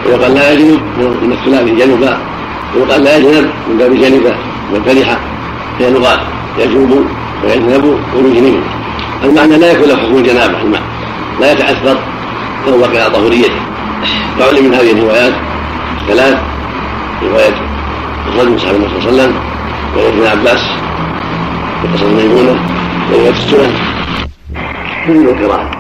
ويقال 0.07 0.35
لا 0.35 0.53
يجنب 0.53 0.81
من 0.97 1.33
الثلاثي 1.33 1.75
جنبا 1.75 2.19
ويقال 2.77 3.05
لا 3.05 3.17
يجنب 3.17 3.51
من 3.69 3.79
باب 3.79 3.95
جنب. 3.95 4.35
من 4.73 4.83
فرحه 4.87 5.19
هي 5.79 5.91
لغات 5.91 6.21
يجنب 6.59 7.07
ويجنب. 7.45 7.99
ويجنب 8.17 8.63
المعنى 9.25 9.57
لا 9.57 9.73
يكون 9.73 9.89
له 9.89 9.97
حكم 9.97 10.17
الجنابة 10.17 10.63
الماء 10.63 10.83
لا 11.41 11.53
يتاثر 11.53 11.97
فهو 12.67 12.79
بقي 12.79 12.99
على 13.03 13.11
طهوريته 13.11 13.61
فعلم 14.39 14.65
من 14.65 14.75
هذه 14.75 14.93
الروايات 14.93 15.33
ثلاث 16.09 16.39
روايه 17.23 17.55
الرجل 18.29 18.61
صحابه 18.61 18.77
النبي 18.77 19.01
صلى 19.01 19.11
الله 19.11 19.23
عليه 19.23 19.23
وسلم 19.23 19.35
وروايه 19.97 20.13
ابن 20.13 20.27
عباس 20.27 20.63
في 21.83 21.89
قصه 21.95 22.07
ميمونه 22.07 22.61
وروايه 23.13 23.31
السنن. 23.31 23.73
كل 25.07 25.39
كراهه 25.41 25.71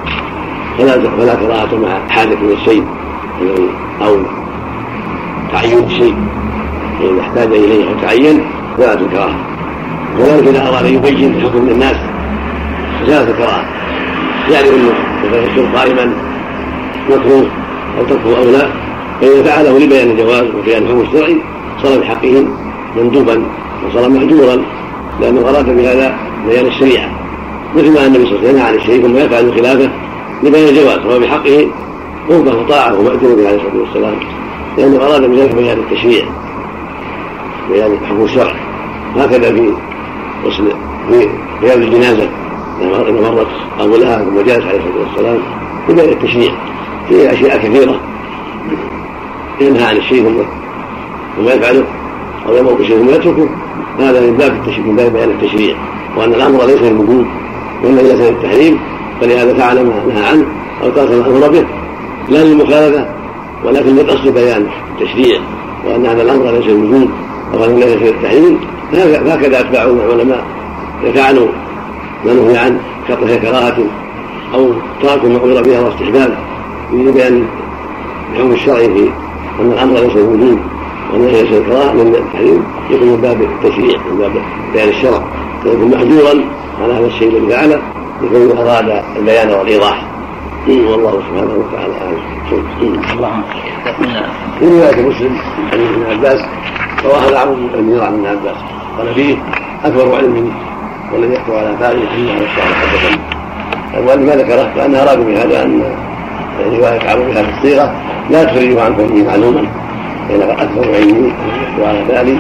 فلا 0.79 0.93
فلا 1.17 1.35
كراهه 1.35 1.77
مع 1.77 2.09
حاجة 2.09 2.35
إلى 2.35 2.55
الشيء 2.55 2.85
أو 4.03 4.17
تعين 5.53 5.85
الشيء. 5.85 6.17
اذا 7.01 7.21
احتاج 7.21 7.53
إليه 7.53 7.89
أو 7.89 7.95
تعين 8.03 8.45
فلا 8.77 8.95
الكراهه 8.95 9.37
وذلك 10.19 10.49
إذا 10.49 10.69
أراد 10.69 10.87
أن 10.87 10.95
يبين 10.95 11.35
الحكم 11.35 11.69
للناس 11.69 11.97
زالت 13.07 13.29
الكراهه 13.29 13.65
يعني 14.51 14.69
الشرب 15.25 15.77
قائما 15.77 16.13
مكروه 17.11 17.47
أو 17.99 18.05
تركه 18.05 18.39
أو 18.39 18.51
لا 18.51 18.69
فإذا 19.21 19.43
فعله 19.43 19.79
لبيان 19.79 20.11
الجواز 20.11 20.45
وبيان 20.59 20.83
الحكم 20.83 21.01
الشرعي 21.01 21.37
صار 21.83 21.99
بحقهم 21.99 22.49
مندوبا 22.97 23.43
وصار 23.87 24.09
مهجورا 24.09 24.63
لأنه 25.21 25.41
اراد 25.41 25.77
بهذا 25.77 26.17
بيان 26.49 26.67
الشريعة. 26.67 27.11
مثل 27.77 27.95
ما 27.95 28.07
النبي 28.07 28.27
صلى 28.27 28.37
الله 28.37 28.49
عليه 28.49 28.49
وسلم 28.49 28.63
عن 28.63 28.75
الشيء 28.75 29.03
ثم 29.03 29.17
يفعل 29.17 29.53
خلافه 29.55 29.91
لبيان 30.43 30.69
الجواز 30.69 31.07
وهو 31.07 31.19
بحقه 31.19 31.69
قربة 32.29 32.55
وطاعة 32.55 33.01
ومأجور 33.01 33.35
به 33.35 33.49
عليه 33.49 33.57
الصلاة 33.57 33.81
والسلام. 33.81 34.15
لأنه 34.79 34.97
أراد 34.97 35.31
بذلك 35.31 35.55
بيان 35.55 35.79
التشريع 35.79 36.25
بيان 37.71 37.99
حكم 38.09 38.25
الشرع 38.25 38.55
هكذا 39.17 39.53
في 39.53 39.73
غسل 40.45 40.73
في 41.09 41.29
رياض 41.63 41.79
الجنازة. 41.79 42.23
لما 42.23 42.46
مرت 42.81 43.47
أبو 43.81 43.97
لهب 43.97 44.37
وجالس 44.37 44.65
عليه 44.67 44.79
الصلاة 44.79 45.09
والسلام 45.09 45.39
ببيان 45.89 46.09
التشريع 46.09 46.53
في 47.09 47.33
أشياء 47.33 47.59
كثيرة 47.59 48.01
ينهى 49.61 49.85
عن 49.85 49.97
الشيء 49.97 50.23
ثم 50.23 50.43
ثم 51.37 51.49
يفعله 51.49 51.85
أو 52.49 52.57
يمر 52.57 52.73
بشيء 52.73 52.99
ثم 52.99 53.09
يتركه 53.09 53.49
هذا 53.99 54.21
من 54.21 54.37
باب 54.37 54.53
التشريع 54.53 54.87
من 54.87 54.97
باب 54.97 55.13
بيان 55.13 55.31
التشريع 55.31 55.77
وأن 56.17 56.35
الأمر 56.35 56.67
ليس 56.67 56.83
للوجود 56.83 57.27
وإنما 57.85 58.01
ليس 58.01 58.21
للتحريم 58.21 58.79
فلهذا 59.21 59.55
فعل 59.55 59.87
ما 59.87 60.03
نهى 60.15 60.27
عنه 60.27 60.47
أو 60.83 60.91
ترك 60.91 61.11
ما 61.11 61.27
أمر 61.27 61.49
به 61.49 61.65
لا 62.29 62.45
للمخالفة 62.45 63.09
ولكن 63.65 63.97
للأصل 63.97 64.33
بيان 64.33 64.67
التشريع 65.01 65.41
وأن 65.87 66.07
هذا 66.07 66.23
الأمر 66.23 66.51
ليس 66.51 66.67
للوجود 66.67 67.11
وأن 67.55 67.75
ليس 67.75 68.03
للتحريم 68.03 68.61
فهكذا 68.93 69.61
أتباعه 69.61 69.87
العلماء 69.87 70.45
فعلوا 71.15 71.49
ما 72.27 72.33
نهي 72.33 72.59
عنه 72.59 72.81
كطه 73.09 73.37
كراهة 73.37 73.79
أو 74.55 74.73
تركوا 75.03 75.29
ما 75.29 75.37
أمر 75.45 75.63
بها 75.63 75.81
واستحباب 75.81 76.39
يريد 76.93 77.15
بيان 77.15 77.47
الحكم 78.33 78.53
الشرعي 78.53 78.95
في 78.95 79.11
أن 79.61 79.73
الأمر 79.73 79.95
ليس 79.95 80.17
للوجود 80.17 80.59
وأن 81.13 81.27
ليس 81.27 81.53
للكراهة 81.53 81.93
من 81.93 82.15
التحريم 82.15 82.65
يكون 82.91 83.09
من 83.09 83.17
باب 83.17 83.43
التشريع 83.43 83.99
من 84.11 84.19
باب 84.19 84.33
بيان 84.73 84.89
الشرع. 84.89 85.23
فيكون 85.63 85.91
محجورا 85.91 86.45
على 86.83 86.93
هذا 86.93 87.07
الشيء 87.07 87.29
الذي 87.29 87.53
فعله 87.53 87.83
لكونه 88.23 88.63
أراد 88.63 89.03
البيان 89.17 89.51
والإيضاح. 89.51 90.07
والله 90.69 91.13
سبحانه 91.13 91.55
وتعالى 91.55 91.95
أعلم. 92.01 93.43
في 94.59 94.67
رواية 94.67 95.09
مسلم 95.09 95.37
عن 95.73 95.81
ابن 95.81 96.03
عباس 96.11 96.41
رواه 97.05 97.29
الأعرج 97.29 97.57
بن 97.75 97.99
عن 98.01 98.15
ابن 98.15 98.27
عباس. 98.27 98.57
قال 98.99 99.15
فيه 99.15 99.37
أكبر 99.85 100.17
علم 100.17 100.53
والذي 101.13 101.35
يحكم 101.35 101.53
على 101.53 101.77
فاعله 101.81 102.15
إلا 102.17 102.33
على 102.33 102.45
الشعر 102.45 102.75
حدثني 102.75 103.19
المؤلف 103.99 104.29
ما 104.29 104.43
ذكره 104.43 104.73
فأنها 104.77 105.03
أرادوا 105.03 105.25
بهذا 105.25 105.69
رواية 106.65 107.11
عمرو 107.11 107.25
بها 107.25 107.43
في 107.43 107.49
الصيغة 107.59 107.95
لا 108.31 108.45
تخرجه 108.45 108.83
عن 108.83 108.95
كونه 108.95 109.25
معلوما 109.25 109.67
فإن 110.29 110.43
أكثر 110.43 110.95
علمي 110.95 111.33
وعلى 111.81 112.05
بالي 112.05 112.39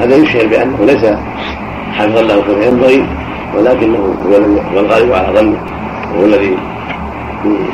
هذا 0.00 0.16
يشعر 0.16 0.46
بأنه 0.46 0.78
ليس 0.80 1.04
حفظا 1.92 2.22
له 2.22 2.42
كما 2.42 2.64
ينبغي 2.64 3.06
ولكنه 3.56 4.14
هو 4.26 4.36
الغالب 4.80 5.12
على 5.12 5.38
ظنه 5.38 5.58
وهو 6.14 6.24
الذي 6.24 6.58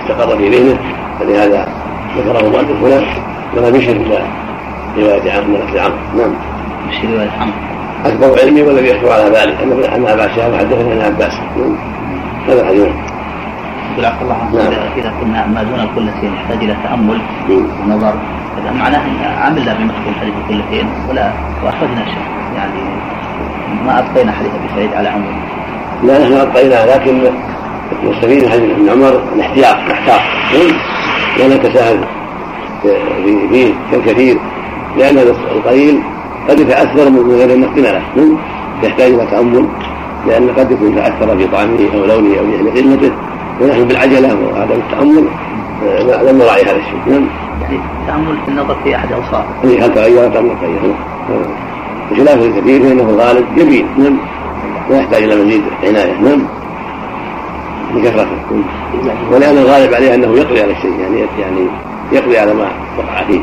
استقر 0.01 0.37
في 0.37 0.49
ذهنه. 0.49 0.79
فلهذا 1.21 1.69
ذكره 2.19 2.41
المؤلف 2.41 2.83
هنا 2.83 3.03
ولم 3.57 3.77
يشر 3.77 3.93
إلى 3.93 4.23
رواية 4.99 5.33
عمرو 5.33 5.59
نعم. 6.17 6.35
مش 6.89 6.97
رواية 7.05 7.31
عمرو. 7.31 7.76
أكبر 8.05 8.41
علمي 8.41 8.63
والذي 8.63 8.89
يحكم 8.89 9.09
على 9.09 9.25
ذلك. 9.25 9.57
ان 9.95 10.07
أبا 10.07 10.37
شهاب 10.37 10.55
حدثني 10.55 10.93
عن 10.93 11.01
عباس. 11.01 11.33
نعم. 11.57 11.77
هذا 12.49 12.61
الحديث 12.61 12.83
يقول 12.83 14.05
الله 14.23 14.35
عنه 14.35 14.55
نعم. 14.55 14.73
إذا 14.97 15.13
كنا 15.21 15.47
ما 15.47 15.63
دون 15.63 15.81
الكلتين 15.81 16.35
يحتاج 16.35 16.65
إلى 16.65 16.77
تأمل 16.85 17.21
ونظر. 17.49 18.15
هذا 18.57 18.73
معناه 18.79 18.99
إن 18.99 19.43
عملنا 19.43 19.75
بمفهوم 19.75 20.15
حديث 20.21 20.35
الكلتين 20.45 20.87
ولا 21.09 21.33
وأخرجنا 21.65 22.05
شيء. 22.05 22.27
يعني 22.57 22.81
ما 23.87 23.99
أبقينا 23.99 24.33
حديث 24.33 24.51
أبي 24.55 24.69
سعيد 24.75 24.95
على 24.95 25.09
عمرو 25.09 25.31
لا 26.03 26.19
نحن 26.23 26.33
أبقينا 26.33 26.95
لكن 26.95 27.31
نستفيد 28.05 28.45
من 28.45 28.51
حديث 28.51 28.71
ابن 28.71 28.89
عمر. 28.89 29.23
الاحتياط 29.35 29.77
نحتاط 29.91 30.21
ولا 31.39 31.57
نتساهل 31.57 32.05
فيه 33.51 33.75
كالكثير 33.91 34.39
لأن 34.97 35.19
القليل 35.57 36.03
قد 36.49 36.61
يتأثر 36.61 37.11
من 37.11 37.31
غير 37.31 37.55
ان 37.55 37.61
نختم 37.61 37.83
له. 37.83 38.37
يحتاج 38.83 39.13
إلى 39.13 39.27
تأمل 39.31 39.67
لأن 40.27 40.49
قد 40.59 40.71
يكون 40.71 40.95
تاثر 40.95 41.37
في 41.37 41.47
طعمه 41.47 41.79
أو 41.95 42.05
لونه 42.05 42.39
أو 42.39 42.45
لحن 42.45 42.93
قلته 42.93 43.13
ونحن 43.61 43.85
بالعجلة 43.85 44.29
وعدم 44.29 44.81
التأمل 44.81 45.25
آه، 45.85 46.23
لم 46.23 46.39
نراعي 46.39 46.63
هذا 46.63 46.77
الشيء. 46.77 47.01
نعم. 47.07 47.27
يعني 47.63 47.81
التامل 48.01 48.37
في 48.45 48.51
النظر 48.51 48.77
في 48.85 48.97
أحد 48.97 49.13
أوصافه. 49.13 49.45
اي 49.65 49.81
هل 49.81 49.95
تغيرت 49.95 50.37
ام 50.37 50.49
تغيرت 50.49 50.95
نعم. 51.31 51.43
بخلاف 52.11 52.43
الكثير 52.43 52.83
فإنه 52.83 53.03
الغالب 53.03 53.47
يبين 53.57 53.87
نعم. 53.99 54.17
ويحتاج 54.91 55.23
إلى 55.23 55.45
مزيد 55.45 55.63
عناية. 55.85 56.21
نعم. 56.21 56.43
بكثرته 57.95 58.37
ولأن 59.33 59.59
الغالب 59.59 59.95
عليه 59.95 60.15
أنه 60.15 60.33
يقضي 60.33 60.63
على 60.63 60.73
الشيء 60.73 61.01
يعني 61.01 61.27
يعني 61.39 61.67
يقضي 62.13 62.39
على 62.39 62.55
ما 62.55 62.69
وقع 62.99 63.25
فيه. 63.27 63.41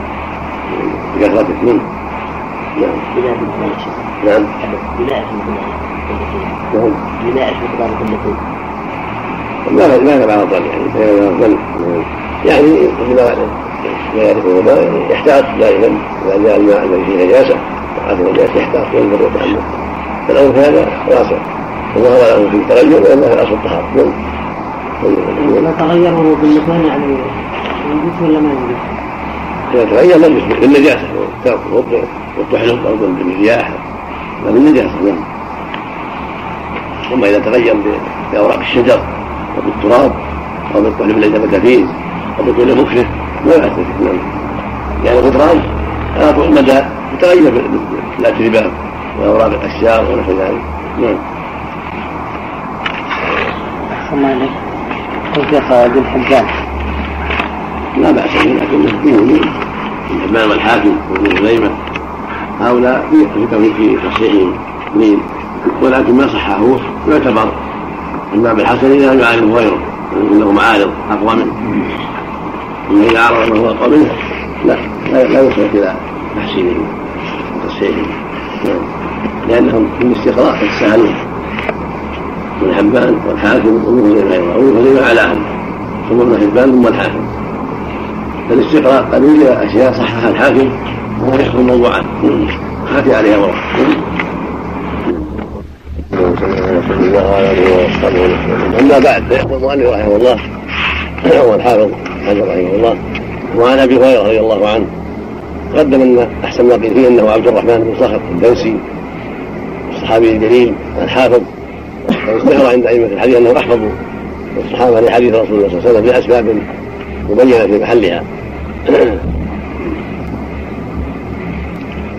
بكثرته 1.18 1.54
نعم. 1.66 1.80
نعم 2.82 2.90
نعم 4.26 4.44
نعم 6.74 6.92
بناء 7.26 7.54
مقدار 7.64 7.90
كلتين 8.00 8.36
ما 9.72 9.88
ما 9.88 10.26
بعد 10.26 10.40
الظن 10.40 10.66
يعني 10.96 11.28
الظن 11.28 11.58
يعني 12.46 12.88
بما 13.00 13.16
لا 14.16 14.24
يعرفه 14.24 14.60
الماء 14.60 15.08
يحتاط 15.10 15.44
دائما 15.60 15.98
اذا 16.26 16.44
جاء 16.44 16.58
الماء 16.58 16.84
الذي 16.84 17.06
فيه 17.06 17.26
نجاسه 17.26 17.56
وعاد 17.98 18.20
النجاسه 18.20 18.60
يحتاط 18.60 18.86
وينظر 18.94 19.24
ويتامل 19.24 19.60
فالامر 20.28 20.60
هذا 20.60 20.88
واسع 21.08 21.38
الله 21.96 22.10
له 22.10 22.50
في 22.50 22.58
تغير 22.70 23.02
وانه 23.02 23.34
الاصل 23.34 23.54
الطهاره 23.54 23.88
نعم 23.96 24.14
ما 25.64 25.72
تغير 25.80 26.14
باللسان 26.42 26.86
يعني 26.88 27.06
ينجس 27.92 28.22
ولا 28.22 28.40
ما 28.40 28.50
ينجس؟ 28.50 29.03
إذا 29.74 29.86
تغير 29.86 30.18
لم 30.18 30.38
يصبح 30.38 30.60
بالنجاسة 30.60 31.08
والطحن 32.38 32.70
أو 32.70 32.96
بالرياح 32.96 33.70
لا 34.46 34.52
بالنجاسة 34.52 35.02
نعم 35.06 35.24
ثم 37.10 37.24
إذا 37.24 37.40
تغير 37.40 37.76
بأوراق 38.32 38.60
الشجر 38.60 39.00
أو 39.58 39.62
بالتراب 39.66 40.12
أو 40.76 40.82
بالطحن 40.82 41.10
الذي 41.10 41.30
ثبت 41.30 41.56
فيه 41.56 41.86
أو 42.40 42.44
بطول 42.46 42.78
مكره 42.78 43.06
ما 43.46 43.54
يؤثر 43.54 43.86
نعم 44.02 44.18
يعني 45.06 45.20
الغفران 45.20 45.62
على 46.18 46.34
طول 46.34 46.46
المدى 46.46 46.82
يتغير 47.14 47.64
بالأتربة 48.20 48.72
وأوراق 49.20 49.46
الأشجار 49.46 50.06
ونحو 50.12 50.32
ذلك 50.32 50.62
نعم. 51.00 51.18
أحسن 53.94 54.18
الله 54.18 54.32
إليك 54.34 54.52
لا 57.98 58.12
بأس 58.12 58.46
به 58.46 58.54
لكنه 58.54 59.22
من 60.12 60.22
حبان 60.22 60.50
والحاكم 60.50 60.96
وابن 61.12 61.38
خزيمة. 61.38 61.72
هؤلاء 62.60 63.08
في 63.12 63.74
في 63.74 63.98
تصحيحهم 64.10 64.54
اثنين 64.92 65.20
ولكن 65.82 66.14
ما 66.14 66.28
صححوه 66.28 66.80
يعتبر 67.10 67.52
من 68.34 68.44
باب 68.44 68.60
الحسن 68.60 68.92
إذا 68.92 69.14
لم 69.14 69.20
يعارض 69.20 69.44
غيره 69.44 69.78
له 70.32 70.52
معارض 70.52 70.92
أقوى 71.12 71.36
منه. 71.36 71.54
أما 72.92 73.06
إذا 73.06 73.20
عرض 73.20 73.52
ما 73.52 73.60
هو 73.60 73.70
أقوى 73.70 73.98
منه 73.98 74.12
لا 74.66 74.78
لا 75.12 75.42
يصلح 75.42 75.72
إلى 75.74 75.96
تحسينه 76.36 76.76
وتصحيحه 77.64 78.02
لأنهم 79.50 79.88
في 80.00 80.06
الاستقراء 80.06 80.66
يتساهلون 80.66 81.16
ابن 82.62 82.76
حبان 82.76 83.20
والحاكم 83.28 83.86
وابن 83.86 84.16
خزيمة 84.16 84.34
أيضا 84.34 84.56
وابن 84.56 84.82
خزيمة 84.82 85.08
أعلاهم 85.08 85.44
ثم 86.10 86.22
ابن 86.22 86.38
حبان 86.38 86.72
ثم 86.72 86.88
الحاكم. 86.88 87.26
فالاستقراء 88.50 89.04
قد 89.04 89.24
وجد 89.24 89.42
أشياء 89.42 89.94
صححها 89.94 90.30
الحاكم 90.30 90.70
وهو 91.22 91.40
يحكم 91.40 91.58
الموضوعات 91.60 92.04
خافي 92.94 93.16
عليها 93.16 93.38
ورق 93.38 93.56
أما 98.80 99.00
بعد 99.00 99.24
فيقول 99.30 99.54
المؤلف 99.54 99.90
رحمه 99.90 100.16
الله 100.16 100.38
هو 101.42 101.56
الحافظ 101.56 101.90
حجر 102.28 102.48
رحمه 102.48 102.76
الله 102.76 102.98
وعن 103.58 103.80
أبي 103.80 103.98
هريرة 103.98 104.24
رضي 104.24 104.40
الله 104.40 104.70
عنه 104.70 104.86
تقدم 105.74 106.02
أن 106.02 106.28
أحسن 106.44 106.68
ما 106.68 106.74
قيل 106.74 106.94
فيه 106.94 107.08
أنه 107.08 107.30
عبد 107.30 107.48
الرحمن 107.48 107.78
بن 107.78 107.96
صخر 108.00 108.22
الدوسي 108.32 108.76
الصحابي 109.96 110.32
الجليل 110.32 110.74
الحافظ 111.02 111.42
واشتهر 112.28 112.72
عند 112.72 112.86
أئمة 112.86 113.06
الحديث 113.06 113.36
أنه 113.36 113.58
أحفظ 113.58 113.80
الصحابة 114.66 115.02
لحديث 115.02 115.36
رسول 115.36 115.58
الله 115.58 115.70
صلى 115.70 115.78
الله 115.80 115.90
عليه 115.90 116.00
وسلم 116.00 116.06
لأسباب 116.06 116.58
مبينة 117.30 117.66
في 117.66 117.80
محلها. 117.80 118.24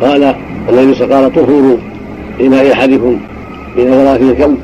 قال 0.02 0.34
النبي 0.68 1.04
قال 1.14 1.32
طهور 1.32 1.78
إناء 2.40 2.72
أحدكم 2.72 3.18
ولا 3.78 4.18
فيه 4.18 4.30
الكلب 4.30 4.58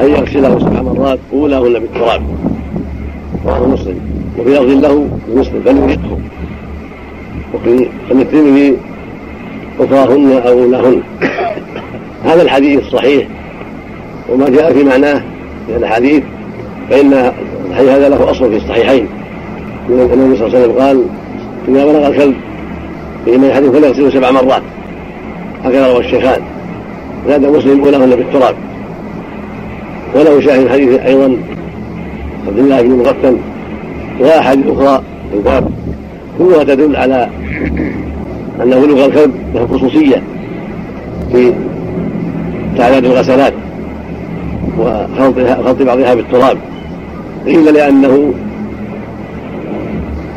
أن 0.00 0.10
يغسله 0.10 0.58
سبع 0.58 0.82
مرات 0.82 1.18
أولاهن 1.32 1.72
بالتراب. 1.72 2.22
رواه 3.46 3.68
مسلم. 3.68 4.00
وفي 4.38 4.50
لفظ 4.50 4.84
له 4.84 5.08
مسلم 5.34 5.62
فليرقه. 5.64 6.18
وفي 7.54 7.88
الترمذي 8.10 8.76
أخراهن 9.80 10.32
أو 10.32 10.58
أولاهن 10.62 11.02
هذا 12.24 12.42
الحديث 12.42 12.88
صحيح. 12.88 13.26
وما 14.28 14.48
جاء 14.48 14.72
في 14.72 14.84
معناه 14.84 15.22
من 15.68 15.74
الأحاديث 15.76 16.22
فإن 16.90 17.32
الحديث 17.70 17.88
هذا 17.88 18.08
له 18.08 18.30
أصل 18.30 18.50
في 18.50 18.56
الصحيحين. 18.56 19.06
النبي 19.90 20.36
صلى 20.36 20.46
الله 20.46 20.58
عليه 20.58 20.66
وسلم 20.66 20.78
قال 20.78 21.02
اذا 21.68 21.84
بلغ 21.84 22.06
الكلب 22.06 22.34
في 23.24 23.38
من 23.38 23.72
فلا 23.72 23.86
يغسل 23.88 24.12
سبع 24.12 24.30
مرات. 24.30 24.62
هكذا 25.64 25.92
روى 25.92 26.00
الشيخان. 26.00 26.40
زاد 27.28 27.46
مسلم 27.46 27.82
ولهن 27.82 28.16
بالتراب 28.16 28.54
وله 30.14 30.40
شاهد 30.40 30.68
حديث 30.68 31.00
أيضا 31.00 31.36
عبد 32.46 32.58
الله 32.58 32.82
بن 32.82 32.90
مغفل 32.90 33.36
وأحاديث 34.20 34.66
أخرى 34.66 35.02
في 35.30 35.36
الباب. 35.36 35.70
كلها 36.38 36.64
تدل 36.64 36.96
على 36.96 37.28
ان 38.62 38.70
بلوغ 38.70 39.04
الكلب 39.04 39.32
له 39.54 39.66
خصوصية 39.66 40.22
في 41.32 41.52
تعداد 42.78 43.04
الغسلات 43.04 43.52
وخلط 44.78 45.82
بعضها 45.82 46.14
بالتراب. 46.14 46.58
قيل 47.46 47.74
لأنه 47.74 48.34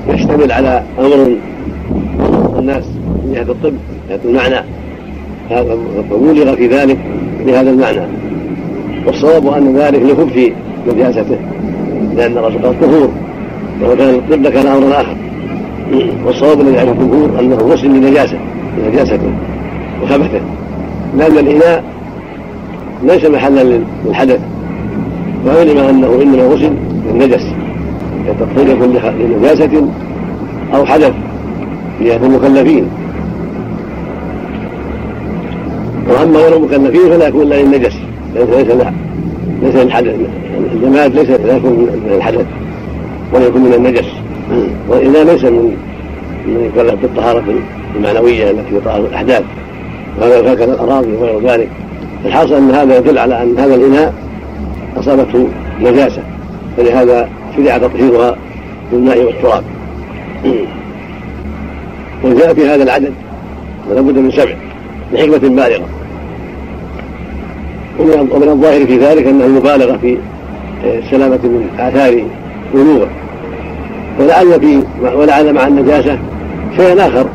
يشتمل 0.10 0.52
على 0.52 0.84
أمر 1.00 1.36
الناس 2.60 2.84
من 3.26 3.34
جهة 3.34 3.42
الطب 3.42 3.74
من 3.74 4.10
جهة 4.10 4.20
المعنى. 4.26 4.66
فبلغ 5.50 6.56
في 6.56 6.68
ذلك 6.68 6.98
بهذا 7.46 7.70
المعنى. 7.70 8.02
والصواب 9.08 9.48
أن 9.48 9.78
ذلك 9.78 10.02
لخبث 10.02 10.52
نجاسته 10.88 11.38
لأن 12.16 12.38
الرسول 12.38 12.62
قال 12.62 12.80
طهور 12.82 13.10
ولو 13.82 13.96
كان 13.96 14.10
الطب 14.10 14.42
لكان 14.42 14.68
أمرا 14.68 15.02
آخر. 15.02 15.16
والصواب 16.26 16.62
الذي 16.62 16.80
عليه 16.80 16.92
الجمهور 16.92 17.40
أنه 17.40 17.68
مسلم 17.68 17.96
لنجاسة 17.96 18.38
لنجاسته 18.78 19.32
وخبثه. 20.04 20.42
لأن 21.18 21.38
الإناء 21.38 21.84
ليس 23.04 23.26
محلا 23.26 23.80
للحدث 24.06 24.40
وعلم 25.48 25.78
أنه 25.78 26.22
إنما 26.22 26.44
غسل 26.44 26.74
للنجس. 27.06 27.51
يكون 28.58 29.00
لنجاسة 29.20 29.88
أو 30.76 30.86
حدث 30.86 31.14
لجهه 32.02 32.26
المكلفين. 32.26 32.86
وأما 36.10 36.40
غير 36.40 36.58
المكلفين 36.58 37.10
فلا 37.10 37.28
يكون 37.28 37.42
إلا 37.42 37.62
للنجس 37.62 37.94
ليس 38.36 38.50
ليس 38.50 38.68
ليس 39.64 39.76
الحدث 39.76 40.16
الجماد 40.74 41.16
ليس 41.16 41.30
لا 41.30 41.56
يكون 41.58 41.72
من 41.72 42.12
الحدث 42.16 42.46
ولا 43.34 43.46
يكون 43.46 43.62
من 43.62 43.74
النجس. 43.74 44.06
وإذا 44.90 45.24
ليس 45.24 45.44
من 45.44 45.78
من 46.46 46.72
يكلف 46.76 47.02
بالطهارة 47.02 47.44
المعنوية 47.96 48.52
التي 48.52 48.76
هي 48.76 48.80
طهاره 48.80 49.06
الأحداث 49.06 49.44
وهذا 50.22 50.54
هكذا 50.54 50.74
الأراضي 50.74 51.12
وغير 51.12 51.50
ذلك. 51.50 51.70
الحاصل 52.26 52.54
أن 52.54 52.72
هذا 52.72 52.98
يدل 52.98 53.18
على 53.18 53.44
أن 53.44 53.58
هذا 53.58 53.76
الإناء 53.76 54.14
أصابته 54.98 55.48
نجاسة. 55.82 56.22
فلهذا 56.78 57.30
شرع 57.58 57.78
تطهيرها 57.78 58.36
بالماء 58.92 59.24
والتراب. 59.24 59.64
وجاء 62.24 62.54
في 62.54 62.68
هذا 62.68 62.84
العدد 62.84 63.14
ولا 63.90 64.02
بد 64.02 64.18
من 64.18 64.32
سبع 64.32 64.54
لحكمة 65.14 65.38
بالغة. 65.38 65.86
ومن 68.00 68.50
الظاهر 68.50 68.86
في 68.86 68.98
ذلك 68.98 69.28
أنه 69.28 69.48
مبالغة 69.48 69.98
في 69.98 70.18
السلامه 70.84 71.40
من 71.44 71.70
اثار 71.80 72.24
بلوغه 72.74 73.08
ولعل 74.20 74.60
في 74.60 74.84
ولعل 75.16 75.54
مع 75.54 75.68
النجاسة 75.68 76.20
شيئا 76.78 77.08
آخر. 77.08 77.26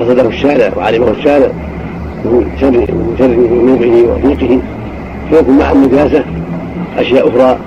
قصده 0.00 0.28
الشارع 0.28 0.70
وعلمه 0.76 1.10
الشارع 1.10 1.48
من 2.24 2.50
شر 2.60 2.70
من 2.70 3.14
شر 3.18 3.26
ذنوبه 3.26 4.12
وضيقه 4.12 4.60
فيكون 5.30 5.58
مع 5.58 5.72
النجاسة 5.72 6.24
أشياء 6.98 7.28
أخرى 7.28 7.58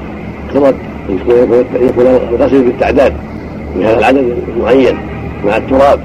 اقتضت 0.52 0.76
يكون 1.82 2.06
الغسل 2.06 2.64
بالتعداد 2.64 3.14
بهذا 3.76 4.00
العدد 4.00 4.38
المعين 4.58 4.98
مع 5.46 5.58
التراب. 5.58 6.00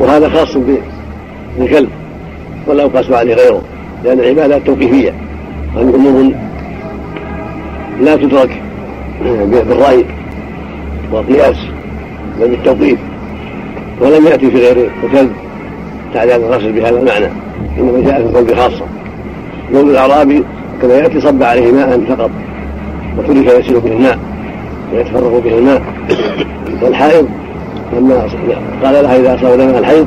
وهذا 0.00 0.28
خاص 0.28 0.56
بالكلب 1.58 1.88
ولا 2.66 2.82
يقاس 2.82 3.10
عليه 3.10 3.34
غيره 3.34 3.62
لأن 4.04 4.20
العبادات 4.20 4.66
توقيفية. 4.66 5.14
هذه 5.76 5.94
أمور 5.94 6.32
لا 8.00 8.16
تدرك 8.16 8.62
بالرأي 9.22 10.04
والقياس 11.12 11.56
بل 12.40 12.48
بالتوقيف. 12.48 12.98
ولم 14.00 14.26
يأتي 14.26 14.50
في 14.50 14.56
غير 14.56 14.90
الكلب 15.04 15.32
تعداد 16.14 16.40
الغسل 16.40 16.72
بهذا 16.72 17.00
المعنى. 17.00 17.28
إنما 17.78 18.00
جاء 18.00 18.22
في 18.22 18.28
الكلب 18.28 18.58
خاصة. 18.58 18.84
قول 19.74 19.90
الأعرابي 19.90 20.44
كما 20.82 20.94
يأتي 20.94 21.20
صب 21.20 21.42
عليه 21.42 21.72
ماء 21.72 22.00
فقط 22.08 22.30
وترك 23.18 23.60
يسير 23.60 23.78
به 23.78 23.92
الماء 23.92 24.18
ويتفرغ 24.94 25.38
به 25.38 25.58
الماء. 25.58 25.82
والحائض 26.82 27.28
لما 27.92 28.14
قال 28.84 29.02
لها 29.02 29.16
إذا 29.16 29.34
أصاب 29.34 29.58
دمها 29.58 29.78
الحيض 29.78 30.06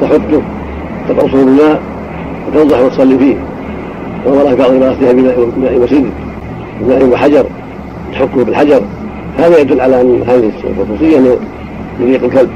تحطه 0.00 0.42
تقصه 1.08 1.44
بالماء 1.44 1.80
وتنضح 2.48 2.80
وتصلي 2.80 3.18
فيه. 3.18 3.34
ووراء 4.26 4.54
بعض 4.54 4.70
راسها 4.70 5.12
بماء 5.12 5.78
وسد 5.78 6.10
بماء 6.80 7.04
وحجر 7.04 7.44
تحكه 8.12 8.44
بالحجر. 8.44 8.80
هذا 9.38 9.58
يدل 9.58 9.80
على 9.80 10.00
أن 10.00 10.22
هذه 10.28 10.50
الخصوصية 10.64 11.38
يليق 12.00 12.24
الكلب. 12.24 12.50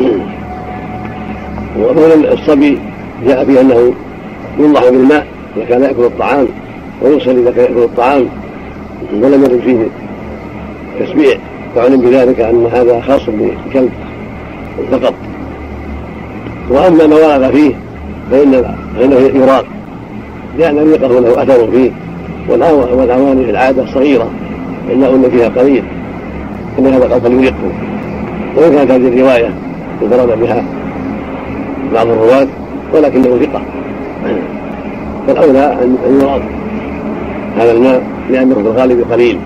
وقول 1.80 2.26
الصبي 2.26 2.78
جاء 3.26 3.44
في 3.44 3.60
انه 3.60 3.92
ينضح 4.58 4.88
بالماء 4.88 5.26
إذا 5.56 5.64
كان 5.64 5.82
يأكل 5.82 6.04
الطعام 6.04 6.46
ويغسل 7.02 7.38
إذا 7.38 7.50
كان 7.50 7.64
يأكل 7.64 7.82
الطعام 7.82 8.26
ولم 9.14 9.44
يرد 9.44 9.60
فيه 9.64 9.86
تسبيع 11.00 11.36
فعلم 11.74 12.00
بذلك 12.00 12.40
أن 12.40 12.66
هذا 12.72 13.00
خاص 13.00 13.22
بالكلب 13.26 13.90
فقط. 14.92 15.14
وأما 16.70 17.06
ما 17.06 17.16
ورد 17.16 17.50
فيه 17.50 17.74
فان 18.30 18.76
فإنه 18.98 19.16
يراق 19.16 19.64
لأن 20.58 20.78
ريقه 20.78 21.20
له 21.20 21.42
أثر 21.42 21.70
فيه. 21.70 21.90
والاواني 22.48 23.44
في 23.44 23.50
العادة 23.50 23.86
صغيرة 23.86 24.30
الماء 24.90 25.30
فيها 25.30 25.48
قليل. 25.48 25.84
إن 26.78 26.86
هذا 26.86 27.08
قال 27.08 27.20
فليرقه 27.20 27.72
وإن 28.56 28.72
كانت 28.72 28.90
هذه 28.90 29.08
الرواية 29.08 29.50
انفرد 30.02 30.40
بها 30.40 30.64
بعض 31.94 32.06
الرواة 32.06 32.46
ولكنه 32.92 33.38
ثقة. 33.38 33.62
فالأولى 35.26 35.72
أن 35.82 36.20
يراد 36.20 36.42
هذا 37.58 37.72
الماء 37.72 38.02
لأنه 38.30 38.54
في 38.54 38.60
الغالب 38.60 39.12
قليل. 39.12 39.38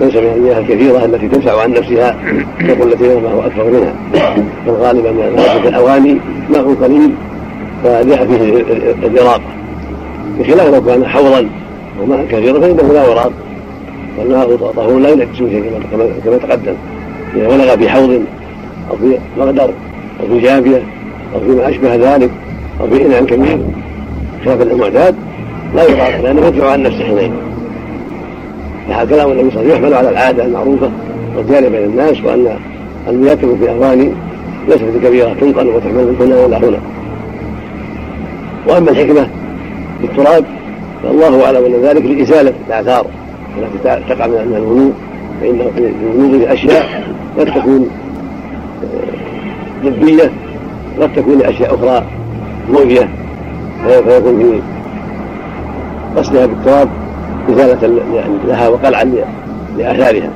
ليس 0.00 0.16
من 0.16 0.32
المياه 0.36 0.58
الكثيرة 0.58 1.04
التي 1.04 1.28
تنفع 1.28 1.62
عن 1.62 1.70
نفسها 1.70 2.16
تقول 2.68 2.92
التي 2.92 3.04
ما 3.08 3.32
هو 3.32 3.40
أكثر 3.40 3.64
منها. 3.64 3.94
فالغالب 4.66 5.06
أن 5.06 5.36
في 5.62 5.68
الأواني 5.68 6.16
ماء 6.50 6.74
قليل 6.82 7.10
فجاء 7.84 8.26
فيه 8.26 8.64
الإراقة 9.06 9.40
بخلاف 10.38 10.74
لو 10.74 10.84
كان 10.84 11.06
حوضا 11.06 11.46
وماء 12.02 12.26
كثيرا 12.30 12.60
فإنه 12.60 12.92
لا 12.92 13.04
يراق 13.04 13.32
والماء 14.18 14.56
طهور 14.56 14.98
لا 14.98 15.10
ينجس 15.10 15.36
شيء 15.38 15.80
كما 16.24 16.36
تقدم. 16.36 16.74
إذا 17.36 17.48
بلغ 17.48 17.76
في 17.76 17.88
حوض 17.88 18.22
أو 18.90 18.96
في 18.96 19.18
مقدر 19.38 19.70
أو 20.20 20.26
في 20.28 20.40
جافية 20.40 20.82
أو 21.34 21.40
فيما 21.40 21.68
أشبه 21.68 21.94
ذلك 21.94 22.30
أو 22.80 22.86
في 22.86 23.06
إناء 23.06 23.24
كبير 23.24 23.58
خلاف 24.44 24.62
المعتاد 24.62 25.14
لا 25.74 25.82
يقال 25.82 26.22
لأنه 26.22 26.46
يدفع 26.46 26.70
عن 26.70 26.82
نفسه 26.82 27.04
حينئذ. 27.04 27.30
لها 28.88 29.04
كلام 29.04 29.30
النبي 29.32 29.50
صلى 29.50 29.60
الله 29.60 29.74
عليه 29.74 29.74
وسلم 29.74 29.84
يحمل 29.84 29.94
على 29.94 30.08
العادة 30.08 30.44
المعروفة 30.44 30.90
والجارية 31.36 31.68
بين 31.68 31.84
الناس 31.84 32.20
وأن 32.24 32.58
المياه 33.08 33.34
تكون 33.34 33.58
في 33.58 33.70
أواني 33.70 34.12
ليست 34.68 34.84
كبيرة 35.04 35.34
تنقل 35.40 35.68
وتحمل 35.68 36.04
من 36.04 36.16
هنا 36.20 36.36
ولا 36.44 36.58
هنا. 36.58 36.78
وأما 38.68 38.90
الحكمة 38.90 39.28
في 40.00 40.04
التراب 40.04 40.44
فالله 41.02 41.44
أعلم 41.44 41.64
أن 41.64 41.82
ذلك 41.82 42.04
لإزالة 42.04 42.52
الآثار 42.68 43.06
التي 43.58 44.02
تقع 44.08 44.26
من 44.26 44.54
الوضوء 44.56 44.92
فإنه 45.40 45.70
في 45.76 45.92
الوضوء 46.16 46.52
أشياء 46.52 47.04
قد 47.38 47.46
تكون 47.46 47.90
ضدية 49.84 50.30
قد 51.00 51.10
تكون 51.16 51.38
لأشياء 51.38 51.74
أخرى. 51.74 52.06
مؤذيه 52.70 53.08
فيكون 53.86 54.38
في 54.38 54.60
غسلها 56.16 56.46
بالتراب 56.46 56.88
إزالة 57.50 58.00
لها 58.46 58.68
وقلعا 58.68 59.04
لآثارها. 59.78 60.30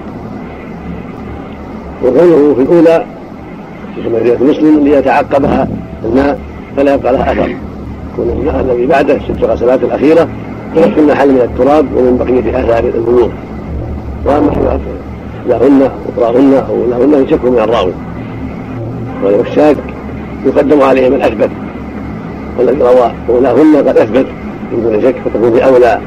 وقوله 2.02 2.54
في 2.54 2.62
الأولى 2.62 3.04
في 3.94 4.08
روايه 4.08 4.38
مسلم 4.38 4.84
ليتعقبها 4.84 5.68
الماء 6.04 6.38
فلا 6.76 6.94
يبقى 6.94 7.12
لها 7.12 7.32
أثر. 7.32 7.56
يكون 8.12 8.28
الماء 8.40 8.60
الذي 8.60 8.86
بعده 8.86 9.18
ست 9.18 9.44
غسلات 9.44 9.82
الأخيرة 9.82 10.28
يغسل 10.76 11.06
محل 11.06 11.28
من 11.28 11.40
التراب 11.40 11.86
ومن 11.96 12.16
بقية 12.18 12.60
آثار 12.60 12.84
البلوغ 12.84 13.28
وأما 14.24 14.80
لهن 15.46 15.90
اخراهن 16.16 16.54
أو 16.68 16.76
لهن 16.90 17.24
يشك 17.24 17.44
من 17.44 17.58
الراوي. 17.58 17.92
والشاك 19.24 19.76
يقدم 20.46 20.82
عليهم 20.82 21.14
الاثبت 21.14 21.50
والذي 22.60 22.82
روى 22.82 23.12
اولاهن 23.28 23.76
قد 23.76 23.98
أثبت. 23.98 24.26
من 24.72 24.82
دون 24.82 25.02
شك 25.02 25.14
فتكون 25.24 25.52
في 25.52 25.64
أولى. 25.64 26.00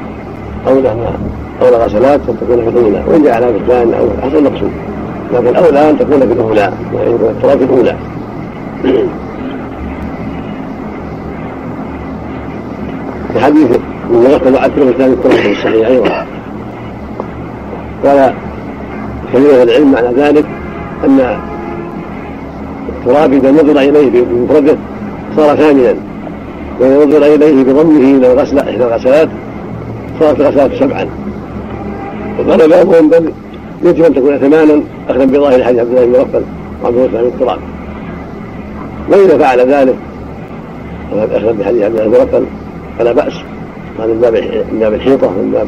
اولى 0.67 0.95
ما 0.95 1.13
أو 1.61 1.67
الغسلات 1.67 2.19
أن 2.29 2.37
تكون 2.41 2.61
في 2.63 2.69
الأولى. 2.69 3.03
وإن 3.07 3.23
جعلها 3.23 3.51
في 3.51 3.57
الثانية 3.57 3.95
أو 3.95 4.07
حسب 4.21 4.35
المقصود. 4.35 4.71
لكن 5.33 5.47
الأولى 5.47 5.89
أن 5.89 5.99
تكون 5.99 6.19
في 6.19 6.33
الأولى 6.33 6.71
يعني 6.93 7.11
يكون 7.11 7.29
التراب 7.29 7.57
في 7.57 7.63
الأولى 7.63 7.95
في 13.33 13.39
حديث 13.39 13.69
من 14.09 14.27
يغسل 14.31 14.53
وعكره 14.53 14.83
الثاني 14.83 15.13
التراب 15.13 15.35
في 15.35 15.51
الصحيح 15.51 15.87
أيضا. 15.87 16.25
قال 18.05 18.33
كثير 19.33 19.63
العلم 19.63 19.91
معنى 19.91 20.07
ذلك 20.07 20.45
أن 21.03 21.37
التراب 22.89 23.33
إذا 23.33 23.51
نظر 23.51 23.79
إليه 23.79 24.23
بمفرده 24.23 24.75
صار 25.35 25.55
ثانيا. 25.55 25.95
وإذا 26.79 27.05
نظر 27.05 27.35
إليه 27.35 27.63
بضمه 27.63 28.17
إلى 28.17 28.33
الغسلة 28.33 28.61
إحدى 28.61 28.83
الغسلات 28.83 29.29
صارت 30.19 30.39
الغسلات 30.39 30.71
سبعا. 30.79 31.07
وقال 32.39 32.69
بعضهم 32.69 33.09
بل 33.09 33.31
يجب 33.83 34.03
أن 34.03 34.13
تكون 34.13 34.37
ثمانا 34.37 34.81
اخذا 35.09 35.25
بظاهر 35.25 35.63
حديث 35.63 35.79
عبد 35.79 35.89
الله 35.89 36.05
بن 36.05 36.11
مغفل 36.11 36.43
وعبد 36.83 36.97
الله 36.97 37.21
بن 37.21 37.27
التراب. 37.27 37.59
وإذا 39.09 39.37
فعل 39.37 39.59
ذلك 39.59 39.95
اخذا 41.13 41.51
بحديث 41.51 41.83
عبد 41.83 41.99
الله 41.99 42.07
بن 42.07 42.11
مغفل 42.11 42.45
فلا 42.99 43.11
بأس. 43.11 43.33
هذا 43.99 44.07
من 44.07 44.19
باب 44.21 44.33
من 44.71 44.79
باب 44.79 44.93
الحيطة 44.93 45.27
من 45.27 45.51
باب 45.53 45.67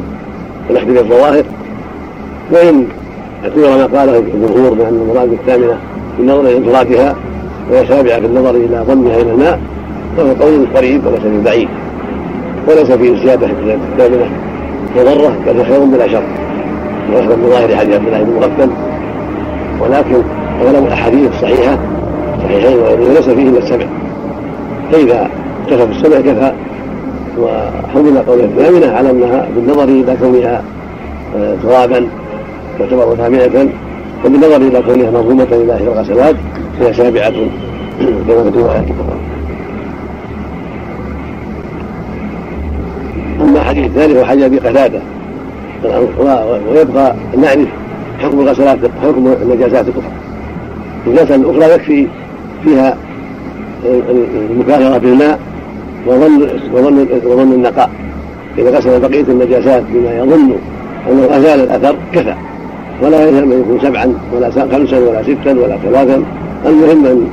الاخذ 0.70 0.86
بالظواهر 0.86 1.44
وإن 2.52 2.86
اعتبر 3.44 3.68
ما 3.68 3.98
قاله 3.98 4.18
الجمهور 4.18 4.74
بأن 4.74 5.08
المراد 5.08 5.32
الثامنه 5.32 5.78
بالنظر 6.18 6.40
إلى 6.40 6.56
انفرادها 6.56 7.16
وهي 7.70 7.86
سابعه 7.86 8.20
في 8.20 8.26
النظر 8.26 8.50
إلى 8.50 8.84
ضمها 8.88 9.16
إلى 9.16 9.32
الماء 9.32 9.60
فهو 10.16 10.32
قول 10.46 10.66
قريب 10.74 11.06
وليس 11.06 11.44
بعيد. 11.44 11.68
وليس 12.68 12.92
فيه 12.92 13.24
زيادة 13.24 13.46
في 13.46 13.78
الثامنه 13.92 14.30
مضرة 14.96 15.36
بل 15.46 15.64
خير 15.64 15.84
بلا 15.84 16.08
شر. 16.08 16.22
ويخبر 17.12 17.34
بظاهر 17.34 17.76
حديث 17.76 17.94
عبد 17.94 18.06
الله 18.06 18.22
بن 18.22 18.32
مغفل 18.32 18.70
ولكن 19.80 20.22
اغلب 20.62 20.86
الأحاديث 20.86 21.30
الصحيحة 21.30 21.78
صحيحين 22.44 22.78
وليس 22.78 23.28
فيه 23.28 23.48
إلا 23.48 23.58
السمع. 23.58 23.86
فإذا 24.92 25.30
اكتفى 25.64 25.86
بالسمع 25.86 26.20
كفى. 26.20 26.52
وحمل 27.38 28.18
قول 28.18 28.40
الثامنة 28.40 28.92
على 28.92 29.10
أنها 29.10 29.48
بالنظر 29.56 29.84
إلى 29.84 30.16
كونها 30.20 30.62
آه، 31.36 31.54
ترابا 31.62 32.08
تعتبر 32.78 33.16
ثامنه 33.16 33.70
وبالنظر 34.24 34.56
إلى 34.56 34.82
كونها 34.82 35.10
منظومه 35.10 35.48
إلى 35.52 35.74
احدى 35.74 35.84
الغسلات 35.84 36.36
فهي 36.80 36.92
سابعه 36.92 37.30
كما 38.28 38.42
في 38.42 38.48
الروايه 38.48 38.84
اما 43.76 43.84
حديث 43.84 43.90
الثالث 43.90 44.16
هو 44.16 44.24
حديث 44.24 44.44
أبي 44.44 44.58
قتادة. 44.58 45.00
ويبقى 46.74 47.14
نعرف 47.38 47.68
حكم 48.18 48.40
الغسلات 48.40 48.78
حكم 49.02 49.34
النجاسات 49.42 49.84
الأخرى. 49.88 50.12
النجاسة 51.06 51.34
الأخرى 51.34 51.74
يكفي 51.74 52.06
فيها 52.64 52.96
المكاثره 54.50 54.98
بالماء 54.98 55.38
وظن 56.06 56.48
وظن 56.72 57.06
وظن 57.24 57.52
النقاء. 57.52 57.90
إذا 58.58 58.78
غسل 58.78 59.00
بقية 59.00 59.24
النجاسات 59.28 59.82
بما 59.92 60.18
يظن 60.18 60.52
أنه 61.10 61.36
أزال 61.36 61.60
الأثر 61.60 61.96
كفى. 62.12 62.34
ولا 63.02 63.28
يلزم 63.28 63.52
أن 63.52 63.60
يكون 63.60 63.80
سبعا 63.82 64.14
ولا 64.34 64.50
خمسا 64.50 64.98
ولا 64.98 65.22
ستا 65.22 65.52
ولا 65.52 65.76
ثلاثا. 65.76 66.22
المهم 66.66 67.06
أن 67.06 67.26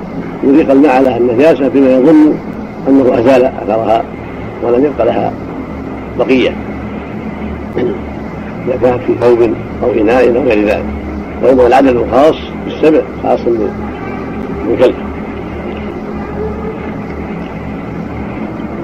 يذيق 0.43 0.71
الماء 0.71 0.95
على 0.95 1.17
النجاسة 1.17 1.67
بما 1.67 1.89
يظن 1.89 2.33
أنه 2.87 3.19
أزال 3.19 3.43
أثرها 3.45 4.03
ولم 4.63 4.85
يبق 4.85 5.05
لها 5.05 5.31
إذا 8.67 8.77
كانت 8.81 8.99
في 9.07 9.13
ثوب 9.21 9.49
أو 9.83 9.91
إناء 9.91 10.37
أو 10.37 10.43
غير 10.43 10.67
ذلك. 10.67 10.85
وإنما 11.43 11.67
العدد 11.67 11.95
الخاص 11.95 12.35
بالسبع 12.65 13.01
خاص 13.23 13.39
بالكلب. 14.67 14.95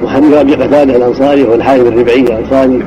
وحديث 0.04 0.34
أبي 0.34 0.56
قتادة 0.56 0.96
الأنصاري 0.96 1.48
هو 1.48 1.54
الحارث 1.54 1.88
الربعي 1.88 2.22
الأنصاري. 2.22 2.84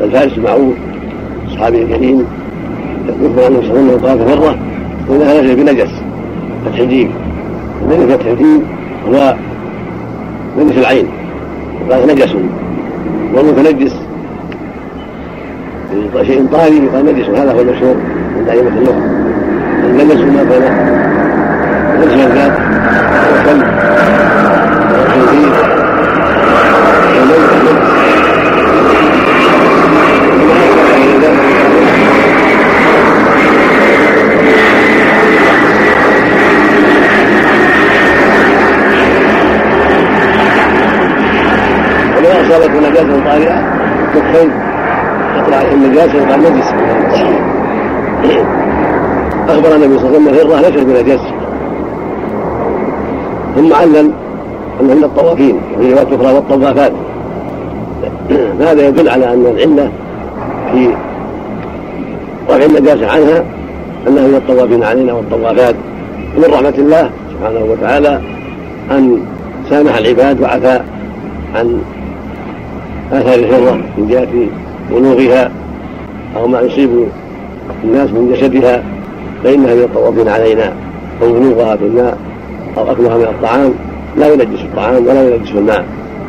الفارس 0.00 0.38
المعروف 0.38 0.74
الصحابي 1.46 1.82
الكريم 1.82 2.24
يذكر 3.08 3.46
أنه 3.46 3.60
صلى 3.60 3.80
الله 3.80 4.08
عليه 4.10 4.22
وسلم 4.22 4.28
قال 4.28 4.38
مرة 4.38 4.58
نزل 5.40 5.56
بنجس 5.56 5.90
فتح 6.64 6.78
النجس 6.78 8.14
فتح 8.14 8.26
الجيم 8.26 8.62
هو 9.08 9.34
نجس 10.58 10.78
العين. 10.78 11.06
وقال 11.88 12.06
نجس. 12.06 12.34
والمتنجس 13.34 13.94
شيء 16.22 16.46
طاري 16.52 16.76
يقال 16.84 17.06
نجس 17.06 17.28
هذا 17.28 17.52
هو 17.52 17.60
المشهور 17.60 17.96
عند 18.38 18.48
أئمة 18.48 18.78
اللغة. 18.78 19.02
النجس 19.84 20.20
ما 20.20 20.44
كان 20.44 20.62
نجس 22.00 22.14
الذات 22.14 22.52
والكلب 23.32 23.64
أصابت 42.74 42.86
نجاسة 42.86 43.24
طارئة 43.24 43.62
كفين 44.14 44.50
تطلع 45.36 45.62
النجاسة 45.72 46.14
يقال 46.14 46.40
نجس 46.40 46.74
أخبر 49.48 49.76
النبي 49.76 49.98
صلى 49.98 50.16
الله 50.16 50.30
عليه 50.30 50.42
وسلم 50.42 50.50
الهرة 50.50 50.60
ليست 50.60 50.84
بنجاسة 50.84 51.34
ثم 53.56 53.72
علم 53.72 54.12
أنهن 54.80 55.04
الطوافين 55.04 55.60
وفي 55.76 55.92
رواية 55.92 56.16
أخرى 56.16 56.34
والطوافات. 56.34 56.92
هذا 58.60 58.88
يدل 58.88 59.08
على 59.08 59.34
أن 59.34 59.46
العلة 59.46 59.90
في 60.72 60.88
رفع 62.48 62.64
النجاسة 62.64 63.10
عنها 63.10 63.44
أنها 64.08 64.26
من 64.26 64.34
الطوافين 64.34 64.82
علينا 64.82 65.12
والطوافات. 65.12 65.74
ومن 66.36 66.44
رحمة 66.44 66.74
الله 66.78 67.10
سبحانه 67.32 67.64
وتعالى 67.64 68.20
أن 68.90 69.18
سامح 69.70 69.96
العباد 69.96 70.40
وعفى 70.40 70.80
عن 71.54 71.82
آثار 73.12 73.34
الهرة 73.34 73.74
من 73.98 74.08
جهة 74.08 74.28
بلوغها 74.90 75.50
أو 76.36 76.46
ما 76.46 76.60
يصيب 76.60 76.90
الناس 77.84 78.10
من 78.10 78.32
جسدها 78.32 78.82
فإنها 79.44 79.74
من 79.74 79.82
الطوافين 79.82 80.28
علينا 80.28 80.72
أو 81.22 81.32
بلوغها 81.32 81.74
بالماء 81.74 82.18
أو 82.78 82.92
أكلها 82.92 83.18
من 83.18 83.24
الطعام. 83.24 83.74
لا 84.16 84.32
ينجس 84.32 84.60
الطعام 84.62 85.06
ولا 85.06 85.34
ينجس 85.34 85.52
الماء 85.52 85.84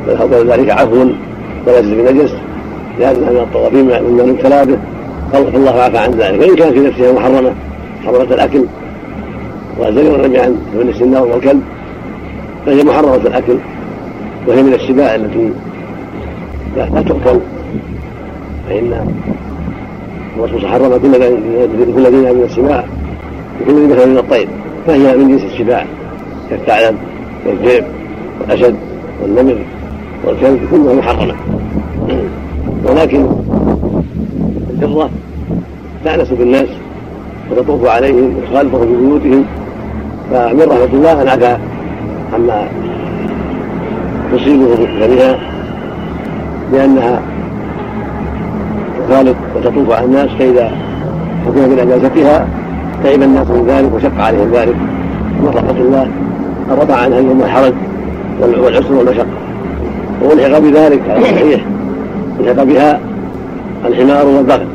بل 0.07 0.17
فضل 0.17 0.51
ذلك 0.51 0.69
عفو 0.69 1.05
ولا 1.67 1.79
يجوز 1.79 1.93
بنجس 1.93 2.33
لأنها 2.99 3.29
من 3.31 3.37
الطوافين 3.37 3.85
مما 3.85 4.23
نبتلى 4.23 4.65
به 4.65 4.77
الله 5.33 5.71
عفى 5.71 5.97
عن 5.97 6.11
ذلك. 6.11 6.39
وإن 6.41 6.55
كان 6.55 6.73
في 6.73 6.79
نفسها 6.79 7.11
محرمة 7.11 7.51
حرمة 8.05 8.33
الأكل 8.33 8.65
وزجر 9.79 10.39
عن 10.39 10.57
ابن 10.75 10.89
السنار 10.89 11.27
والكلب 11.27 11.61
فهي 12.65 12.83
محرمة 12.83 13.15
الأكل 13.15 13.57
وهي 14.47 14.63
من 14.63 14.73
السباع 14.73 15.15
التي 15.15 15.49
لا, 16.75 16.89
لا 16.93 17.01
تؤكل 17.01 17.39
فإن 18.69 19.07
الرسول 20.37 20.67
حرم 20.67 20.97
كل 20.97 21.11
كل 21.95 22.05
ذي 22.07 22.33
من 22.33 22.43
السباع 22.43 22.83
وكل 23.61 23.73
ذي 23.73 23.87
مثل 23.87 24.09
من 24.09 24.17
الطير. 24.17 24.47
فهي 24.87 25.17
من 25.17 25.27
جنس 25.27 25.43
السباع؟ 25.43 25.85
كالثعلب 26.49 26.95
والذئب 27.45 27.83
والأسد 28.41 28.75
والنمر 29.21 29.57
والكلب 30.25 30.59
كلها 30.71 30.93
محرمة. 30.93 31.35
ولكن 32.85 33.25
الهرة 34.81 35.09
تأنس 36.03 36.29
بالناس 36.29 36.67
وتطوف 37.51 37.85
عليهم 37.85 38.35
وتخالفهم 38.37 38.81
في 38.81 38.95
بيوتهم. 38.95 39.45
فمن 40.31 40.61
رحمة 40.61 40.93
الله 40.93 41.21
أن 41.21 41.27
عفا 41.27 41.59
عما 42.33 42.67
تصيبه 44.31 44.75
بها 45.07 45.54
لأنها 46.73 47.21
تخالط 49.09 49.35
وتطوف 49.55 49.91
على 49.91 50.05
الناس 50.05 50.29
فإذا 50.39 50.71
حكم 51.45 51.75
بنجاستها 51.75 52.47
تعب 53.03 53.21
الناس 53.21 53.47
من 53.47 53.65
ذلك 53.67 53.93
وشق 53.93 54.21
عليهم 54.21 54.51
ذلك. 54.53 54.75
من 55.39 55.51
رحمة 55.55 55.79
الله 55.79 56.07
رفع 56.71 56.95
عنها 56.95 57.19
اليوم 57.19 57.41
الحرج 57.41 57.73
والعسر 58.41 58.93
والمشقة. 58.93 59.25
وألحق 60.23 60.59
بذلك 60.59 61.01
على 61.09 61.19
الصحيح 61.19 61.61
ألحق 62.39 62.63
بها 62.63 62.99
الحمار 63.85 64.25
والبغل 64.25 64.67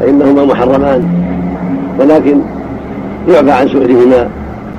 فإنهما 0.00 0.44
محرمان. 0.44 1.04
ولكن 2.00 2.40
يعفى 3.28 3.50
عن 3.50 3.68
سؤرهما 3.68 4.28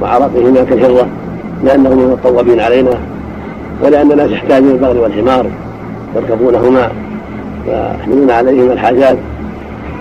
وعرقهما 0.01 0.63
كالهرة 0.63 1.07
لأنهما 1.63 1.95
من 1.95 2.11
الطوابين 2.11 2.59
علينا 2.59 2.91
ولأن 3.83 4.11
الناس 4.11 4.31
يحتاجون 4.31 4.71
البغل 4.71 4.97
والحمار. 4.97 5.45
يركبونهما 6.15 6.91
ويحملون 7.67 8.31
عليهما 8.31 8.73
الحاجات 8.73 9.17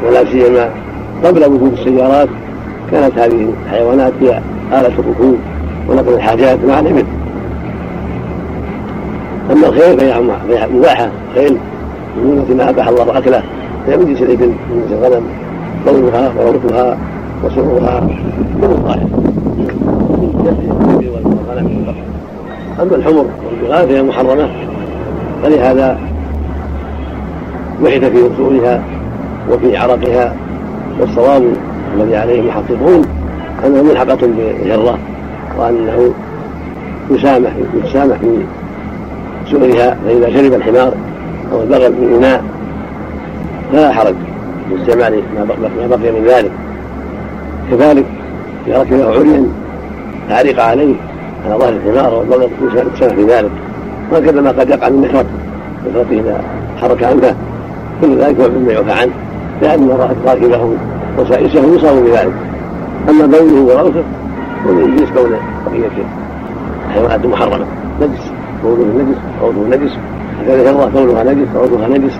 ولا 0.07 0.25
سيما 0.25 0.71
قبل 1.25 1.45
وجود 1.45 1.73
السيارات 1.73 2.29
كانت 2.91 3.19
هذه 3.19 3.53
الحيوانات 3.65 4.13
هي 4.21 4.41
آلة 4.73 4.93
الركوب 4.99 5.37
ونقل 5.89 6.15
الحاجات 6.15 6.59
مع 6.69 6.81
الإبل. 6.81 7.05
أما 9.53 9.67
الخيل 9.67 10.01
فهي 10.01 10.21
مباحة. 10.73 11.09
خيل 11.35 11.57
من 12.17 12.57
ما 12.59 12.71
أباح 12.71 12.89
الله 12.89 13.19
أكله. 13.19 13.43
فهي 13.87 13.97
من 13.97 14.05
جنس 14.05 14.23
الإبل 14.23 14.49
من 14.49 14.87
جنس 14.91 14.99
الغنم. 14.99 15.23
لونها 15.87 16.33
وروثها 16.39 16.99
وسرها 17.45 18.01
من 18.57 18.65
الظاهر 18.65 19.07
أما 22.83 22.97
الحمر 22.97 23.27
والبغال 23.47 23.89
فهي 23.89 24.03
محرمة. 24.03 24.49
فلهذا 25.43 25.99
بحث 27.85 28.05
في 28.05 28.35
أصولها 28.35 28.83
وفي 29.51 29.77
عرقها 29.77 30.35
والصواب 31.01 31.43
الذي 31.97 32.17
عليه 32.17 32.41
المحققون 32.41 33.03
أنه 33.67 33.83
ملحقة 33.83 34.19
بهره 34.65 34.99
وأنه 35.59 36.13
يسامح 37.11 37.51
يتسامح 37.75 38.17
في 38.17 38.45
سؤرها 39.51 39.97
فإذا 40.07 40.31
شرب 40.31 40.55
الحمار 40.55 40.93
أو 41.53 41.63
البغل 41.63 41.93
من 41.93 42.15
اناء 42.17 42.45
فلا 43.73 43.93
حرج 43.93 44.15
في 44.69 44.83
استعمال 44.83 45.23
ما 45.81 45.87
بقي 45.87 46.13
من 46.13 46.25
ذلك. 46.27 46.51
كذلك 47.71 48.05
إذا 48.67 48.79
ركبه 48.79 49.07
عريا 49.07 49.47
تعريق 50.29 50.63
عليه 50.63 50.95
على 51.47 51.55
ظهر 51.59 51.69
الحمار 51.69 52.15
والبغل 52.15 52.49
يتسامح 52.87 53.15
في 53.15 53.25
ذلك 53.25 53.51
وهكذا 54.13 54.41
ما 54.41 54.51
قد 54.51 54.69
يقع 54.71 54.89
من 54.89 55.01
نكرته 55.01 55.29
نكرته 55.89 56.21
اذا 56.21 56.41
حرك 56.81 57.05
عنه. 57.05 57.35
كل 58.01 58.19
ذلك 58.19 58.41
مما 58.41 58.73
يعفى 58.73 58.93
عنه. 59.63 59.97
رأت 59.97 60.17
راكبه 60.27 60.71
وسائسه 61.19 61.75
يصاب 61.75 62.05
بذلك. 62.05 62.33
أما 63.09 63.27
بوله 63.27 63.61
وروثه 63.61 64.03
ومن 64.69 64.97
جنس 64.97 65.11
بول 65.11 65.37
بقية 65.67 65.91
الحيوانات 66.89 67.25
المحرمة 67.25 67.67
نجس. 68.01 68.31
بوله 68.65 68.85
نجس. 68.85 69.19
روثه 69.43 69.77
نجس. 69.77 69.93
هكذا 70.41 70.73
هرة 70.73 70.91
بولها 70.95 71.25
نجس. 71.25 71.49
روثها 71.57 71.89
نجس. 71.89 72.13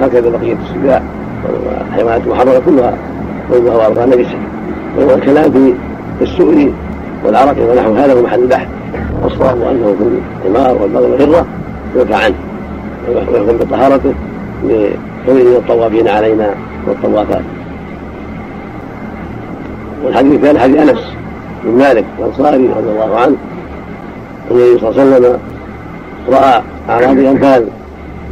هكذا 0.00 0.30
بقية 0.30 0.56
السباع. 0.62 1.02
والحيوانات 1.44 2.20
المحرمة 2.26 2.60
كلها 2.66 2.94
بولها 3.50 3.86
وروثها 3.86 4.06
نجسة. 4.06 4.38
وهو 4.98 5.14
الكلام 5.14 5.50
في 6.18 6.24
السؤر 6.24 6.72
والعرق 7.24 7.70
ونحو 7.70 7.94
هذا 7.94 8.12
هو 8.12 8.22
محل 8.22 8.42
البحث. 8.42 8.68
والصواب 9.24 9.62
أنه 9.62 9.94
في 9.98 10.48
الحمار 10.48 10.82
والبغل 10.82 11.10
والهرة 11.10 11.46
يعفى 11.96 12.14
عنه. 12.14 12.34
ويحكم 13.08 13.56
بطهارته 13.56 14.14
لكونه 14.64 15.56
الطوافين 15.56 16.08
علينا 16.08 16.54
والطوافات. 16.86 17.42
والحديث 20.04 20.32
الثاني 20.32 20.58
حديث 20.58 20.76
أنس 20.76 20.98
بن 21.64 21.78
مالك 21.78 22.04
الأنصاري 22.18 22.66
رضي 22.66 22.90
الله 22.90 23.16
عنه. 23.16 23.36
النبي 24.50 24.78
صلى 24.78 24.90
الله 24.90 25.00
عليه 25.00 25.16
وسلم 25.16 25.38
رأى 26.28 26.62
اعراض 26.88 27.18
الانفال 27.18 27.66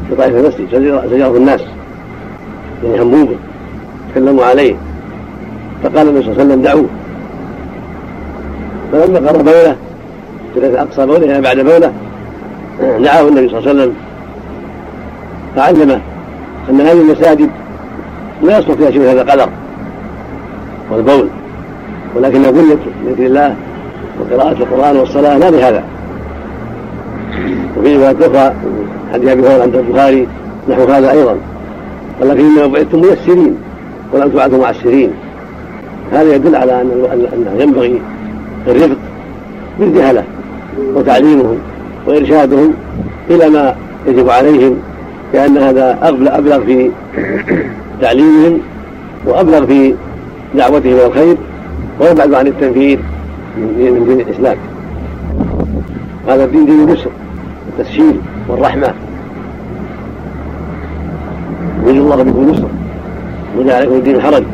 في 0.08 0.16
طائف 0.16 0.36
المسجد 0.36 0.68
زجره 1.10 1.36
الناس 1.36 1.60
يعني 2.84 3.02
هموم 3.02 3.36
تكلموا 4.12 4.44
عليه. 4.44 4.74
فقال 5.82 6.08
النبي 6.08 6.22
صلى 6.22 6.32
الله 6.32 6.42
عليه 6.42 6.52
وسلم 6.52 6.62
دعوه. 6.62 6.86
فلما 8.92 9.28
قرأ 9.28 9.42
بوله 9.42 9.76
جلس 10.56 10.74
اقصى 10.74 11.06
بوله 11.06 11.40
بعد 11.40 11.60
بوله 11.60 11.92
دعاه 12.80 13.28
النبي 13.28 13.48
صلى 13.48 13.58
الله 13.58 13.68
عليه 13.68 13.70
وسلم. 13.70 13.94
فعلمه 15.56 16.00
أن 16.70 16.80
هذه 16.80 17.00
المساجد 17.00 17.50
لا 18.42 18.58
يصلح 18.58 18.74
فيها 18.74 18.90
شيء 18.90 19.02
هذا 19.02 19.22
القدر 19.22 19.48
والبول. 20.90 21.28
ولكنها 22.16 22.50
بنيت 22.50 22.78
بذكر 23.04 23.26
الله 23.26 23.56
وقراءة 24.20 24.52
القرآن 24.52 24.96
والصلاة 24.96 25.38
لا 25.38 25.50
بهذا. 25.50 25.84
وفي 27.76 27.96
رواية 27.96 28.16
أخرى 28.20 28.54
حديث 29.12 29.28
أبي 29.28 29.42
هريرة 29.42 29.62
عند 29.62 29.74
البخاري 29.76 30.28
نحو 30.68 30.84
هذا 30.84 31.10
أيضا. 31.10 31.36
ولكن 32.20 32.40
إنما 32.40 32.66
بعثتم 32.66 33.00
ميسرين 33.00 33.56
ولم 34.12 34.28
تبعثوا 34.28 34.58
معسرين. 34.58 35.10
هذا 36.12 36.34
يدل 36.34 36.56
على 36.56 36.80
أن 36.80 37.56
ينبغي 37.58 38.02
الرفق 38.66 38.96
بالجهلة 39.80 40.24
وتعليمهم 40.78 41.58
وإرشادهم 42.06 42.72
إلى 43.30 43.48
ما 43.48 43.74
يجب 44.06 44.30
عليهم 44.30 44.76
لأن 45.34 45.58
هذا 45.58 45.98
أبلغ 46.02 46.60
في 46.64 46.90
تعليمهم 48.00 48.58
وأبلغ 49.26 49.66
في 49.66 49.94
دعوتهم 50.54 50.92
إلى 50.92 51.06
الخير 51.06 51.36
ويبعد 52.00 52.34
عن 52.34 52.46
التنفير 52.46 52.98
من 53.58 54.04
دين 54.08 54.20
الإسلام. 54.20 54.56
هذا 56.28 56.44
الدين 56.44 56.66
دين 56.66 56.88
اليسر 56.88 57.10
والتسهيل 57.66 58.16
والرحمة. 58.48 58.92
يريد 61.86 61.96
الله 61.96 62.16
بكم 62.16 62.48
اليسر 62.48 62.68
وجعل 63.58 63.76
عليكم 63.76 63.94
الدين 63.94 64.20
حرج 64.20 64.44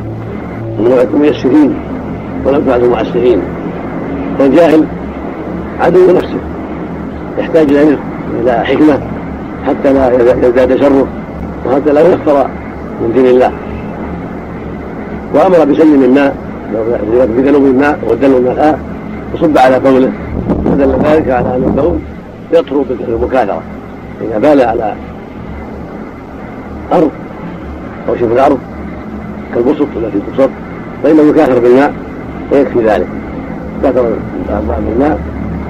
ومنعكم 0.79 1.21
ميسرين 1.21 1.75
ولم 2.45 2.65
تعدوا 2.67 2.91
معسرين 2.91 3.41
والجاهل 4.41 4.85
عدو 5.81 6.17
نفسه 6.17 6.41
يحتاج 7.39 7.73
إلى 7.73 7.99
إلى 8.41 8.53
حكمة 8.65 8.99
حتى 9.67 9.93
لا 9.93 10.33
يزداد 10.47 10.81
شره 10.81 11.07
وحتى 11.67 11.93
لا 11.93 12.01
يكفر 12.01 12.47
من 13.01 13.13
دين 13.15 13.27
الله. 13.27 13.53
وأمر 15.35 15.65
بسلم 15.65 16.05
الماء 16.05 16.37
بذنوب 17.37 17.65
الماء 17.65 17.99
والدلو 18.09 18.39
الماء 18.39 18.79
وصب 19.35 19.59
على 19.59 19.81
بوله 19.81 20.13
ودل 20.67 20.93
ذلك 21.05 21.31
على 21.31 21.57
أن 21.57 21.63
البول 21.67 21.99
يطرو 22.53 22.85
بالمكاثرة. 22.89 23.63
إذا 24.21 24.39
بال 24.39 24.61
على 24.61 24.95
أرض 26.93 27.11
أو 28.09 28.17
شبه 28.17 28.33
الأرض 28.33 28.59
كالبسط 29.55 29.87
التي 29.97 30.19
تبسط 30.27 30.51
فإنه 31.03 31.23
يكاثر 31.23 31.59
بالماء 31.59 31.93
ويكفي 32.53 32.79
ذلك. 32.79 33.09
كثر 33.83 34.13
بالماء 34.49 35.19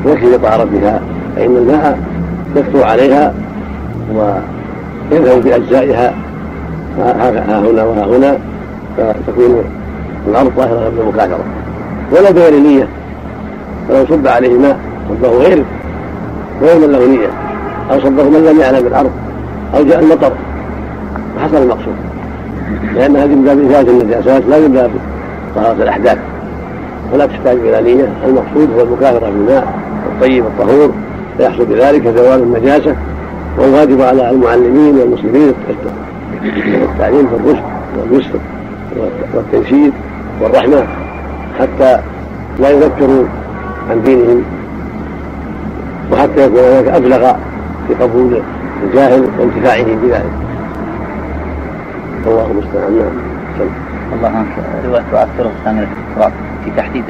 ويكفي 0.04 0.26
لطهارتها 0.26 1.00
فإن 1.36 1.56
الماء 1.56 1.98
يكثر 2.56 2.84
عليها 2.84 3.34
ويذهب 4.14 5.42
بأجزائها. 5.44 6.14
ها 6.98 7.60
هنا 7.60 7.84
وها 7.84 8.06
هنا 8.06 8.38
فتكون 8.96 9.64
الأرض 10.28 10.52
ظاهرة 10.56 10.92
بالمكاثرة 10.96 11.44
ولا 12.12 12.30
بغير 12.30 12.54
نية. 12.54 12.88
فلو 13.88 14.06
صب 14.06 14.26
عليه 14.26 14.58
ماء 14.58 14.78
صبه 15.08 15.28
غيره 15.28 15.64
غير 16.62 16.78
من 16.78 16.92
له 16.92 17.06
نية. 17.06 17.28
أو 17.90 18.00
صبه 18.00 18.22
من 18.24 18.44
لم 18.52 18.60
يعلم 18.60 18.86
الأرض. 18.86 19.10
أو 19.76 19.84
جاء 19.84 20.00
المطر. 20.00 20.32
فحصل 21.36 21.56
المقصود. 21.56 21.94
لأن 22.94 23.16
هذه 23.16 23.34
من 23.34 23.44
باب 23.44 23.58
إزالة 23.58 23.90
النجاسات 23.90 24.42
لا 24.48 24.58
من 24.58 24.72
باب 24.72 24.90
طهارة 25.54 25.82
الأحداث. 25.82 26.18
ولا 27.12 27.26
تحتاج 27.26 27.56
إلى 27.56 27.94
نية. 27.94 28.08
المقصود 28.26 28.70
هو 28.76 28.80
المكاثرة 28.80 29.30
بالماء 29.30 29.78
الطيب 30.06 30.44
الطهور. 30.46 30.90
فيحصل 31.38 31.64
بذلك 31.64 32.08
زوال 32.08 32.42
النجاسة 32.42 32.96
والواجب 33.58 34.00
على 34.00 34.30
المعلمين 34.30 34.98
والمسلمين 34.98 35.54
التعليم 36.82 37.26
بالرشد 37.26 37.62
واليسر 37.98 38.38
والتنشيد 39.34 39.92
والرحمة 40.40 40.86
حتى 41.58 42.00
لا 42.60 42.70
يذكروا 42.70 43.24
عن 43.90 44.02
دينهم 44.02 44.42
وحتى 46.12 46.44
يكون 46.44 46.58
هناك 46.58 46.86
أبلغ 46.86 47.32
في 47.88 47.94
قبول 47.94 48.42
الجاهل 48.84 49.28
وانتفاعه 49.38 49.84
بذلك. 49.84 50.32
الله 52.26 52.50
المستعان. 52.50 52.92
نعم. 52.92 53.68
الله 54.12 54.28
عنك. 54.28 54.46
رواية 54.84 55.26
الثامنة 55.38 55.86
في 55.86 56.12
التراب 56.12 56.32
في 56.68 56.76
تحديد 56.76 57.04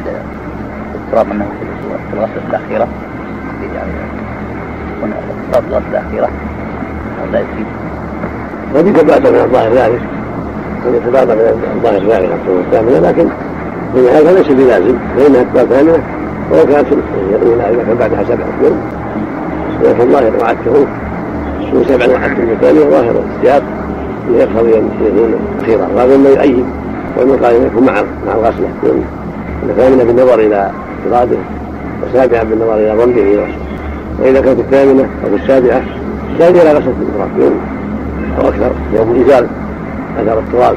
التراب 0.95 1.31
أنه 1.31 1.47
في 2.11 2.17
الغسلة 2.17 2.43
الأخيرة. 2.49 2.89
يعني 3.75 3.93
يكون 4.97 5.13
الغسلة 5.55 5.83
الأخيرة. 5.91 6.29
لا 7.33 7.41
يفيد. 7.41 7.67
قد 8.75 8.87
يتبادر 8.87 9.33
من 9.33 9.39
الظاهر 9.39 9.73
ذلك. 9.73 10.01
قد 10.85 10.95
يتبادر 10.95 11.35
من 11.35 11.73
الظاهر 11.77 12.03
ذلك 12.03 12.31
الطرق 12.33 12.59
الثامنة 12.67 13.09
لكن 13.09 13.29
في 13.95 14.11
هذا 14.11 14.33
ليس 14.33 14.49
بلازم. 14.49 14.95
فإنها 15.17 15.43
تبقى 15.43 15.67
ثامنة 15.67 16.03
ولو 16.51 16.67
كانت 16.67 16.87
إذا 16.93 17.85
كان 17.87 17.97
بعدها 18.01 18.25
سبعة 18.25 18.49
يوم 18.63 18.81
لكن 19.83 20.01
الظاهر 20.01 20.33
وعدته. 20.41 20.87
من 21.73 21.85
سبع 21.89 22.07
وعدته؟ 22.07 22.43
من 22.49 22.59
ثانية 22.61 22.85
ظاهر 22.85 23.23
السياق. 23.37 23.63
يقتضي 24.31 24.79
أن 24.79 24.89
يكون 25.01 25.35
أخيرا 25.63 25.89
وهذا 25.95 26.17
ما 26.17 26.29
يؤيد. 26.29 26.65
ومن 27.17 27.37
قال 27.45 27.67
يكون 27.67 27.87
مع 27.87 28.03
مع 28.27 28.35
الغسلة 28.35 28.69
الثامنة 29.63 30.05
بالنظر 30.05 30.41
إلى 30.41 30.71
افتراده 30.99 31.37
والسابعة 32.03 32.45
بالنظر 32.45 32.75
إلى 32.75 33.05
ضمه 33.05 33.47
وإذا 34.21 34.41
كانت 34.41 34.61
الثامنة 34.61 35.09
أو 35.25 35.35
السابعة 35.35 35.83
الثاني 36.33 36.59
لا 36.65 36.73
غسل 36.73 36.89
التراب. 36.89 37.29
يوم 37.39 37.61
أو 38.39 38.49
أكثر 38.49 38.71
يوم 38.95 39.11
الازال 39.11 39.47
اثر 40.19 40.39
التراب. 40.39 40.77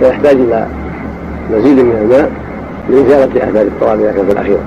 فيحتاج 0.00 0.36
إلى 0.36 0.66
مزيد 1.52 1.78
من 1.78 1.96
الماء 2.02 2.30
لإزالة 2.90 3.50
آثار 3.50 3.62
التراب 3.62 4.00
إذا 4.00 4.12
كان 4.12 4.26
في 4.26 4.32
الأخيرة 4.32 4.60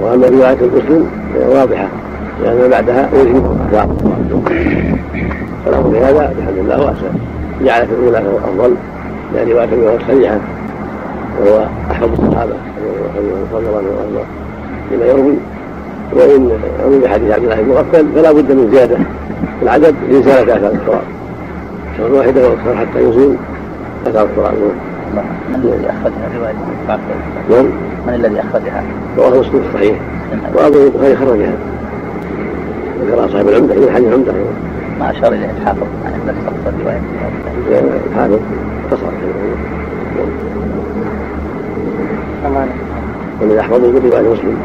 وأما 0.00 0.26
رواية 0.26 0.56
المسلم 0.60 1.06
واضحة 1.48 1.88
لأن 2.42 2.70
بعدها 2.70 3.08
أوجب 3.12 3.56
آثار 3.68 3.88
فالأمر 5.64 5.88
بهذا 5.88 6.34
بحمد 6.38 6.58
الله 6.58 6.80
واسع 6.80 7.06
جعل 7.64 7.86
في 7.86 7.92
الأولى 7.92 8.18
أفضل 8.18 8.74
لأن 9.34 9.48
رواية 9.48 9.64
الأولى 9.64 9.98
صريحة 10.08 10.38
وهو 11.42 11.66
أحفظ 11.90 12.08
الصحابة 12.12 12.54
رضي 13.54 13.68
الله 13.68 13.78
عنه 13.78 14.24
فيما 14.88 15.06
يروي. 15.06 15.34
وإن 16.12 16.50
روي 16.84 17.08
حديث 17.08 17.30
عبد 17.30 17.44
الله 17.44 17.62
بن 17.62 17.68
مغفل 17.68 18.06
فلا 18.14 18.32
بد 18.32 18.52
من 18.52 18.70
زيادة 18.72 18.96
في 19.58 19.62
العدد 19.62 19.94
لإزالة 20.10 20.56
آثار 20.56 20.70
التراب 20.70 21.02
سواء 21.96 22.10
واحدة 22.10 22.46
أو 22.46 22.52
أكثر 22.52 22.76
حتى 22.76 23.00
يزول 23.00 23.36
أثار 24.06 24.24
التراب 24.24 24.54
من 25.48 25.64
الذي 25.64 25.90
أخرجها 25.90 26.38
رواية 26.38 26.54
نعم. 27.50 27.66
من 28.06 28.14
الذي 28.14 28.40
أخرجها؟ 28.40 28.84
رواه 29.18 29.40
مسلم 29.40 29.62
الصحيح. 29.68 29.98
وأبو 30.54 30.86
البخاري 30.86 31.16
خرجها. 31.16 31.52
ذكر 33.02 33.28
صاحب 33.28 33.48
العمدة 33.48 33.74
من 33.74 33.90
حديث 33.94 34.08
العمدة 34.08 34.32
ما 35.00 35.10
أشار 35.10 35.32
إليه 35.32 35.50
الحافظ 35.60 35.86
عن 36.04 36.34
سقط 36.46 36.74
الرواية 36.74 37.00
الحافظ 38.10 38.38
اختصر 38.92 39.06
ومن 42.44 43.58
أحفظ 43.60 43.84
يقول 43.84 44.04
رواية 44.04 44.32
مسلم. 44.32 44.56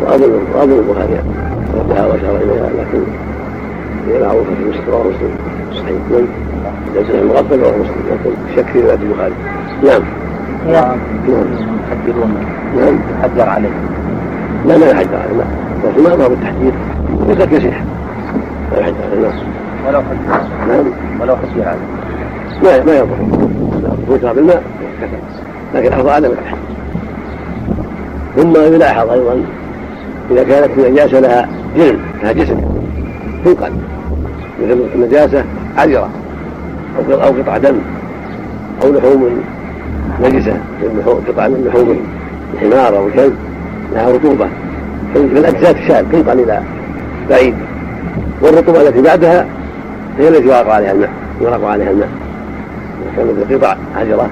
وأبو 0.00 0.24
وأبو 0.54 0.78
البخاري 0.78 1.22
ردها 1.74 2.06
وأشار 2.06 2.36
إليها 2.36 2.70
لكن 2.78 3.02
هي 4.08 4.20
معروفة 4.22 4.54
في 4.54 4.64
مسلم 4.64 4.84
رواه 4.88 5.04
مسلم. 5.04 5.30
صحيح. 5.74 5.96
نعم. 6.10 6.74
ليس 6.94 7.10
المغفل 7.10 7.60
رواه 7.60 7.70
مسلم 7.76 8.02
لكن 8.10 8.30
الشك 8.50 8.66
في 8.72 8.80
رواية 8.80 8.94
البخاري. 8.94 9.34
نعم. 9.84 10.02
نعم. 10.72 10.98
يحذرون. 11.28 12.34
نعم. 12.76 12.98
يحذر 13.20 13.48
عليه. 13.48 13.70
لا 14.66 14.78
لا 14.78 14.90
يحج 14.90 15.14
عليه 15.14 15.44
لكن 15.84 16.02
ما 16.02 16.14
أمر 16.14 16.28
بالتحذير. 16.28 16.72
يترك 17.28 17.52
يصيح 17.52 17.84
لا 18.72 18.78
يحج 18.80 18.94
عليه 19.12 19.22
نعم 19.22 19.32
ولو 19.88 20.00
حذر 20.00 20.42
نعم. 20.68 20.84
ولو 21.20 21.36
حذر 21.36 21.68
عليه. 21.68 21.86
ما 22.62 22.84
ما 22.84 22.92
يضر. 22.98 23.16
ذكر 24.10 24.32
بالماء 24.32 24.62
كفى 25.00 25.16
لكن 25.74 25.86
الافضل 25.86 26.10
عدم 26.10 26.30
التحذير 26.30 26.58
ثم 28.40 28.56
يلاحظ 28.56 29.10
أيضا 29.10 29.42
إذا 30.30 30.44
كانت 30.44 30.70
النجاسة 30.78 31.20
لها 31.20 31.48
جلد 31.76 32.00
لها 32.22 32.32
جسم 32.32 32.60
تنقل 33.44 33.72
مثل 34.62 34.80
النجاسة 34.94 35.44
عذرة 35.76 36.10
أو 36.98 37.14
أو 37.14 37.42
قطع 37.42 37.56
دم 37.56 37.78
أو 38.82 38.92
لحوم 38.92 39.42
نجسة 40.22 40.56
قطع 41.28 41.48
من 41.48 41.64
لحوم 41.66 41.96
الحمار 42.54 42.96
أو 42.96 43.06
الكلب 43.06 43.34
لها 43.94 44.10
رطوبة. 44.10 44.48
فالاجزاء 45.14 45.72
تشال 45.72 46.10
تنقل 46.12 46.40
إلى 46.40 46.62
بعيد 47.30 47.54
والرطوبة 48.42 48.88
التي 48.88 49.02
بعدها 49.02 49.46
هي 50.18 50.28
التي 50.28 50.48
يغرق 50.48 50.70
عليها 50.72 50.92
الماء 50.92 51.10
يغرق 51.40 51.64
عليها 51.64 51.90
الماء. 51.90 52.08
كانت 53.16 53.52
قطع 53.52 53.76
حجره 53.96 54.30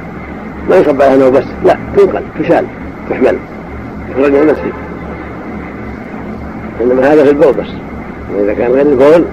ما 0.70 0.76
يصب 0.76 1.02
عليها 1.02 1.14
الماء 1.14 1.30
بس 1.30 1.44
لا 1.64 1.76
تنقل 1.96 2.22
تشال 2.38 2.64
تحمل. 3.10 3.38
من 4.18 4.36
المسجد 4.36 4.72
إنما 6.80 7.12
هذا 7.12 7.24
في 7.24 7.30
البول 7.30 7.52
بس. 7.52 7.68
وإذا 8.34 8.54
كان 8.54 8.70
غير 8.70 8.86
البول 8.86 9.24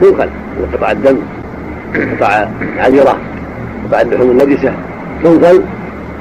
تنقل 0.00 0.28
من 0.56 0.68
قطع 0.72 0.90
الدم 0.90 1.16
قطع 2.16 2.48
عذره 2.78 3.16
قطع 3.88 4.00
اللحوم 4.00 4.30
النجسة 4.30 4.72
تنقل 5.24 5.62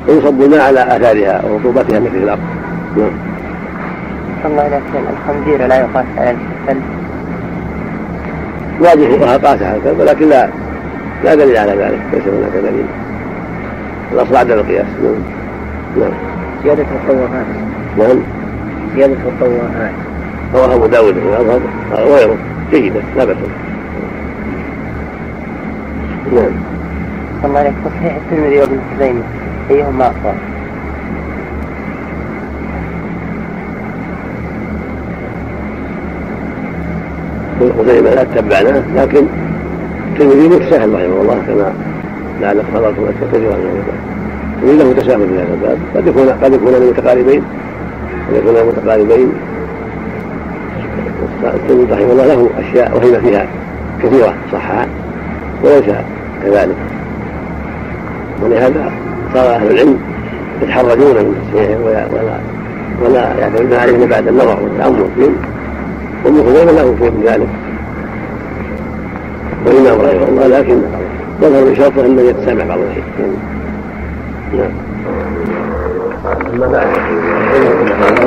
ويصب 0.07 0.41
الماء 0.41 0.61
على 0.61 0.83
آثارها 0.83 1.45
ورطوبتها 1.45 1.97
التي 1.97 2.09
في 2.09 2.17
الأرض. 2.17 2.39
نعم. 2.97 3.11
الله 4.45 4.67
إليك 4.67 4.81
الخنزير 5.13 5.67
لا 5.67 5.79
يقاس 5.79 6.05
على 6.17 6.29
الكلب 6.29 6.83
بعض 8.81 8.97
الفقهاء 8.97 9.39
قاس 9.39 9.61
على 9.61 9.77
الكلب 9.77 9.99
ولكن 9.99 10.29
لا 10.29 10.49
لا 11.23 11.35
دليل 11.35 11.57
على 11.57 11.71
ذلك. 11.71 12.01
ليس 12.13 12.23
هناك 12.27 12.63
دليل. 12.63 12.85
الأصل 14.13 14.35
عدم 14.35 14.53
القياس. 14.53 14.85
نعم. 15.03 15.15
نعم. 15.99 16.13
زيادة 16.63 16.83
الطوافات 16.83 17.45
نعم. 17.97 18.17
زيادة 18.95 19.13
الطوافات 19.13 19.91
رواه 20.53 20.75
أبو 20.75 20.85
داود 20.85 21.17
واظهر 21.17 21.61
وغيره 21.91 22.37
جيدة 22.71 23.01
لا 23.17 23.25
بأس. 23.25 23.37
نعم. 26.33 26.51
الله 27.45 27.59
عليك 27.59 27.73
تصحيح 27.85 28.15
الترمذي 28.15 28.59
وابن 28.59 28.79
خزيمة 28.95 29.21
أيهما 29.71 30.07
أفضل؟ 30.07 30.33
ابن 37.61 37.71
خزيمه 37.79 38.09
لا 38.09 38.23
تبعناه 38.23 38.83
لكن 38.95 39.25
الترمذي 40.11 40.47
متساهل 40.47 40.93
رحمه 40.93 41.21
الله 41.21 41.41
كما 41.47 41.73
لعلك 42.41 42.65
حضرتم 42.73 43.05
كثيرا 43.21 43.55
من 43.55 43.83
الترمذي 44.61 44.77
له 44.77 44.93
تساهل 44.93 45.27
في 45.27 45.35
هذا 45.35 45.53
الباب. 45.53 45.77
قد 45.95 46.07
يكون 46.07 46.29
قد 46.29 46.53
يكون 46.53 46.87
متقاربين 46.89 47.43
قد 48.29 48.35
يكون 48.35 48.67
متقاربين 48.67 49.31
الترمذي 51.43 51.93
رحمه 51.93 52.11
الله 52.11 52.25
له 52.25 52.49
أشياء 52.59 52.97
وهم 52.97 53.21
فيها 53.21 53.47
كثيرة 54.03 54.33
صحها 54.51 54.87
وليس 55.63 55.95
كذلك. 56.43 56.75
ولهذا 58.43 58.91
صار 59.33 59.55
أهل 59.55 59.71
العلم 59.71 59.99
يتحرجون 60.61 61.15
من 61.15 61.49
تصحيحه 61.51 61.81
ولا 61.83 62.07
ولا 63.01 63.39
يعتمدون 63.39 63.79
عليه 63.79 64.05
بعد 64.05 64.27
النظر 64.27 64.59
والتأمل 64.63 65.07
فيه. 65.15 65.29
وابن 66.25 66.43
خزيمة 66.43 66.71
له 66.71 66.95
شيء 66.99 67.11
من 67.11 67.23
ذلك. 67.27 67.47
والإمام 69.65 70.01
رحمه 70.01 70.27
الله 70.29 70.47
لكن 70.47 70.81
يظهر 71.41 71.71
بشرطه 71.71 72.05
انه 72.05 72.21
يتسامح 72.21 72.65
بعض 72.65 72.79
الشيء 72.79 73.03
نعم. 74.53 74.71
اما 76.25 76.67
بعد 76.67 76.87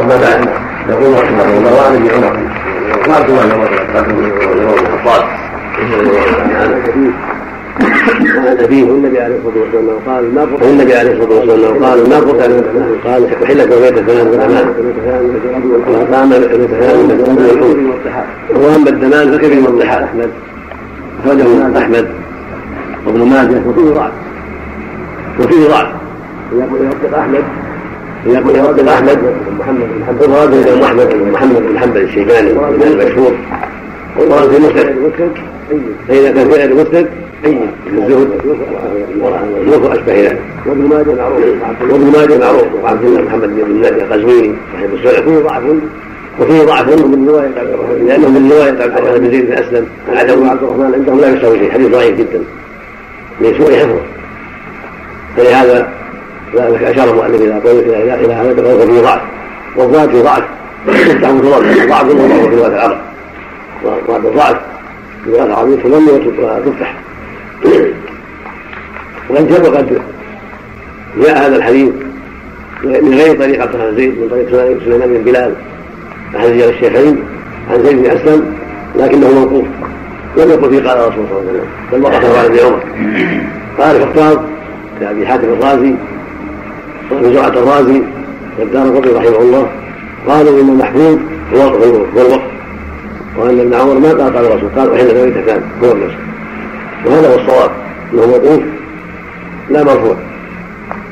اما 0.01 0.17
بعد 0.17 0.49
يقول 0.89 1.15
رحمه 1.15 1.45
الله 1.45 1.75
وعن 1.75 1.95
ابن 1.95 2.11
عمر 2.11 2.39
وعبد 3.09 3.31
الله 3.31 3.45
بن 3.47 3.53
عمر 3.53 3.69
بن 4.03 4.25
الخطاب 4.71 5.25
النبي 8.53 8.83
والنبي 8.83 9.21
عليه 9.21 9.37
الصلاه 9.37 9.63
والسلام 9.63 9.99
قال 10.07 10.35
ما 10.35 10.47
والنبي 10.63 10.95
عليه 10.95 11.13
الصلاه 11.13 11.39
والسلام 11.39 11.85
قال 11.85 12.11
ما 12.11 12.17
قلت 12.17 12.43
قال 13.05 13.45
احلت 13.45 13.69
بغير 13.69 13.99
الثمان 13.99 14.27
والامان 14.29 14.69
وقام 15.89 16.33
الثمان 16.33 17.49
والحوت 17.51 17.77
واما 18.51 18.91
الدمان 18.91 19.33
فكفي 19.33 19.59
الضحى 19.59 20.05
أحمد 20.05 20.31
اخرجه 21.25 21.79
احمد 21.79 22.09
وابن 23.07 23.29
ماجه 23.29 23.63
وفيه 23.67 23.91
ضعف 23.95 24.13
وفيه 25.41 25.69
ضعف 25.69 25.89
يوثق 26.53 27.19
أحمد 27.19 27.45
يقول 28.27 28.57
يوثق 28.57 28.93
احمد 28.93 29.19
محمد 29.59 29.79
بن 29.79 30.05
حنبل 30.07 30.31
ورد 30.31 30.53
إلى 30.53 30.85
احمد 30.85 31.09
بن 31.09 31.33
محمد 31.33 31.63
بن 31.63 31.79
حنبل 31.79 32.03
الشيباني 32.03 32.51
الامام 32.51 32.83
المشهور. 32.83 33.33
ورد 34.17 34.51
في 34.51 34.59
مسند 34.59 35.33
فاذا 36.09 36.33
كان 36.33 36.51
فعل 36.51 36.75
مسند 36.75 37.09
الزهد 37.93 38.29
وهو 39.21 39.93
أشبه 39.93 40.13
ذلك 40.13 40.41
وابن 40.67 40.89
ماجه 40.89 41.15
معروف. 41.15 41.43
وابن 41.91 42.13
ماجه 42.19 42.39
معروف. 42.39 42.67
وعبد 42.83 43.05
الله 43.05 43.23
محمد 43.23 43.49
بن 43.49 43.61
النبي 43.61 44.03
القزويني 44.03 44.55
صاحب 44.73 44.95
السنة. 44.95 45.21
فيه 45.21 45.39
ضعف. 45.39 45.63
وفيه 46.41 46.63
ضعف. 46.63 46.89
من 46.89 47.29
رواية 47.29 47.47
عبد 47.47 47.71
الرحمن 47.71 48.07
لأنه 48.07 48.29
من 48.29 48.51
رواية 48.53 48.83
عبد 48.83 48.97
الرحمن 48.97 49.19
بن 49.19 49.31
زيد 49.31 49.47
بن 49.47 49.53
أسلم. 49.53 49.87
العدوي 50.13 50.49
عبد 50.49 50.63
الرحمن 50.63 50.95
عندهم 50.95 51.21
لا 51.21 51.29
يساوي 51.29 51.59
شيء. 51.59 51.71
حديث 51.71 51.89
ضعيف 51.89 52.19
جدا. 52.19 52.41
من 53.41 53.55
سوء 53.59 53.73
حفظه 53.73 54.01
فلهذا 55.37 55.89
أشار 56.57 57.11
المؤلف 57.11 57.41
إلى 57.41 57.53
قوله 57.53 58.03
إلى 58.03 58.15
إلى 58.15 58.35
هذا 58.35 58.53
بقوله 58.53 58.87
فيه 58.87 59.01
ضعف. 59.01 59.21
والضعف 59.77 60.09
في 60.09 60.23
ضعف. 60.23 60.45
يفتح 60.89 61.31
متضرر 61.31 61.87
ضعف 61.89 62.05
وضعف 62.05 62.49
في 62.49 62.57
رواية 62.57 62.75
العرب. 62.75 62.99
ضعف. 64.37 64.57
في 65.25 65.31
رواية 65.31 65.45
العربية 65.45 65.77
تضم 65.77 66.09
وتفتح 66.09 66.95
وقد 69.31 69.53
سبق 69.53 69.81
جاء 71.23 71.47
هذا 71.47 71.57
الحديث 71.57 71.91
من 72.85 73.15
غير 73.15 73.39
طريق 73.39 73.63
عبد 73.63 73.75
الرحمن 73.75 73.97
زيد 73.97 74.19
من 74.19 74.29
طريق 74.29 74.79
سليمان 74.85 75.09
بن 75.09 75.25
بلال 75.25 75.55
احد 76.37 76.47
رجال 76.47 76.69
الشيخين 76.69 77.25
عن 77.71 77.83
زيد 77.83 77.97
بن 77.97 78.11
أسلم 78.11 78.55
لكنه 78.97 79.31
موقوف. 79.31 79.67
لم 80.37 80.51
يقل 80.51 80.71
فيه 80.71 80.89
قال 80.89 80.99
رسول 80.99 81.25
الله 81.25 81.29
صلى 81.31 81.39
الله 81.41 81.51
عليه 81.51 81.51
وسلم. 81.51 81.67
بل 81.93 82.03
وقفه 82.03 82.39
عن 82.39 82.45
ابن 82.45 82.59
عمر. 82.59 82.81
قال 83.79 83.97
الخطاب 83.97 84.45
لأبي 85.01 85.27
حاتم 85.27 85.45
الرازي 85.45 85.95
زرعه 87.11 87.49
الرازي 87.49 88.03
والدار 88.59 88.83
القطري 88.83 89.13
رحمه 89.13 89.39
الله. 89.39 89.71
قالوا 90.29 90.63
إن 90.63 90.69
المحفوظ 90.69 91.19
هو 91.55 91.61
هو 91.61 91.85
الوقف 92.17 92.43
وأن 93.37 93.61
ابن 93.61 93.75
عمر 93.75 93.99
ما 93.99 94.09
قال 94.09 94.37
قال 94.37 94.45
الرسول 94.45 94.69
قال 94.77 94.95
احل 94.95 95.43
كان 95.47 95.63
هو 95.83 95.93
النصر 95.93 96.17
وهذا 97.07 97.29
هو 97.29 97.35
الصواب 97.35 97.71
إنه 98.13 98.27
موقوف 98.27 98.61
لا 99.71 99.85
مرفوع. 99.85 100.17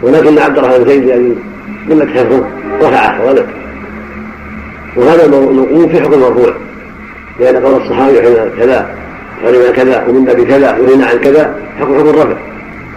ولكن 0.02 0.38
عبد 0.38 0.58
الرحمن 0.58 0.84
زيد 0.84 1.04
يعني 1.04 1.34
قلة 1.90 2.06
حفظه 2.06 2.44
رفعه 2.82 3.26
ولد 3.26 3.46
وهذا 4.96 5.26
الموقوف 5.26 5.90
في 5.90 6.00
حكم 6.00 6.12
المرفوع 6.12 6.54
لأن 7.40 7.56
قول 7.56 7.82
الصحابي 7.82 8.22
حين 8.22 8.34
كذا 8.58 8.94
علم 9.44 9.72
كذا 9.72 10.06
ومنا 10.08 10.32
بكذا 10.32 10.78
ونهينا 10.78 11.06
عن 11.06 11.18
كذا 11.18 11.54
حكم 11.80 11.98
حكم 11.98 12.08
الرفع. 12.08 12.36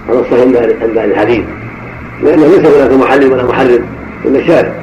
هذا 0.09 0.19
الصحيح 0.19 0.41
عند 0.81 0.97
الحديث. 0.97 1.43
لأنه 2.23 2.47
ليس 2.47 2.65
هناك 2.65 2.91
محلل 2.91 3.31
ولا 3.31 3.45
محرم 3.45 3.85
الا 4.25 4.39
الشارع 4.39 4.73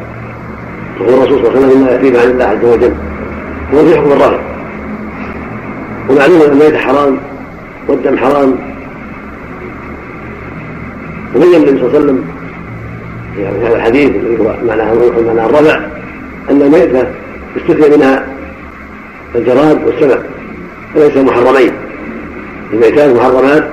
وهو 1.00 1.08
الرسول 1.08 1.38
صلى 1.38 1.48
الله 1.48 1.50
عليه 1.50 1.66
وسلم 1.66 1.80
مما 1.80 1.90
ياتيه 1.90 2.20
عن 2.20 2.30
الله 2.30 2.44
عز 2.44 2.64
وجل. 2.64 2.92
هو 3.74 3.84
في 3.86 3.96
حكم 3.96 4.12
الرفع 4.12 4.40
ومعلوم 6.08 6.42
أن 6.42 6.50
الميت 6.50 6.76
حرام 6.76 7.18
والدم 7.88 8.18
حرام. 8.18 8.54
وبين 11.36 11.54
النبي 11.54 11.78
صلى 11.78 11.86
الله 11.86 11.88
عليه 11.88 11.98
وسلم 11.98 12.24
في 13.36 13.46
هذا 13.46 13.76
الحديث 13.76 14.10
الذي 14.10 14.38
هو 14.38 14.54
معناه 14.66 14.94
معناه 15.26 15.46
الرفع 15.46 15.80
أن 16.50 16.62
الميتة 16.62 17.06
استثنى 17.56 17.96
منها 17.96 18.26
الجراد 19.34 19.84
والسمك. 19.86 20.22
وليس 20.96 21.16
محرمين. 21.16 21.72
الميتات 22.72 23.16
محرمات 23.16 23.68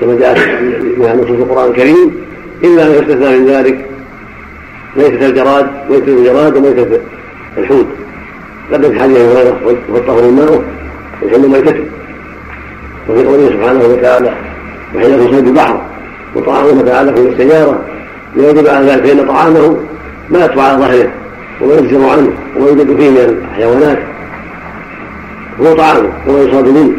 كما 0.00 0.14
جاءت 0.18 0.38
بها 0.98 1.14
نصوص 1.14 1.30
القرآن 1.30 1.70
الكريم. 1.70 2.27
إلا 2.64 2.86
أن 2.86 2.90
يستثنى 2.90 3.38
من 3.38 3.46
ذلك 3.46 3.86
ميتة 4.96 5.26
الجراد 5.26 5.70
ميتة 5.90 6.08
الجراد 6.08 6.56
وميتة 6.56 7.00
الحوت. 7.58 7.86
قد 8.72 8.92
في 8.92 9.00
حديث 9.00 9.18
هريره 9.18 9.56
والطهر 9.88 10.18
الماء 10.18 10.64
والحل 11.22 11.48
ميتته. 11.48 11.84
وفي 13.08 13.24
قوله 13.24 13.48
سبحانه 13.48 13.84
وتعالى 13.84 14.34
وحين 14.94 15.18
في 15.18 15.34
صيد 15.34 15.46
البحر 15.46 15.80
وطعامه 16.34 16.74
متعلق 16.74 17.14
بالسيارة 17.14 17.84
يجب 18.36 18.66
على 18.66 18.86
ذلك 18.86 19.06
فان 19.06 19.26
طعامه 19.26 19.76
ما 20.30 20.44
يطفى 20.44 20.60
على 20.60 20.78
ظهره 20.78 21.10
وما 21.60 21.74
يجزم 21.74 22.04
عنه 22.04 22.32
وما 22.56 22.68
يوجد 22.68 22.96
فيه 22.96 23.10
من 23.10 23.38
الحيوانات. 23.50 23.98
هو 25.60 25.74
طعامه 25.74 26.08
وما 26.26 26.40
يصاب 26.40 26.68
منه. 26.68 26.92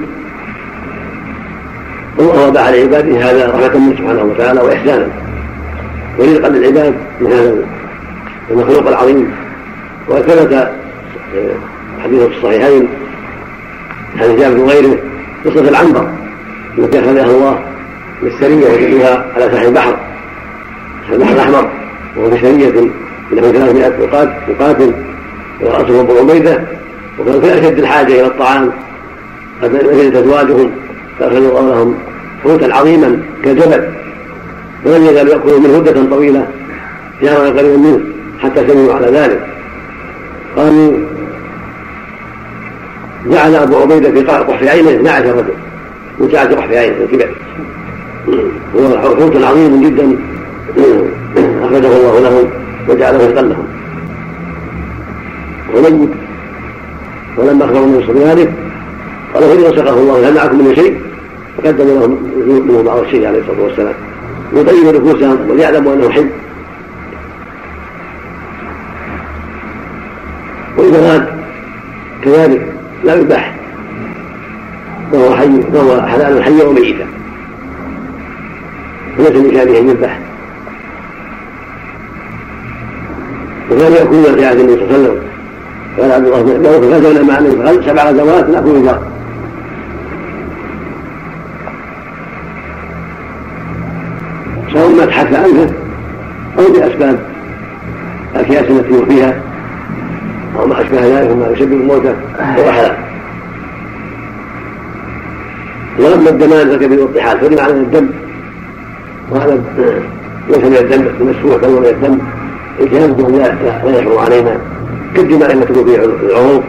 والله 2.17 2.47
وضع 2.47 2.69
لعباده 2.69 3.17
هذا 3.17 3.47
رحمة 3.47 3.77
منه 3.79 3.95
سبحانه 3.97 4.23
وتعالى 4.23 4.61
وإحسانا. 4.61 5.07
ورزقا 6.17 6.49
للعباد 6.49 6.95
من 7.21 7.31
هذا 7.31 7.55
المخلوق 8.51 8.87
العظيم. 8.87 9.31
وقد 10.07 10.21
ثبت 10.21 10.53
آه، 10.53 10.71
حديث 12.03 12.21
في 12.21 12.37
الصحيحين 12.37 12.87
عن 14.21 14.35
جابر 14.35 14.59
وغيره 14.59 14.97
قصة 15.45 15.69
العنبر 15.69 16.09
التي 16.77 16.99
أخذها 16.99 17.25
الله 17.25 17.59
للسرية 18.23 18.73
وجدوها 18.73 19.25
على 19.35 19.51
ساحل 19.51 19.65
البحر. 19.67 19.99
البحر 21.11 21.33
الأحمر 21.33 21.69
وهو 22.17 22.31
في 22.31 22.41
سرية 22.41 22.89
له 23.31 23.51
300 23.51 23.93
مقاتل 24.49 24.93
ورأسه 25.61 26.01
أبو 26.01 26.17
عبيدة 26.17 26.63
وكانوا 27.19 27.41
في 27.41 27.53
أشد 27.53 27.79
الحاجة 27.79 28.13
إلى 28.13 28.25
الطعام. 28.25 28.71
قد 29.63 29.75
نزلت 29.75 30.15
أزواجهم 30.15 30.71
فأخذوا 31.19 31.59
قولهم 31.59 31.95
حوتا 32.43 32.73
عظيما 32.73 33.19
كالجبل 33.43 33.98
ولم 34.85 35.05
يزالوا 35.05 35.33
يأكلوا 35.33 35.59
منه 35.59 35.77
مدة 35.77 36.15
طويلة 36.15 36.47
جارا 37.21 37.49
قريبا 37.49 37.77
منه 37.77 37.99
حتى 38.39 38.67
سمعوا 38.67 38.93
على 38.93 39.07
ذلك. 39.07 39.47
قالوا 40.55 40.97
جعل 43.27 43.55
أبو 43.55 43.77
عبيدة 43.77 44.11
في 44.11 44.21
قحف 44.21 44.63
عينه 44.63 44.89
12 44.89 45.35
رجل 45.35 45.53
وجعل 46.19 46.55
قحف 46.55 46.71
عينه 46.71 46.95
الكبر 46.97 47.29
هو 48.75 48.97
حوت 48.97 49.43
عظيم 49.43 49.81
جدا. 49.81 50.17
أخرجه 51.63 51.87
الله 51.87 52.19
لهم 52.19 52.49
وجعله 52.89 53.17
رزقا 53.17 53.41
لهم 53.41 53.67
وميت. 55.75 56.09
ولما 57.37 57.65
أخبر 57.65 57.79
النبي 57.79 58.05
صلى 58.05 58.15
الله 58.15 58.29
عليه 58.29 58.41
وسلم 58.41 58.53
قال 59.33 59.43
فإن 59.43 59.59
وسقه 59.59 59.99
الله 59.99 60.29
هل 60.29 60.35
معكم 60.35 60.67
من 60.67 60.75
شيء. 60.75 61.01
فقدم 61.57 61.87
لهم 61.87 62.11
منه 62.67 62.83
بعض 62.83 62.99
الشيء 62.99 63.27
عليه 63.27 63.39
الصلاة 63.39 63.63
والسلام. 63.63 63.93
يطيب 64.53 64.95
نفوسهم 64.95 65.49
وليعلموا 65.49 65.93
أنه 65.93 66.09
حي. 66.09 66.25
والجراد 70.77 71.27
كذلك 72.23 72.73
لا 73.03 73.15
يباح 73.15 73.55
فهو 75.11 75.35
حي 75.35 75.61
فهو 75.73 76.01
حلال 76.01 76.43
حيا 76.43 76.63
وميتا 76.63 77.07
وليس 79.17 79.31
لشانه 79.31 79.79
أن 79.79 79.89
يذبح. 79.89 80.19
وكان 83.71 83.91
يأكل 83.91 84.23
في 84.23 84.45
عهد 84.45 84.59
النبي 84.59 84.75
صلى 84.75 84.83
الله 84.83 84.93
عليه 84.93 85.09
وسلم. 85.09 85.29
قال 85.99 86.11
عبد 86.11 86.25
الله 86.25 86.41
بن 86.41 86.65
عوف 86.65 86.83
غزونا 86.83 87.23
مع 87.23 87.37
النبي 87.37 87.85
سبع 87.85 88.09
غزوات 88.09 88.49
نأكل 88.49 88.69
الجار 88.69 89.18
سواء 94.73 94.89
ما 94.89 95.05
تحت 95.05 95.33
عنه 95.33 95.73
أو 96.59 96.73
بأسباب 96.73 97.19
الاكياس 98.35 98.63
التي 98.69 98.95
هو 98.95 99.05
فيها 99.05 99.41
أو 100.59 100.67
ما 100.67 100.81
أشبه 100.81 101.19
ذلك 101.19 101.31
مما 101.31 101.47
يسبب 101.47 101.73
الموتى 101.73 102.13
حلال 102.39 102.95
واما 105.99 106.29
الدمان 106.29 106.69
فكبير 106.69 106.99
الطحال 106.99 107.39
فرد 107.39 107.59
على 107.59 107.73
الدم. 107.73 108.09
وهذا 109.31 109.63
ليس 110.49 110.63
من 110.63 110.75
الدم 110.75 111.05
المسفوح 111.21 111.55
بل 111.55 111.69
من 111.69 111.85
الدم. 111.85 112.17
الجهاز 112.79 113.09
لا 113.83 113.99
يحرم 113.99 114.17
علينا. 114.17 114.57
كالدماء 115.15 115.53
التي 115.53 115.73
تكون 115.73 115.85
في 115.85 116.05
العروق 116.31 116.63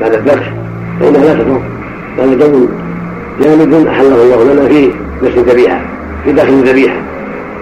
بعد 0.00 0.14
الذبح 0.14 0.52
فإنها 1.00 1.24
لا 1.24 1.34
تضر. 1.34 1.60
هذا 2.18 2.34
دم 2.34 2.68
جامد 3.42 3.86
أحله 3.86 4.22
الله 4.22 4.52
لنا 4.52 4.68
في 4.68 4.90
نفس 5.22 5.36
الذبيحة 5.36 5.80
في 6.24 6.32
داخل 6.32 6.52
الذبيحة 6.52 6.96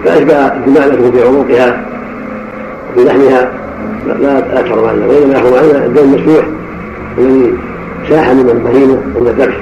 فأشبه 0.05 0.47
تكون 0.47 1.11
في 1.11 1.23
عروقها 1.23 1.85
وفي 2.95 3.05
لحمها 3.05 3.51
لا 4.19 4.39
تحرم 4.39 4.85
علينا 4.85 5.05
وإنما 5.07 5.33
يحرم 5.33 5.53
علينا 5.53 5.85
الدم 5.85 6.03
المسفوح 6.03 6.45
الذي 7.17 7.53
ساح 8.09 8.29
من 8.29 8.49
البهيمة 8.49 8.93
من 8.93 9.27
الذبح. 9.27 9.57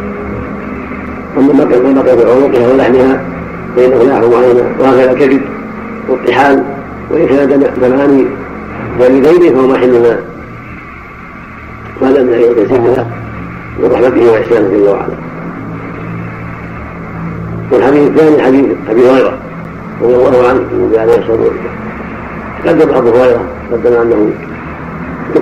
أما 1.38 1.53
ما 1.53 1.64
بقي 1.64 2.18
في 2.18 2.32
عروقها 2.32 2.74
ولحمها 2.74 3.22
فإنه 3.76 4.03
لا 4.03 4.12
يحرم 4.12 4.34
علينا 4.34 4.64
وهكذا 4.80 5.12
الكذب 5.12 5.41
والطحال 6.10 6.64
وإن 7.12 7.28
كان 7.28 7.72
دمان 7.82 8.26
والدين 8.99 9.56
فهو 9.56 9.68
محل 9.68 9.91
ما 9.91 10.20
وهذا 12.02 12.24
من 12.24 12.34
يسير 12.34 12.82
له 12.82 13.07
من 13.80 13.91
رحمته 13.91 14.32
وإحسانه 14.32 14.70
جل 14.70 14.90
وعلا. 14.90 15.16
والحديث 17.72 18.07
الثاني 18.07 18.41
حديث 18.41 18.66
أبي 18.90 19.10
هريرة. 19.10 19.45
رضي 20.02 20.16
الله 20.16 20.48
عنه 20.50 20.60
النبي 20.72 21.00
عليه 21.00 21.18
الصلاة 21.18 21.38
والسلام. 21.38 21.76
تقدم 22.64 22.96
ابو 22.96 23.10
هريره 23.10 23.46
قدم 23.72 23.94
أنه 24.02 24.30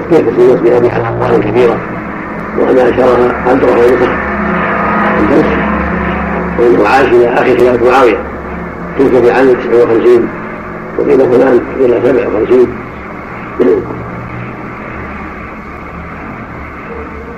كيف 0.09 0.27
الناس 0.27 0.59
بهذه 0.59 0.97
الاموال 0.97 1.35
الكبيرة 1.35 1.77
وان 2.59 2.77
اشارها 2.77 3.33
عبد 3.47 3.63
الرحمن 3.63 3.87
بن 3.87 3.99
سعد 3.99 5.45
وإنه 6.59 6.87
عاش 6.87 7.07
إلى 7.07 7.27
آخر 7.33 7.57
خلافة 7.57 7.91
معاوية. 7.91 8.17
تلك 8.99 9.23
في 9.23 9.31
عام 9.31 9.47
59 9.47 10.27
وقيل 10.97 11.19
فلان 11.19 11.59
إلى 11.79 12.01
57 12.03 12.67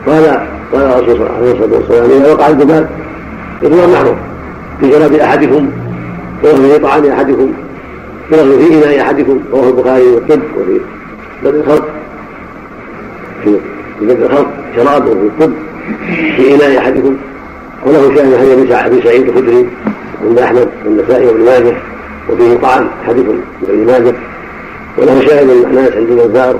قال 0.07 0.25
قال 0.73 1.03
الرسول 1.03 1.27
عليه 1.37 1.51
الصلاة 1.51 1.77
والسلام 1.77 2.21
إذا 2.21 2.33
وقع 2.33 2.47
الجبال 2.47 2.87
فهو 3.61 3.87
معروف. 3.93 4.17
في 4.79 4.89
جناب 4.89 5.13
أحدكم 5.13 5.69
ويغفر 6.43 6.69
في 6.69 6.79
طعام 6.79 7.05
أحدكم 7.05 7.53
ويغفر 8.31 8.59
في 8.59 8.73
اناء 8.73 9.01
أحدكم 9.01 9.39
رواه 9.51 9.69
البخاري 9.69 10.03
والطب 10.03 10.41
وفي 10.57 10.79
بدء 11.43 11.59
الخلق. 11.59 11.87
في 13.43 13.59
بدء 14.01 14.25
الخلق 14.25 14.47
شراب 14.75 15.07
وفي 15.07 15.19
الطب 15.19 15.53
في 16.35 16.55
إناء 16.55 16.77
أحدكم. 16.77 17.15
وله 17.85 18.15
شاهد 18.15 18.37
حديث 18.37 18.71
أبي 18.71 19.01
سعيد 19.01 19.29
الخدري 19.29 19.69
عند 20.27 20.39
أحمد 20.39 20.69
والنسائي 20.85 21.27
وابن 21.27 21.45
ماجه 21.45 21.73
وفيه 22.29 22.57
طعام 22.57 22.87
أحدكم 23.03 23.39
ابن 23.69 23.85
ماجه. 23.85 24.13
وله 24.97 25.27
شاهد 25.27 25.45
من 25.45 25.65
الناس 25.69 25.91
عند 25.91 26.09
البزار 26.09 26.55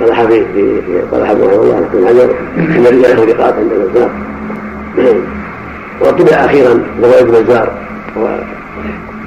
قال 0.00 0.14
حفيظ 0.14 0.44
في 0.54 0.80
قال 1.12 1.26
حفظ 1.26 1.42
رحمه 1.42 1.62
الله 1.62 1.88
في 1.92 1.98
الحجر. 1.98 2.34
إن 2.58 2.86
رجاله 2.86 3.32
ثقات 3.32 3.54
عند 3.54 3.72
البزار 3.72 4.10
وطبع 6.00 6.32
أخيرا 6.32 6.82
روايه 7.02 7.20
البزار 7.20 7.72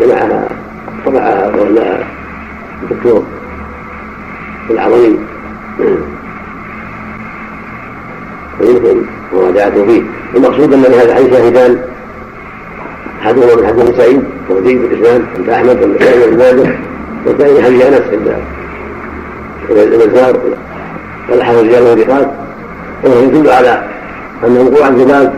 وجمعها 0.02 0.48
طبعها 1.06 1.52
ولاها 1.56 2.08
الدكتور 2.84 3.24
العظيم. 4.70 5.18
ويمكن 8.60 9.02
مراجعته 9.34 9.86
فيه. 9.86 10.02
المقصود 10.36 10.74
أن 10.74 10.82
لهذا 10.82 11.04
الحديث 11.04 11.34
شاهدان 11.34 11.82
احدهما 13.22 13.56
من 13.56 13.68
حديث 13.68 13.98
سعيد 13.98 14.24
وهو 14.50 14.62
جيد 14.62 14.84
الاسلام 14.84 15.26
عند 15.38 15.50
أحمد 15.50 15.82
والنسائي 15.82 16.22
وابن 16.22 16.38
ماجه 16.38 16.76
والثاني 17.26 17.54
من 17.54 17.64
حديث 17.64 17.86
أنس 17.86 18.02
عند 19.70 19.84
البزار 19.94 20.38
والحافظ 21.30 21.60
رجال 21.60 21.84
الرقاق 21.88 22.48
وهو 23.04 23.20
يدل 23.20 23.50
على 23.50 23.84
أن 24.48 24.58
وقوع 24.58 24.88
الذباب 24.88 25.34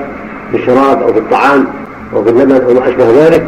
في 0.52 0.58
الشراب 0.58 1.02
أو 1.02 1.14
في 1.14 1.20
الطعام 1.20 1.68
أو 2.14 2.24
في 2.24 2.30
اللبن 2.30 2.52
أو 2.52 2.74
ما 2.74 2.90
أشبه 2.90 3.26
ذلك 3.26 3.48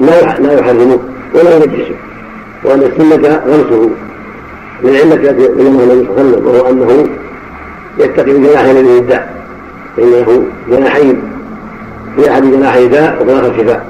لا 0.00 0.38
لا 0.38 0.52
يحرمه 0.52 0.98
ولا 1.34 1.56
ينجسه 1.56 1.94
وأن 2.64 2.82
السنة 2.82 3.42
غمسه 3.46 3.90
للعلة 4.82 5.30
التي 5.30 5.48
بينها 5.54 5.84
النبي 5.84 6.06
صلى 6.06 6.20
الله 6.20 6.20
عليه 6.20 6.30
وسلم 6.30 6.46
وهو 6.46 6.70
أنه 6.70 7.06
يتقي 7.98 8.32
بجناح 8.32 8.60
الذي 8.60 8.98
الداء 8.98 9.36
فإن 9.96 10.10
له 10.10 10.44
جناحين 10.68 11.22
في 12.16 12.30
أحد 12.30 12.42
جناحي 12.42 12.88
داء 12.88 13.22
وفي 13.22 13.32
الآخر 13.32 13.58
شفاء 13.58 13.86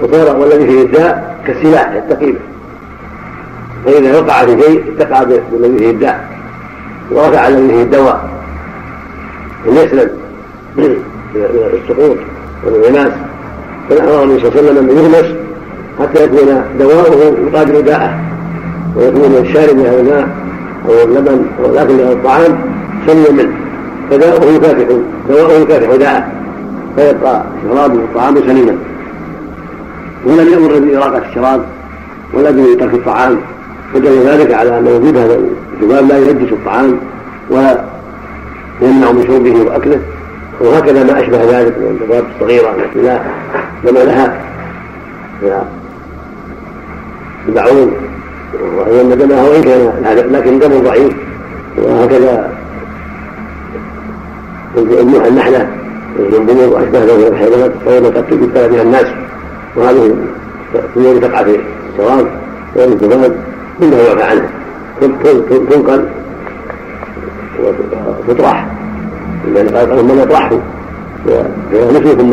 وصار 0.00 0.36
والذي 0.36 0.66
فيه 0.66 0.82
الداء 0.82 1.36
كالسلاح 1.46 1.92
يتقي 1.92 2.32
به. 2.32 2.38
فإذا 3.84 4.20
وقع 4.20 4.44
في 4.44 4.62
شيء 4.62 4.84
اتقى 4.96 5.26
بالذي 5.26 5.78
فيه 5.78 5.90
الداء. 5.90 6.28
ورفع 7.10 7.48
الذي 7.48 7.68
فيه 7.68 7.82
الدواء. 7.82 8.30
أن 9.68 9.76
يسلم 9.76 10.10
من 10.76 10.96
السقوط 11.34 12.16
والانغماس 12.64 13.12
فنحن 13.92 14.08
النبي 14.08 14.40
صلى 14.40 14.48
الله 14.48 14.70
عليه 14.70 14.70
وسلم 14.70 14.90
أن 14.90 14.96
يغمس 14.96 15.36
حتى 16.00 16.24
يكون 16.24 16.62
دواؤه 16.78 17.36
يقابل 17.46 17.82
داءه 17.82 18.20
ويكون 18.96 19.36
الشارب 19.40 19.76
من 19.76 19.86
هذا 19.86 20.00
الماء 20.00 20.28
أو 20.88 21.04
اللبن 21.04 21.42
أو 21.64 21.70
الأكل 21.70 22.00
أو 22.00 22.12
الطعام 22.12 22.58
سلم 23.06 23.36
منه. 23.36 23.52
فداؤه 24.10 24.44
يكافح 24.44 24.86
دواؤه 25.28 25.52
يكافح 25.52 25.96
داءه. 25.96 26.26
فيبقى 26.96 27.44
شرابه 27.62 27.94
والطعام 27.94 28.34
سليما 28.36 28.76
ولم 30.26 30.52
يأمر 30.52 30.78
بإراقة 30.78 31.22
الشراب 31.28 31.64
ولا 32.34 32.50
بترك 32.50 32.94
الطعام. 32.94 33.38
فدل 33.94 34.26
ذلك 34.26 34.54
على 34.54 34.78
أن 34.78 34.86
وجود 34.86 35.16
هذا 35.16 35.40
الذباب 35.80 36.08
لا 36.08 36.18
ينجس 36.18 36.52
الطعام 36.52 36.96
ولا 37.50 37.84
يمنع 38.82 39.12
من 39.12 39.24
شربه 39.26 39.70
وأكله. 39.70 40.00
وهكذا 40.60 41.04
ما 41.04 41.20
أشبه 41.20 41.44
ذلك 41.44 41.78
من 41.78 41.98
الذباب 42.00 42.24
الصغيرة 42.34 42.74
التي 42.76 43.00
لا 43.00 43.20
دم 43.84 43.94
لها 43.94 44.40
البعوض 47.48 47.92
وأن 48.76 49.18
دمها 49.18 49.48
وإن 49.48 49.62
كان 49.62 50.32
لكن 50.32 50.58
دم 50.58 50.82
ضعيف 50.82 51.12
وهكذا. 51.78 52.52
النحلة 55.28 55.68
والبنور 56.18 56.68
وأشبه 56.68 56.98
ذلك 56.98 57.18
من 57.18 57.26
الحيوانات 57.26 57.72
فهي 57.84 57.98
قد 57.98 58.26
تبتلى 58.30 58.68
بها 58.68 58.82
الناس. 58.82 59.06
وهذه 59.76 60.16
الطيور 60.74 61.20
تقع 61.20 61.42
في 61.42 61.60
الشراب 61.92 62.26
وفي 62.76 62.84
الذباب 62.84 63.36
كلها 63.80 64.02
يعفى 64.02 64.22
عنها. 64.22 64.48
تنقل 65.00 66.08
وتطرح. 68.28 68.66
لأن 69.54 69.68
قال 69.68 70.04
من 70.04 70.18
يطرحه 70.18 70.58
فيغمسه 71.70 72.14
ثم 72.14 72.32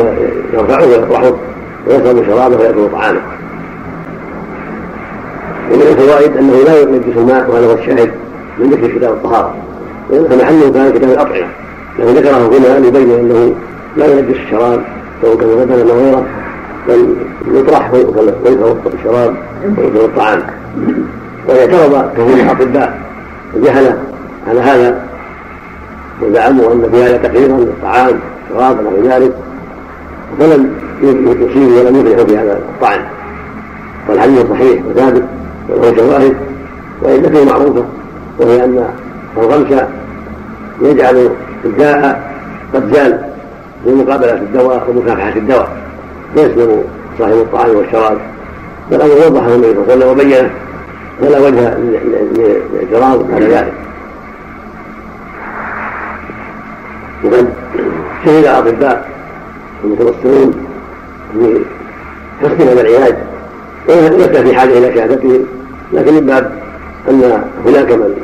يرفعه 0.52 0.86
ويطرحه 0.86 1.32
ويشرب 1.86 2.26
شرابه 2.26 2.56
ويأكل 2.56 2.88
طعامه 2.92 3.20
ومن 5.72 5.82
الفوائد 5.82 6.36
أنه 6.36 6.64
لا 6.64 6.80
ينجس 6.80 7.16
الماء 7.16 7.50
وهذا 7.50 7.66
هو 7.66 7.72
الشاهد 7.72 8.10
من 8.58 8.70
ذكر 8.70 8.86
كتاب 8.86 9.12
الطهارة. 9.12 9.54
فمحله 10.10 10.72
كان 10.72 10.92
كتاب 10.92 11.10
الأطعمة. 11.10 11.46
لكن 11.98 12.10
ذكره 12.10 12.36
هنا 12.36 12.78
ليبين 12.78 13.10
أنه 13.10 13.54
لا 13.96 14.06
ينجس 14.06 14.36
الشراب 14.36 14.82
سواء 15.22 15.36
كان 15.36 15.48
لبنا 15.48 15.92
أو 15.92 15.98
غيره 15.98 16.26
بل 16.88 17.16
يطرح 17.58 17.92
ويكره 17.92 18.76
الشراب 18.94 19.34
ويكره 19.78 20.04
الطعام. 20.04 20.42
واعترض 21.48 22.10
كثير 22.12 22.26
من 22.26 22.40
الأطباء 22.40 22.98
الجهلة 23.56 23.98
على 24.48 24.60
هذا 24.60 25.02
وزعموا 26.22 26.72
أن 26.72 26.90
في 26.92 27.02
هذا 27.02 27.16
تقريرا 27.16 27.56
للطعام 27.56 28.20
شراب 28.54 28.78
ونحو 28.78 29.08
ذلك 29.08 29.32
فلم 30.38 30.74
يصيبوا 31.02 31.80
ولم 31.80 32.26
في 32.26 32.38
هذا 32.38 32.52
الطعن. 32.52 33.00
والحديث 34.08 34.46
صحيح 34.50 34.82
وثابت 34.86 35.24
وله 35.68 35.96
شواهد 35.96 36.36
وعلته 37.02 37.44
معروفة 37.44 37.84
وهي 38.38 38.64
أن 38.64 38.88
الغمس 39.36 39.82
يجعل 40.82 41.30
الداء 41.64 42.32
قد 42.74 42.94
زال 42.94 43.20
لمقابلة 43.86 44.34
الدواء 44.34 44.90
ومكافحة 44.90 45.36
الدواء. 45.36 45.76
فيسلم 46.34 46.84
صاحب 47.18 47.32
الطعام 47.32 47.76
والشراب. 47.76 48.18
فالأمر 48.90 49.14
وضحه 49.26 49.54
النبي 49.54 49.74
صلى 49.74 49.82
الله 49.82 49.92
عليه 49.92 49.96
وسلم 49.96 50.08
وبينه 50.08 50.50
فلا 51.20 51.38
وجه 51.38 51.78
للاعتراض 51.78 53.34
على 53.34 53.46
ذلك. 53.46 53.72
وقد 57.24 57.52
شهد 58.24 58.44
الأطباء 58.44 59.08
المتبصرون 59.84 60.54
بحسن 62.42 62.68
هذا 62.68 62.80
العلاج. 62.80 63.14
وليس 63.88 64.38
في 64.38 64.54
حاجة 64.54 64.78
إلى 64.78 64.94
شهادته 64.94 65.40
لكن 65.92 66.14
من 66.14 66.20
باب 66.20 66.52
أن 67.08 67.42
هناك 67.66 67.92
من 67.92 68.14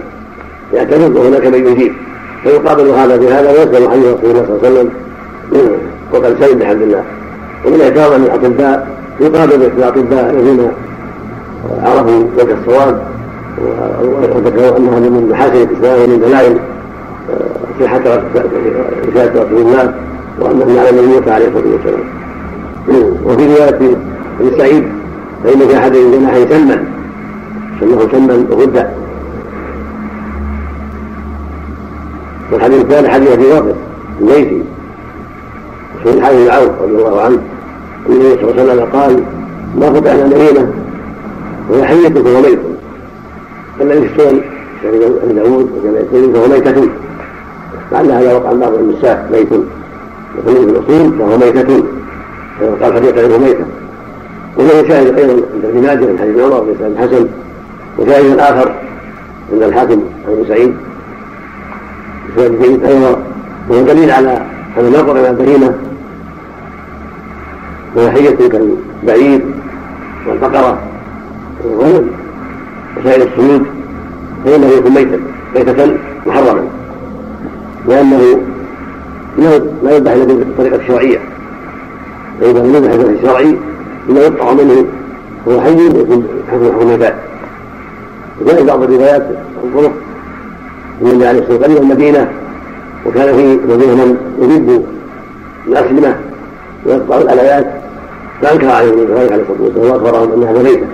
يعترض 0.73 1.17
وهناك 1.17 1.47
من 1.47 1.67
يجيب. 1.67 1.93
فيقابل 2.43 2.89
هذا 2.89 3.17
بهذا 3.17 3.51
ويسلم 3.51 3.91
حديث 3.91 4.07
رسول 4.07 4.31
الله 4.31 4.47
صلى 4.47 4.57
الله 4.57 4.69
عليه 4.69 4.69
وسلم. 4.69 4.91
وقد 6.13 6.37
سلم 6.41 6.59
بحمد 6.59 6.83
الله. 6.83 7.05
ومن 7.67 7.81
اعتراض 7.81 8.13
أن 8.13 8.23
الأطباء 8.23 8.89
يقابل 9.21 9.55
الأطباء 9.55 10.31
الذين 10.31 10.71
عرفوا 11.83 12.25
وجه 12.39 12.57
الصواب 12.61 13.03
وذكروا 14.35 14.79
ان 14.79 14.89
هذا 14.89 15.09
من 15.09 15.29
محاسن 15.31 15.63
الإسلام 15.63 16.03
ومن 16.03 16.21
دلائل 16.21 16.59
صحه 17.81 17.99
رساله 19.09 19.43
رسول 19.43 19.61
الله 19.61 19.95
وانه 20.41 20.81
على 20.81 20.91
النبي 20.91 21.31
عليه 21.31 21.49
الصلاة 21.49 21.73
والسلام. 21.73 22.05
وفي 23.25 23.47
رواية 23.47 23.81
ابن 24.41 24.59
سعيد 24.59 24.85
فإن 25.45 25.59
في 25.69 25.79
أحد 25.79 25.95
الجناحين 25.95 26.49
سما. 26.49 26.85
سماه 27.81 28.09
سما 28.13 28.47
وغدا 28.51 28.95
والحديث 32.53 32.81
الثاني 32.81 33.09
حديث 33.09 33.31
أبي 33.31 33.45
بكر 33.45 33.75
الليثي 34.21 34.63
في 36.03 36.11
الحديث 36.11 36.41
بن 36.41 36.51
عوف 36.51 36.83
رضي 36.83 36.95
الله 36.95 37.21
عنه. 37.23 37.39
النبي 38.09 38.37
صلى 38.37 38.51
الله 38.51 38.63
عليه 38.63 38.73
وسلم 38.73 38.89
قال 38.93 39.23
ما 39.79 39.93
فتحنا 39.93 40.27
مدينه 40.27 40.73
وهي 41.71 41.85
حية 41.85 42.09
فهو 42.09 42.41
ميت. 42.41 42.59
الذي 43.81 44.09
في 44.09 44.23
السنن 44.23 44.41
أبي 45.25 45.35
داوود 45.35 45.71
وجمع 45.77 46.01
الترمذي 46.01 46.33
فهو 46.33 46.49
ميتة. 46.49 46.89
لعل 47.93 48.11
هذا 48.11 48.35
وقع 48.35 48.53
بعض 48.53 48.75
النساء 48.75 49.29
ميت. 49.33 49.53
وفي 50.39 50.59
الاصول 50.59 51.19
فهو 51.19 51.39
ميتة. 51.39 51.83
قال 52.83 52.95
حديقة 52.95 53.39
ميتة. 53.39 53.65
وله 54.57 54.89
شاهد 54.89 55.19
أيضا 55.19 55.33
عند 55.33 55.65
ابن 55.65 55.83
ماجه 55.83 56.05
من 56.05 56.19
حديث 56.19 56.39
عمر 56.39 56.61
بن 56.61 56.99
حسن 56.99 57.27
وشاهد 57.99 58.39
آخر 58.39 58.75
عند 59.53 59.63
الحاكم 59.63 60.01
عن 60.27 60.33
ابن 60.33 60.45
سعيد. 60.49 60.75
بسبب 62.37 62.63
جيد 62.63 62.85
أيضا 62.85 63.23
وهو 63.69 63.83
دليل 63.83 64.11
على 64.11 64.43
ان 64.79 64.85
النظر 64.85 65.13
إلى 65.21 65.31
البهيمة. 65.31 65.75
وهي 67.97 68.33
كالبعير 68.33 69.41
والبقرة. 70.29 70.79
والغنم 71.65 72.11
وسائر 72.97 73.29
السيود 73.29 73.67
فإنه 74.45 74.67
يكون 74.67 74.93
ميتا 74.95 75.21
ميتة 75.55 75.97
محرما 76.27 76.65
لأنه 77.89 78.41
لا 79.83 79.97
يذبح 79.97 80.13
إلا 80.13 80.25
بالطريقة 80.25 80.77
الشرعيه 80.77 81.19
فإذا 82.41 82.59
لم 82.59 82.75
يذبح 82.75 82.95
بالطريقة 82.97 83.21
الشرعي 83.21 83.57
إلا 84.09 84.21
يقطع 84.21 84.53
منه 84.53 84.87
وهو 85.47 85.61
حي 85.61 85.87
يكون 85.87 86.29
حكم 86.53 86.81
الميتات 86.81 87.15
وجاء 88.41 88.65
بعض 88.65 88.83
الروايات 88.83 89.27
الطرق. 89.65 89.93
النبي 91.03 91.27
عليه 91.27 91.39
الصلاة 91.39 91.59
والسلام 91.59 91.83
المدينة 91.83 92.29
وكان 93.07 93.37
في 93.37 93.43
المدينة 93.65 93.95
من 94.39 94.51
يجب 94.51 94.87
الاسلمه 95.69 96.17
ويقطع 96.87 97.19
الالايات 97.19 97.67
فأنكر 98.43 98.71
عليهم 98.71 98.99
ذلك 98.99 99.33
عليه 99.33 99.43
الصلاة 99.43 99.63
والسلام 99.63 99.91
واخبرهم 99.91 100.33
ان 100.33 100.49
هذا 100.49 100.63
ميته 100.63 100.87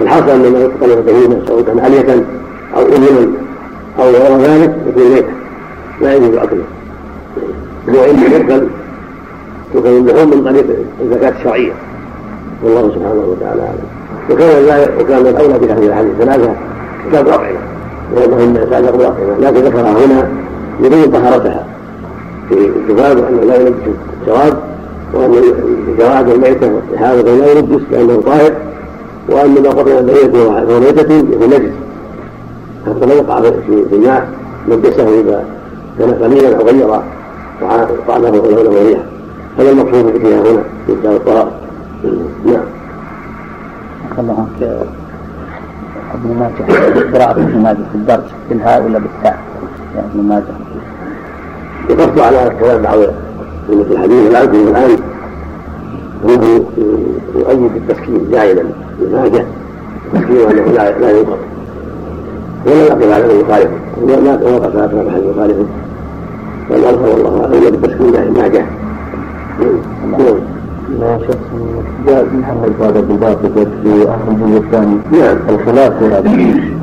فالحاصل 0.00 0.30
أن 0.30 0.52
ما 0.52 0.58
يقتل 0.58 0.98
البهيمه 0.98 1.42
سواء 1.46 1.62
كان 1.62 1.78
اليه 1.78 2.24
أو 2.76 2.82
اذنا 2.82 3.28
أو 3.98 4.10
غير 4.10 4.36
ذلك 4.38 4.74
يكون 4.86 5.10
ميتا 5.14 5.43
لا 6.00 6.14
يجوز 6.14 6.36
اكله 6.36 6.64
وان 7.88 8.18
يؤكل 8.18 8.66
تؤكل 9.74 9.88
اللحوم 9.88 10.30
من 10.30 10.44
طريق 10.44 10.64
الزكاة 11.02 11.32
الشرعية. 11.38 11.72
والله 12.64 12.82
سبحانه 12.82 13.24
وتعالى 13.28 13.62
أعلم. 13.62 13.88
وكان 14.30 14.88
وكان 15.00 15.26
الأولى 15.26 15.58
بهذه 15.58 15.86
الأحاديث 15.86 16.12
الثلاثه 16.20 16.54
كتاب 17.08 17.26
الاطعمه 17.28 17.58
لأنه 18.16 18.44
إن 18.44 18.56
يتعلق 18.56 18.96
بالاطعمه 18.96 19.38
لكن 19.40 19.56
ذكرها 19.56 19.92
هنا 19.92 20.28
يبين 20.80 21.10
طهارتها. 21.10 21.66
في 22.48 22.54
الجباب 22.54 23.18
وأنه 23.18 23.40
لا 23.40 23.56
ينجس 23.56 23.96
الجواب 24.22 24.58
وأن 25.14 25.34
الجواب 25.88 26.28
الميتة 26.28 26.72
والصحابة 26.74 27.36
لا 27.36 27.52
ينجس 27.52 27.82
لأنه 27.90 28.22
طاهر 28.26 28.52
وأن 29.28 29.62
ما 29.62 29.70
قبل 29.70 29.92
الميتة 29.92 30.48
وميتة 30.48 31.14
يكون 31.14 31.46
نجس. 31.46 31.72
حتى 32.86 33.06
لا 33.06 33.14
يقع 33.14 33.40
في 33.40 33.92
الماء 33.92 34.28
نجسه 34.68 35.20
إذا 35.20 35.44
كان 35.98 36.10
قليلا 36.10 36.56
أو 36.56 36.66
غير 36.66 37.00
طعمه 38.08 38.28
ولونه 38.28 38.70
وريحه 38.70 39.02
هذا 39.58 39.70
المقصود 39.70 40.18
فيها 40.18 40.40
هنا 40.40 40.62
في 40.86 40.94
كتاب 41.00 41.12
الطهارة. 41.12 41.50
نعم. 42.44 42.64
الله 44.18 44.38
عنك 44.38 44.86
ابن 46.14 46.36
ماجه 46.38 47.16
قراءة 47.16 47.40
ابن 47.40 47.62
ماجه 47.62 47.76
في 47.92 47.94
الدرج 47.94 48.24
بالهاء 48.48 48.84
ولا 48.84 48.98
بالتاء؟ 48.98 49.38
يا 49.96 50.00
ابن 50.00 50.28
ماجه 50.28 50.44
يقص 51.90 52.22
على 52.22 52.52
كلام 52.60 52.82
بعض 52.82 52.98
من 53.68 53.86
الحديث 53.90 54.30
العبد 54.30 54.54
الآن 54.54 54.98
انه 56.24 56.66
يؤيد 57.34 57.76
التسكين 57.76 58.30
دائما 58.30 58.62
لماجه 59.00 59.44
التسكين 60.06 60.36
وانه 60.36 60.72
لا 60.72 60.98
لا 60.98 61.10
ينقص 61.10 61.38
ولا 62.66 62.86
يقف 62.86 63.12
على 63.12 63.24
من 63.24 63.40
يخالفه. 63.40 63.76
ما 64.06 64.38
وقف 64.56 64.76
على 64.76 65.08
احد 65.08 65.22
يخالفه. 65.22 65.64
والأظهر 66.70 67.08
والله 67.08 67.44
أعلم 67.44 67.76
بالتسكين 67.76 68.32
ماجه 68.34 68.64
نعم 70.10 70.38
لا 71.00 71.18
شخص 71.18 71.48
جاء 72.06 72.26
محمد 72.34 72.72
هذا 72.80 73.00
بالباطل 73.00 73.50
في 73.82 74.08
أهل 74.08 74.28
الجزء 74.28 74.58
الثاني 74.58 74.96
نعم 75.12 75.36
الخلاف 75.48 75.98
في 75.98 76.04
هذا 76.04 76.30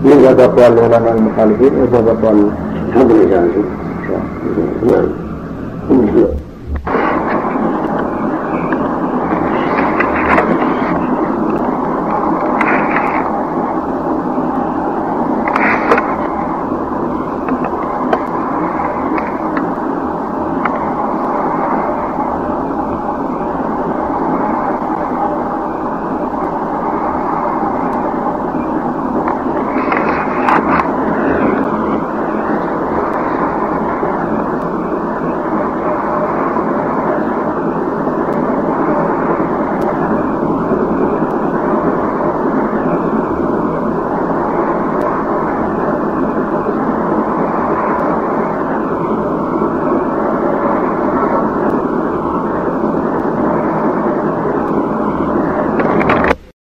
يوجد 0.05 0.39
أقوال 0.39 0.79
العلماء 0.79 1.17
المخالفين 1.17 1.73
ويوجد 1.75 2.07
أقوال 2.07 2.49
الحمد 2.89 3.11
لله 3.11 3.47
نعم 4.91 5.07